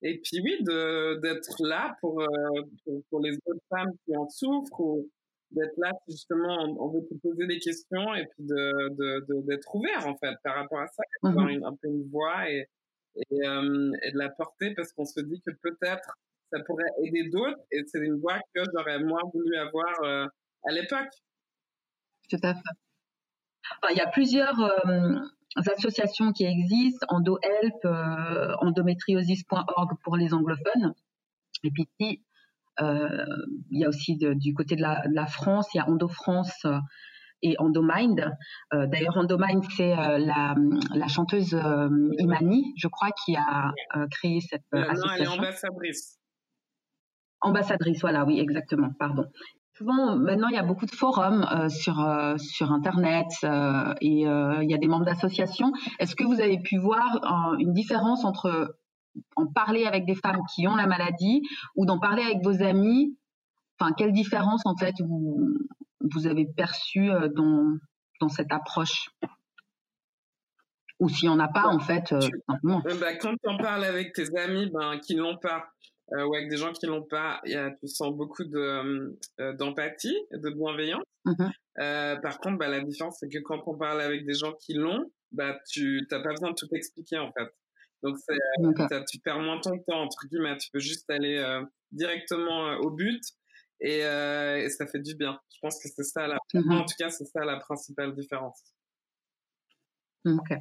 [0.01, 2.27] et puis oui, d'être là pour, euh,
[2.85, 5.09] pour, pour les autres femmes qui en souffrent ou
[5.51, 10.07] d'être là justement on veut te poser des questions et puis de de d'être ouvert
[10.07, 12.67] en fait par rapport à ça d'avoir mmh un peu une voix et
[13.15, 16.17] et, euh, et de la porter parce qu'on se dit que peut-être
[16.51, 20.25] ça pourrait aider d'autres et c'est une voix que j'aurais moins voulu avoir euh,
[20.67, 21.09] à l'époque.
[22.29, 23.91] Tout à fait.
[23.91, 25.19] Il y a plusieurs euh,
[25.57, 27.85] associations qui existent EndoHelp
[28.61, 30.93] endométriosis.org pour les anglophones
[31.63, 31.87] et puis
[32.81, 36.77] il y a aussi du côté de la, France, il y a Endo France euh,
[37.41, 38.19] et Endomind.
[38.73, 40.55] Euh, D'ailleurs, Endomind, c'est euh, la,
[40.93, 41.53] la, chanteuse
[42.17, 43.71] Imani, je crois, qui a
[44.11, 45.07] créé cette association.
[45.07, 46.19] Non, elle est ambassadrice.
[47.41, 49.25] Ambassadrice, voilà, oui, exactement, pardon.
[49.77, 52.05] Souvent, maintenant, il y a beaucoup de forums sur,
[52.37, 53.27] sur Internet
[54.01, 55.71] et il y a des membres d'associations.
[55.99, 57.21] Est-ce que vous avez pu voir
[57.59, 58.75] une différence entre
[59.35, 61.41] en parler avec des femmes qui ont la maladie
[61.75, 63.15] ou d'en parler avec vos amis
[63.79, 65.57] Enfin, quelle différence en fait vous,
[66.01, 67.77] vous avez perçue euh, dans,
[68.19, 69.09] dans cette approche?
[70.99, 72.19] Ou s'il n'y en a pas en fait, euh,
[72.49, 75.69] simplement euh, bah, Quand tu en parles avec tes amis ben, qui l'ont pas,
[76.11, 79.17] ou avec des gens qui l'ont pas, y a, tu sens beaucoup de,
[79.53, 81.03] d'empathie, de bienveillance.
[81.25, 81.49] Mmh
[82.21, 85.09] par contre, bah, la différence, c'est que quand on parle avec des gens qui l'ont,
[85.31, 87.47] bah, tu n'as pas besoin de tout expliquer en fait.
[88.03, 88.17] Donc,
[89.09, 90.57] tu perds moins ton temps, entre guillemets.
[90.57, 93.21] Tu peux juste aller euh, directement euh, au but
[93.81, 95.39] et, euh, et, ça fait du bien.
[95.53, 98.61] Je pense que c'est ça, la, mmh en tout cas, c'est ça la principale différence.
[100.25, 100.53] Ok.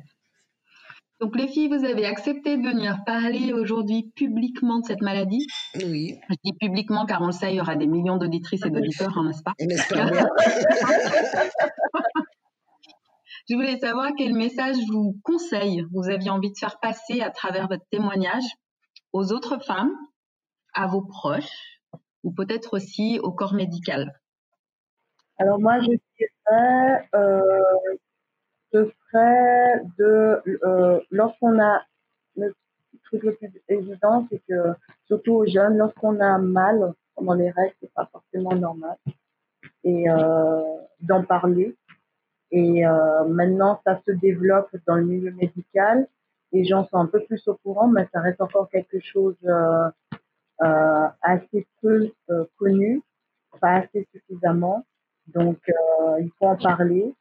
[1.20, 5.44] Donc, les filles, vous avez accepté de venir parler aujourd'hui publiquement de cette maladie?
[5.74, 6.16] Oui.
[6.30, 9.18] Je dis publiquement car on le sait, il y aura des millions d'auditrices et d'auditeurs,
[9.18, 9.54] hein, n'est-ce pas?
[9.58, 10.10] N'est-ce pas
[13.48, 17.66] Je voulais savoir quel message vous conseille, vous aviez envie de faire passer à travers
[17.66, 18.44] votre témoignage
[19.14, 19.96] aux autres femmes,
[20.74, 21.80] à vos proches,
[22.24, 24.20] ou peut-être aussi au corps médical?
[25.38, 27.62] Alors moi, je dirais, euh,
[28.70, 31.80] ce serait de, euh, lorsqu'on a,
[32.36, 32.54] le
[33.04, 34.74] truc le plus évident, c'est que,
[35.06, 38.98] surtout aux jeunes, lorsqu'on a mal pendant les règles, c'est pas forcément normal,
[39.84, 40.62] et euh,
[41.00, 41.74] d'en parler,
[42.50, 46.06] et euh, maintenant, ça se développe dans le milieu médical.
[46.52, 49.90] Les gens sont un peu plus au courant, mais ça reste encore quelque chose euh,
[50.62, 53.02] euh, assez peu euh, connu,
[53.60, 54.86] pas assez suffisamment.
[55.26, 57.14] Donc, euh, il faut en parler.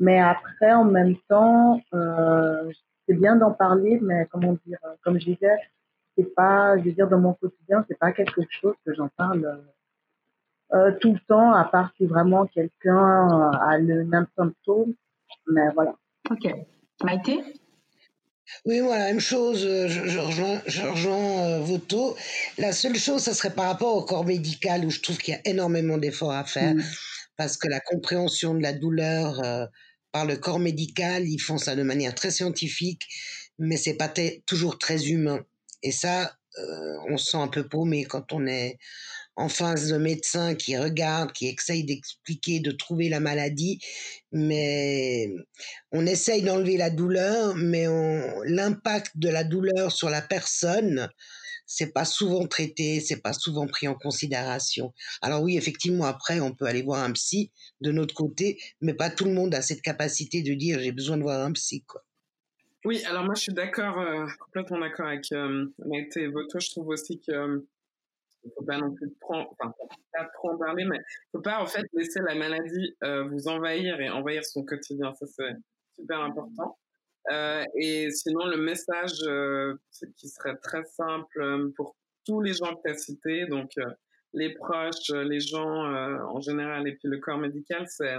[0.00, 1.80] Mais après, en même temps,
[3.06, 5.56] c'est bien d'en parler, mais comment dire, comme je disais,
[6.16, 9.62] c'est pas, je veux dire, dans mon quotidien, c'est pas quelque chose que j'en parle
[10.72, 14.94] euh, tout le temps, à part si vraiment quelqu'un a le même symptôme.
[15.46, 15.94] Mais voilà.
[16.30, 16.48] Ok.
[17.02, 17.40] Maïté?
[18.66, 22.16] Oui, moi, la même chose, je, je rejoins, je rejoins euh, Voto.
[22.58, 25.36] La seule chose, ça serait par rapport au corps médical, où je trouve qu'il y
[25.36, 26.82] a énormément d'efforts à faire, mm.
[27.36, 29.66] parce que la compréhension de la douleur euh,
[30.12, 33.06] par le corps médical, ils font ça de manière très scientifique,
[33.58, 34.12] mais c'est pas
[34.46, 35.40] toujours très humain.
[35.82, 38.78] Et ça, euh, on se sent un peu paumé quand on est
[39.36, 43.80] en face de médecins qui regardent, qui essayent d'expliquer, de trouver la maladie,
[44.32, 45.28] mais
[45.92, 47.86] on essaye d'enlever la douleur, mais
[48.44, 51.08] l'impact de la douleur sur la personne,
[51.66, 54.92] c'est pas souvent traité, c'est pas souvent pris en considération.
[55.22, 57.50] Alors oui, effectivement, après, on peut aller voir un psy
[57.80, 61.16] de notre côté, mais pas tout le monde a cette capacité de dire j'ai besoin
[61.16, 62.02] de voir un psy, quoi.
[62.84, 65.66] Oui, alors moi je suis d'accord, euh, complètement d'accord avec euh.
[65.78, 67.60] Je trouve aussi que euh,
[68.44, 69.72] il faut pas non plus trop, enfin,
[70.12, 71.00] pas trop en parler, mais
[71.32, 75.14] faut pas en fait laisser la maladie euh, vous envahir et envahir son quotidien.
[75.14, 75.54] Ça c'est
[75.94, 76.78] super important.
[77.30, 79.74] Euh, et sinon le message euh,
[80.16, 81.96] qui serait très simple pour
[82.26, 83.70] tous les gens que tu as cités, donc
[84.32, 88.16] les proches, les gens en général et puis le corps médical, c'est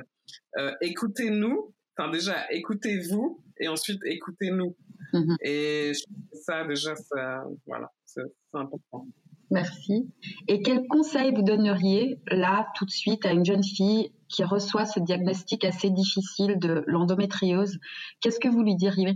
[0.81, 4.75] écoutez-nous enfin déjà, écoutez-vous et ensuite écoutez-nous.
[5.13, 5.37] Mhm.
[5.41, 5.91] Et
[6.33, 8.21] ça, déjà, ça, voilà, c'est
[8.53, 9.07] important.
[9.51, 10.11] Merci.
[10.47, 14.85] Et quel conseil vous donneriez là tout de suite à une jeune fille qui reçoit
[14.85, 17.77] ce diagnostic assez difficile de l'endométriose?
[18.21, 19.13] Qu'est-ce que vous lui diriez?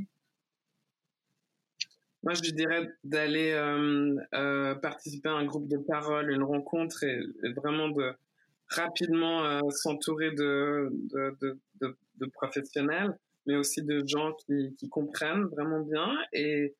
[2.22, 7.04] Moi, je lui dirais d'aller euh, euh, participer à un groupe de parole, une rencontre
[7.04, 7.22] et,
[7.56, 8.12] vraiment de
[8.68, 10.92] rapidement euh, s'entourer de
[12.34, 16.76] professionnels, mais aussi de gens qui, qui comprennent vraiment bien et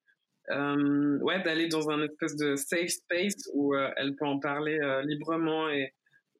[0.52, 4.80] euh, ouais, d'aller dans un espèce de safe space où euh, elle peut en parler
[4.82, 5.94] euh, librement et,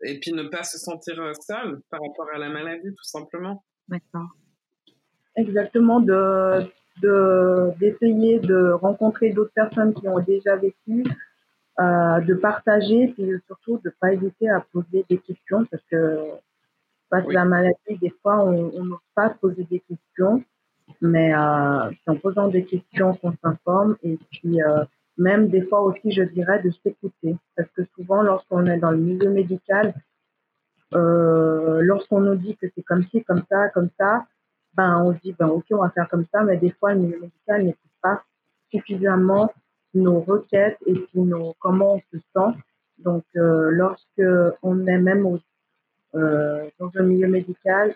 [0.04, 3.64] et puis ne pas se sentir seule par rapport à la maladie, tout simplement.
[3.88, 4.30] D'accord.
[5.36, 6.68] Exactement, de
[7.80, 11.06] d'essayer de, rencontrer d'autres personnes qui ont déjà vécu,
[11.78, 16.20] de partager, puis surtout de ne pas hésiter à poser des questions parce que
[17.10, 20.44] face à la maladie, des fois, on n'ose pas poser des questions.
[21.02, 24.84] Mais euh, en posant des questions qu'on s'informe et puis euh,
[25.18, 27.36] même des fois aussi, je dirais, de s'écouter.
[27.56, 29.94] Parce que souvent, lorsqu'on est dans le milieu médical,
[30.94, 34.26] euh, lorsqu'on nous dit que c'est comme ci, comme ça, comme ça,
[34.76, 37.20] ben on dit ben ok, on va faire comme ça, mais des fois le milieu
[37.20, 38.24] médical n'écoute pas
[38.72, 39.52] suffisamment
[39.94, 42.58] nos requêtes et puis nos comment on se sent.
[42.98, 44.22] Donc euh, lorsque
[44.64, 45.38] on est même
[46.14, 47.94] dans un milieu médical,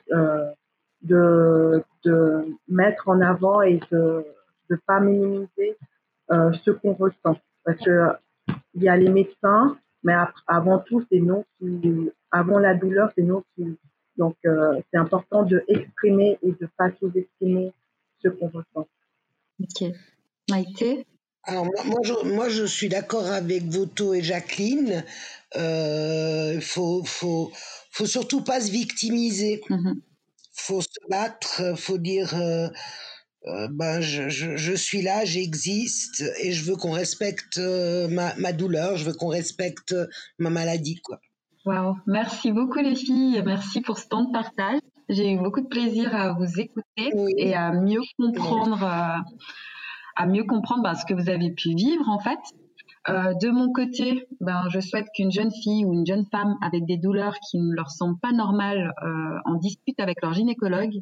[1.04, 4.26] de, de mettre en avant et de
[4.70, 5.78] ne pas minimiser
[6.32, 7.38] euh, ce qu'on ressent.
[7.64, 8.08] Parce que
[8.74, 10.14] il y a les médecins, mais
[10.48, 13.78] avant tout, c'est nous qui, avant la douleur, c'est nous qui.
[14.18, 17.74] Donc, euh, c'est important de exprimer et de pas sous-estimer
[18.24, 18.88] ce qu'on ressent.
[19.62, 19.92] Ok.
[20.50, 21.06] Maïté?
[21.46, 25.04] Alors moi, je, moi, je suis d'accord avec Voto et Jacqueline.
[25.56, 27.52] Il euh, faut, faut,
[27.92, 29.62] faut surtout pas se victimiser.
[29.70, 29.96] Mm-hmm
[30.64, 32.68] faut se battre, faut dire euh,
[33.48, 38.34] euh, ben je, je, je, suis là, j'existe et je veux qu'on respecte euh, ma,
[38.36, 39.94] ma, douleur, je veux qu'on respecte
[40.40, 41.20] ma maladie quoi.
[41.66, 44.80] Wow, merci beaucoup les filles, merci pour ce temps de partage.
[45.10, 50.84] J'ai eu beaucoup de plaisir à vous écouter et à mieux comprendre, à mieux comprendre
[50.84, 52.40] ben, ce que vous avez pu vivre en fait.
[53.10, 56.86] Euh, de mon côté, ben, je souhaite qu'une jeune fille ou une jeune femme avec
[56.86, 60.94] des douleurs qui ne leur semblent pas normales euh, en discute avec leur gynécologue.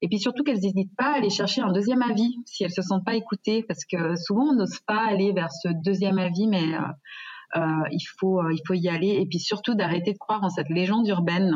[0.00, 2.82] Et puis surtout qu'elles n'hésitent pas à aller chercher un deuxième avis si elles se
[2.82, 6.74] sentent pas écoutées, parce que souvent on n'ose pas aller vers ce deuxième avis, mais
[7.56, 7.60] euh,
[7.90, 9.18] il faut il faut y aller.
[9.20, 11.52] Et puis surtout d'arrêter de croire en cette légende urbaine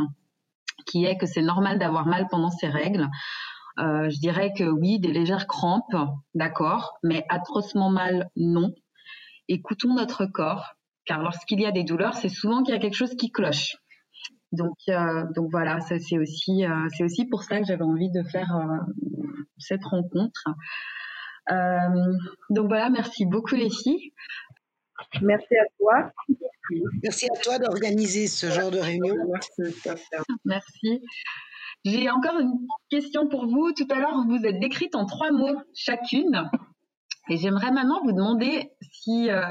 [0.87, 3.09] qui est que c'est normal d'avoir mal pendant ses règles.
[3.79, 5.97] Je dirais que oui, des légères crampes,
[6.35, 8.75] d'accord, mais atrocement mal, non
[9.53, 10.75] écoutons notre corps,
[11.05, 13.77] car lorsqu'il y a des douleurs, c'est souvent qu'il y a quelque chose qui cloche.
[14.53, 18.11] Donc, euh, donc voilà, ça c'est aussi, euh, c'est aussi pour ça que j'avais envie
[18.11, 18.77] de faire euh,
[19.59, 20.45] cette rencontre.
[22.51, 24.13] donc voilà, merci beaucoup les filles.
[25.21, 26.13] Merci à toi.
[27.03, 29.17] Merci à toi d'organiser ce genre de réunion.
[30.45, 31.03] Merci.
[31.85, 32.53] J'ai encore une
[32.89, 33.73] question pour vous.
[33.73, 36.49] Tout à l'heure, vous vous êtes décrite en trois mots chacune.
[37.29, 39.43] Et j'aimerais maintenant vous demander, si euh,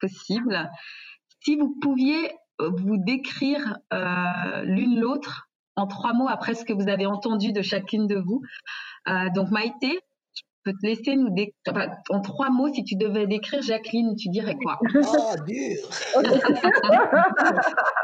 [0.00, 0.70] possible,
[1.42, 6.72] si vous pouviez euh, vous décrire euh, l'une l'autre en trois mots après ce que
[6.72, 8.42] vous avez entendu de chacune de vous.
[9.34, 10.00] donc Maïté,
[10.64, 14.56] peux te laisser nous décrire, en trois mots, si tu devais décrire Jacqueline, tu dirais
[14.62, 14.78] quoi?
[14.94, 15.78] Oh, dur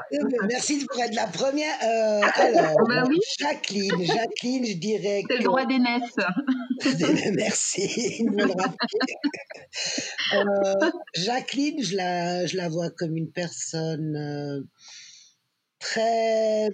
[0.49, 1.75] Merci pour être la première.
[1.83, 3.05] Euh, alors, bah
[3.39, 5.23] Jacqueline, Jacqueline, je dirais.
[5.29, 6.15] C'est le droit d'aînesse.
[7.35, 8.27] Merci.
[10.35, 14.61] euh, Jacqueline, je la, je la vois comme une personne euh,
[15.79, 16.71] très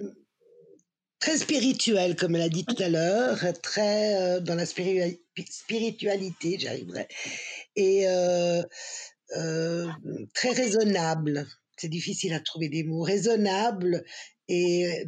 [1.19, 7.07] très spirituelle, comme elle a dit tout à l'heure, très dans la spiritualité, j'arriverai,
[7.77, 8.05] et
[10.33, 11.47] très raisonnable.
[11.77, 13.01] C'est difficile à trouver des mots.
[13.01, 14.03] Raisonnable
[14.47, 15.05] et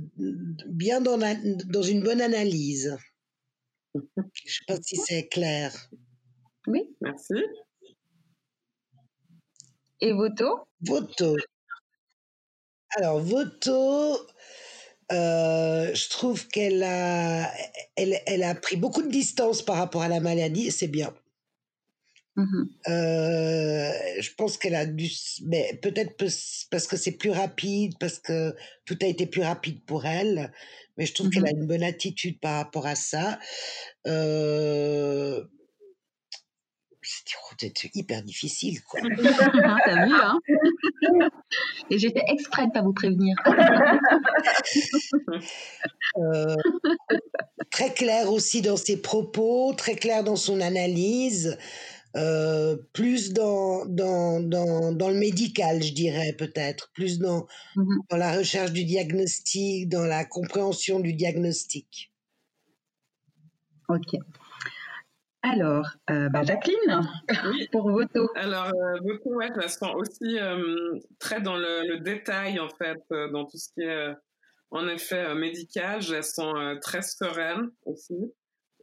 [0.67, 1.17] bien dans,
[1.65, 2.97] dans une bonne analyse.
[3.93, 5.89] Je ne sais pas si c'est clair.
[6.67, 7.33] Oui, merci.
[10.01, 10.67] Et Voto?
[10.81, 11.35] Voto.
[12.97, 14.17] Alors, Voto,
[15.11, 17.51] euh, je trouve qu'elle a,
[17.95, 21.13] elle, elle, a pris beaucoup de distance par rapport à la maladie, c'est bien.
[22.37, 22.67] Mm-hmm.
[22.89, 25.09] Euh, je pense qu'elle a dû,
[25.45, 26.17] mais peut-être
[26.69, 28.55] parce que c'est plus rapide, parce que
[28.85, 30.51] tout a été plus rapide pour elle,
[30.97, 31.61] mais je trouve qu'elle a mm-hmm.
[31.61, 33.39] une bonne attitude par rapport à ça.
[34.07, 35.43] Euh,
[37.57, 38.99] c'était hyper difficile, quoi.
[39.85, 40.39] T'as vu, hein?
[41.89, 43.35] Et j'étais exprès de pas vous prévenir.
[46.17, 46.55] euh,
[47.69, 51.57] très clair aussi dans ses propos, très clair dans son analyse,
[52.15, 58.17] euh, plus dans, dans, dans, dans, le médical, je dirais peut-être, plus dans, mmh dans
[58.17, 62.13] la recherche du diagnostic, dans la compréhension du diagnostic.
[63.89, 64.15] Ok.
[65.41, 67.07] Alors, euh, bah Jacqueline,
[67.71, 68.29] pour Voto.
[68.35, 72.69] Alors, euh, Voto, ouais, je la sens aussi euh, très dans le, le, détail, en
[72.69, 74.13] fait, euh, dans tout ce qui est,
[74.71, 76.01] en effet, médical.
[76.01, 78.33] Je la sens très sereine aussi.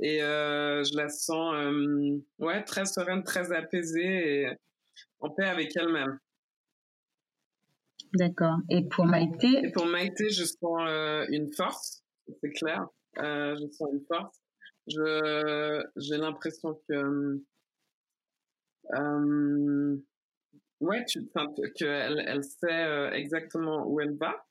[0.02, 1.54] Et je la sens,
[2.38, 4.48] ouais, très sereine, très apaisée et
[5.20, 6.18] en paix avec elle-même.
[8.14, 8.58] D'accord.
[8.68, 10.80] Et pour Maïté Et pour Maïté, je sens
[11.30, 12.02] une force,
[12.40, 12.86] c'est clair.
[13.16, 14.42] je sens une force
[14.86, 17.40] je j'ai l'impression que
[18.94, 19.96] euh,
[20.80, 21.28] ouais tu
[21.76, 24.44] qu'elle elle sait euh, exactement où elle va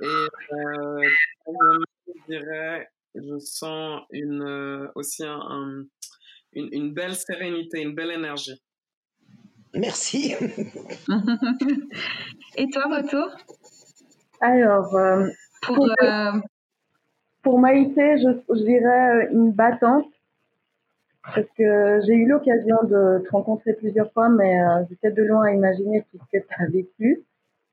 [0.00, 1.08] et euh,
[2.06, 5.84] je dirais je sens une euh, aussi un,
[6.52, 8.60] une, une, belle sérénité une belle énergie.
[9.74, 10.34] Merci.
[12.56, 13.18] Et toi Moto
[14.40, 14.94] alors
[15.62, 15.88] pour,
[17.46, 20.06] pour Maïté, je, dirais euh, une battante,
[21.22, 25.44] parce que j'ai eu l'occasion de te rencontrer plusieurs fois, mais euh, j'étais de loin
[25.44, 27.24] à imaginer tout ce que tu as vécu.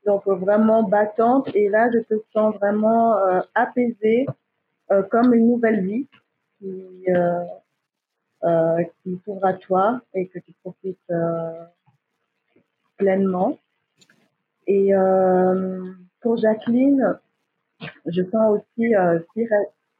[0.05, 3.15] Donc euh, vraiment battante, et là je te sens vraiment
[3.55, 4.27] apaisée,
[5.09, 6.07] comme une nouvelle vie
[6.59, 7.05] qui,
[9.03, 11.11] qui s'ouvre à toi et que tu profites
[12.97, 13.57] pleinement.
[14.67, 14.91] Et
[16.21, 17.19] pour Jacqueline,
[18.05, 19.19] je sens aussi euh,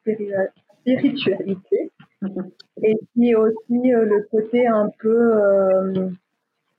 [0.02, 1.91] spiritualité
[2.84, 6.10] et puis aussi euh, le côté un peu euh,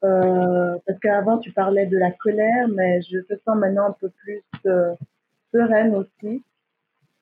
[0.05, 4.11] euh, parce qu'avant tu parlais de la colère, mais je te sens maintenant un peu
[4.11, 4.95] plus euh,
[5.53, 6.43] sereine aussi.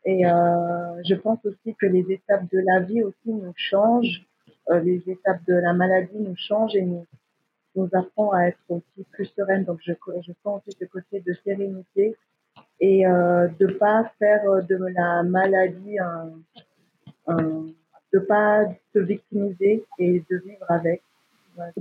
[0.04, 4.24] Et euh, je pense aussi que les étapes de la vie aussi nous changent,
[4.70, 7.06] les étapes de la maladie nous changent et nous
[7.74, 9.64] nous apprend à être aussi plus sereine.
[9.64, 12.16] Donc je, je sens aussi ce côté de sérénité
[12.80, 16.32] et euh, de pas faire de la maladie un,
[17.26, 17.66] un,
[18.12, 21.02] de pas se victimiser et de vivre avec.
[21.56, 21.72] Ouais.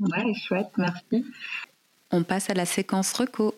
[0.00, 1.24] ouais, chouette, merci.
[2.12, 3.54] On passe à la séquence reco.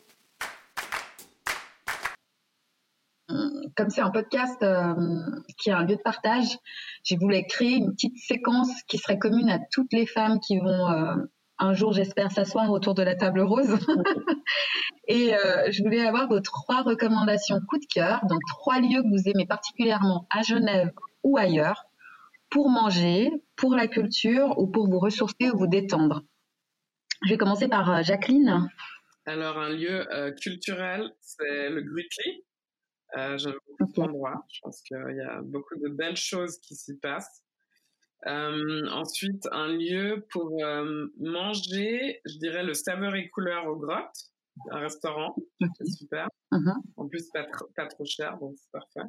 [3.77, 4.95] Comme c'est un podcast euh,
[5.59, 6.59] qui est un lieu de partage,
[7.05, 10.91] j'ai voulu créer une petite séquence qui serait commune à toutes les femmes qui vont
[10.91, 11.15] euh,
[11.59, 13.79] un jour, j'espère, s'asseoir autour de la table rose.
[15.09, 19.09] et euh, je voulais avoir vos trois recommandations coup de cœur, donc trois lieux que
[19.09, 20.91] vous aimez particulièrement à Genève
[21.23, 21.85] ou ailleurs,
[22.51, 26.23] pour manger, pour la culture ou pour vous ressourcer ou vous détendre.
[27.25, 28.69] Je vais commencer par Jacqueline.
[29.25, 30.05] Alors, un lieu
[30.41, 32.43] culturel, c'est le Grutli.
[33.17, 34.03] Euh, J'aime beaucoup okay.
[34.03, 34.45] endroit.
[34.49, 37.43] Je pense qu'il y a beaucoup de belles choses qui s'y passent.
[38.27, 44.31] Euh, ensuite, un lieu pour euh, manger, je dirais le saveur et couleur aux grottes,
[44.71, 45.35] un restaurant,
[45.79, 46.29] c'est super.
[46.53, 46.77] Uh -huh.
[46.97, 49.09] En plus, pas, tr pas trop cher, donc c'est parfait.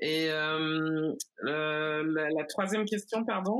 [0.00, 3.58] Et euh, la, la, troisième question, pardon?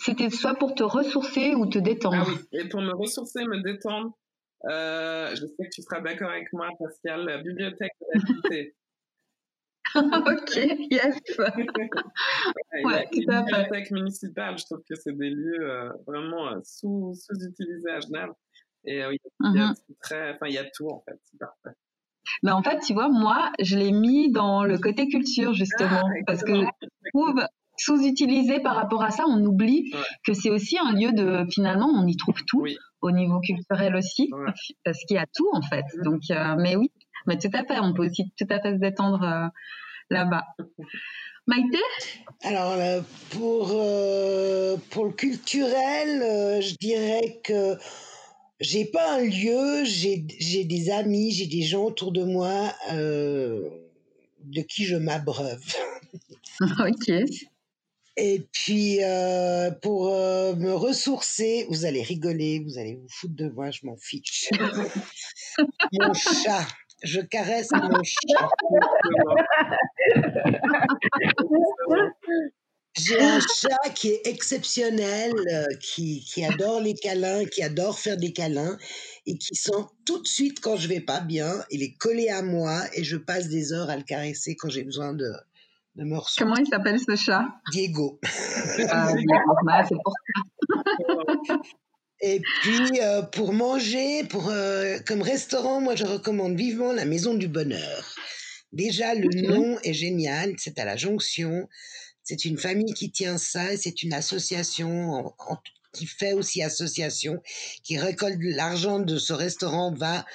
[0.00, 2.16] C'était soit pour te ressourcer ou te détendre.
[2.20, 4.18] Ah oui, et pour me ressourcer, me détendre,
[4.64, 8.74] euh, je sais que tu seras d'accord avec moi, Pascal, la bibliothèque de la cité.
[9.94, 10.56] ok,
[10.90, 11.16] yes.
[12.84, 17.90] ouais, les bibliothèques municipales, je trouve que c'est des lieux euh, vraiment euh, sous, sous-utilisés
[17.90, 18.30] à Genève.
[18.84, 19.18] Et euh, il,
[19.54, 19.74] y a, mm -hmm.
[20.00, 21.76] très, enfin, il y a tout en fait, parfait.
[22.42, 26.24] Mais en fait, tu vois, moi, je l'ai mis dans le côté culture justement, ah,
[26.26, 27.40] parce que je trouve
[27.78, 30.00] sous-utilisé par rapport à ça, on oublie ouais.
[30.24, 32.76] que c'est aussi un lieu de, finalement, on y trouve tout, oui.
[33.00, 34.52] au niveau culturel aussi, ouais.
[34.84, 35.84] parce qu'il y a tout en fait.
[35.84, 36.04] Mm -hmm.
[36.04, 36.90] Donc, euh, mais oui,
[37.26, 39.48] mais tout à fait, on peut aussi tout à fait se détendre euh,
[40.10, 40.44] là-bas.
[41.46, 41.78] Maïté?
[42.42, 43.00] Alors, euh,
[43.30, 47.76] pour, euh, pour le culturel, euh, je dirais que
[48.58, 54.84] j'ai pas un lieu, j'ai des amis, j'ai des gens autour de moi de qui
[54.84, 55.62] je m'abreuve.
[56.60, 57.12] ok.
[58.18, 63.48] Et puis, euh, pour euh, me ressourcer, vous allez rigoler, vous allez vous foutre de
[63.48, 64.48] moi, je m'en fiche.
[65.92, 66.66] Mon chat.
[67.02, 68.48] Je caresse mon chat.
[72.96, 78.16] J'ai un chat qui est exceptionnel, euh, qui, qui adore les câlins, qui adore faire
[78.16, 78.78] des câlins
[79.26, 81.62] et qui sent tout de suite quand je vais pas bien.
[81.70, 84.82] Il est collé à moi et je passe des heures à le caresser quand j'ai
[84.82, 85.30] besoin de,
[85.96, 86.38] de.
[86.38, 87.44] Comment il s'appelle ce chat?
[87.72, 88.20] Diego.
[88.90, 89.12] Ah,
[89.88, 90.12] c'est pour
[91.48, 91.56] ça.
[92.22, 97.34] Et puis euh, pour manger, pour euh, comme restaurant, moi je recommande vivement la Maison
[97.34, 98.14] du Bonheur.
[98.72, 100.54] Déjà, le nom est génial.
[100.58, 101.68] C'est à la jonction.
[102.22, 103.76] C'est une famille qui tient ça.
[103.76, 105.34] C'est une association
[105.92, 107.40] qui fait aussi association,
[107.82, 110.26] qui récolte l'argent de ce restaurant, va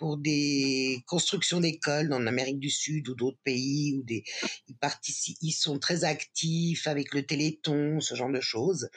[0.00, 4.24] pour des constructions d'écoles en Amérique du Sud ou d'autres pays où des
[4.66, 8.88] ils participent ils sont très actifs avec le Téléthon ce genre de choses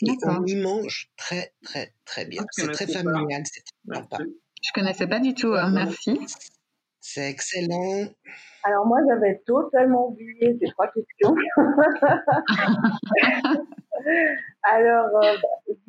[0.00, 2.42] et on y mange très très très bien.
[2.52, 4.16] C'est très familial c'est très sympa.
[4.62, 6.18] je connaissais pas du tout hein, merci.
[7.02, 8.08] C'est excellent.
[8.64, 11.34] Alors moi j'avais totalement oublié ces trois questions.
[14.62, 15.36] Alors, euh,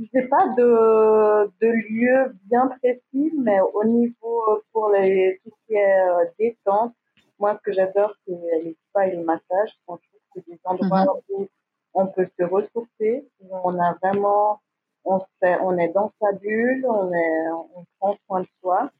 [0.01, 5.51] je n'ai pas de, de lieu bien précis, mais au niveau euh, pour les, tout
[5.51, 6.93] ce qui est euh, détente,
[7.39, 9.69] moi, ce que j'adore, c'est les spas et les massages.
[9.69, 11.09] Je trouve que c'est des endroits mhm.
[11.29, 11.47] où
[11.93, 14.61] on peut se ressourcer, où on a vraiment,
[15.05, 18.91] on, fait, on est dans sa bulle, on, est, on prend soin de soi.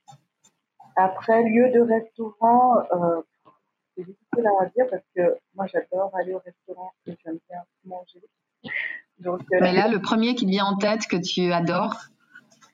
[0.96, 3.22] Après, lieu de restaurant, euh,
[3.96, 8.22] c'est difficile à dire parce que moi, j'adore aller au restaurant et j'aime bien manger.
[9.26, 11.96] Euh, Mais là, le premier qui vient en tête que tu adores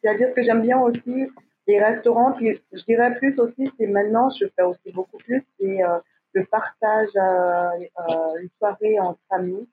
[0.02, 1.28] C'est-à-dire que j'aime bien aussi
[1.68, 2.36] les restaurants.
[2.40, 6.00] je dirais plus aussi, c'est maintenant, je fais aussi beaucoup plus, c'est euh,
[6.38, 9.68] le partage, euh, euh, une soirée entre amis,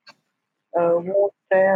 [0.77, 1.71] euh, où on fait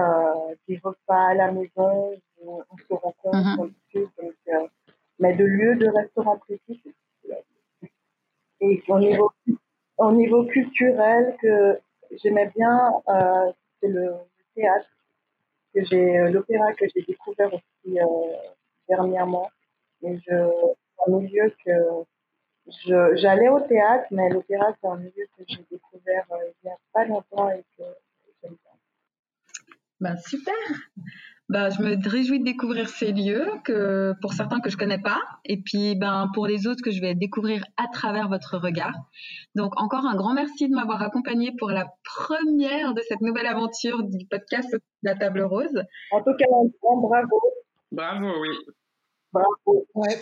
[0.68, 4.10] des repas à la maison, où on se rencontre, on discute.
[4.22, 4.72] Donc,
[5.20, 6.82] mais de lieux de restaurants précis,
[8.62, 9.32] et au niveau,
[9.98, 11.80] au niveau culturel, que
[12.22, 12.92] j'aimais bien,
[13.80, 14.14] c'est le
[14.60, 14.90] théâtre,
[15.74, 18.06] que j'ai euh, l'opéra que j'ai découvert aussi euh,
[18.88, 19.50] dernièrement.
[20.02, 21.72] Et je, un milieu que
[22.68, 26.72] je, j'allais au théâtre, mais l'opéra c'est un milieu que j'ai découvert euh, il n'y
[26.72, 27.84] a pas longtemps et que
[28.42, 28.72] j'aime bien.
[30.02, 30.54] Ben, super.
[31.50, 35.20] Bah, je me réjouis de découvrir ces lieux que pour certains que je connais pas
[35.46, 38.94] et puis ben pour les autres que je vais découvrir à travers votre regard.
[39.56, 44.04] Donc encore un grand merci de m'avoir accompagné pour la première de cette nouvelle aventure
[44.04, 45.84] du podcast La Table Rose.
[46.12, 47.42] En tout cas, un grand bravo.
[47.92, 48.56] Bravo, oui.
[49.34, 49.88] Bravo.
[49.96, 50.22] Ouais.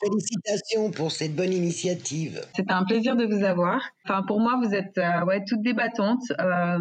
[0.00, 2.40] Félicitations pour cette bonne initiative.
[2.56, 3.82] C'était un plaisir de vous avoir.
[4.04, 6.32] Enfin, pour moi, vous êtes euh, ouais, toutes débattantes.
[6.40, 6.78] Euh,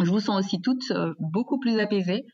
[0.00, 2.24] je vous sens aussi toutes euh, beaucoup plus apaisées.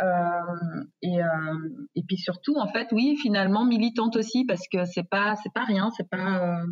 [0.00, 5.08] Euh, et, euh, et puis surtout, en fait, oui, finalement militante aussi parce que c'est
[5.08, 6.62] pas c'est pas rien, c'est pas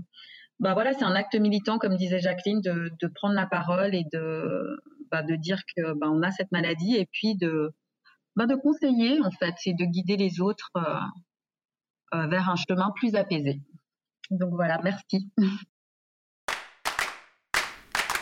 [0.59, 4.05] bah voilà, c'est un acte militant, comme disait Jacqueline, de, de prendre la parole et
[4.13, 4.81] de,
[5.11, 7.75] bah, de dire que bah, on a cette maladie et puis de,
[8.37, 10.99] bah, de conseiller en fait et de guider les autres euh,
[12.15, 13.61] euh, vers un chemin plus apaisé.
[14.31, 15.31] Donc voilà, merci.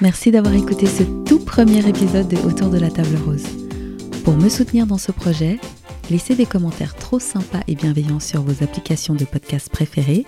[0.01, 3.64] Merci d'avoir écouté ce tout premier épisode de Autour de la table rose.
[4.25, 5.59] Pour me soutenir dans ce projet,
[6.11, 10.25] laissez des commentaires trop sympas et bienveillants sur vos applications de podcast préférées.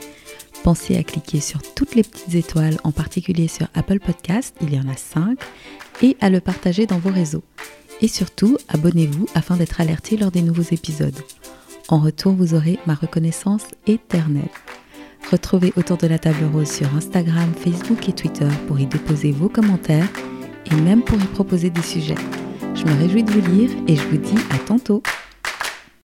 [0.62, 4.78] Pensez à cliquer sur toutes les petites étoiles, en particulier sur Apple Podcast, il y
[4.78, 5.38] en a 5,
[6.02, 7.42] et à le partager dans vos réseaux.
[8.02, 11.18] Et surtout, abonnez-vous afin d'être alerté lors des nouveaux épisodes.
[11.88, 14.50] En retour, vous aurez ma reconnaissance éternelle.
[15.30, 19.48] Retrouvez autour de la table rose sur Instagram, Facebook et Twitter pour y déposer vos
[19.48, 20.08] commentaires
[20.70, 22.14] et même pour y proposer des sujets.
[22.76, 25.02] Je me réjouis de vous lire et je vous dis à tantôt.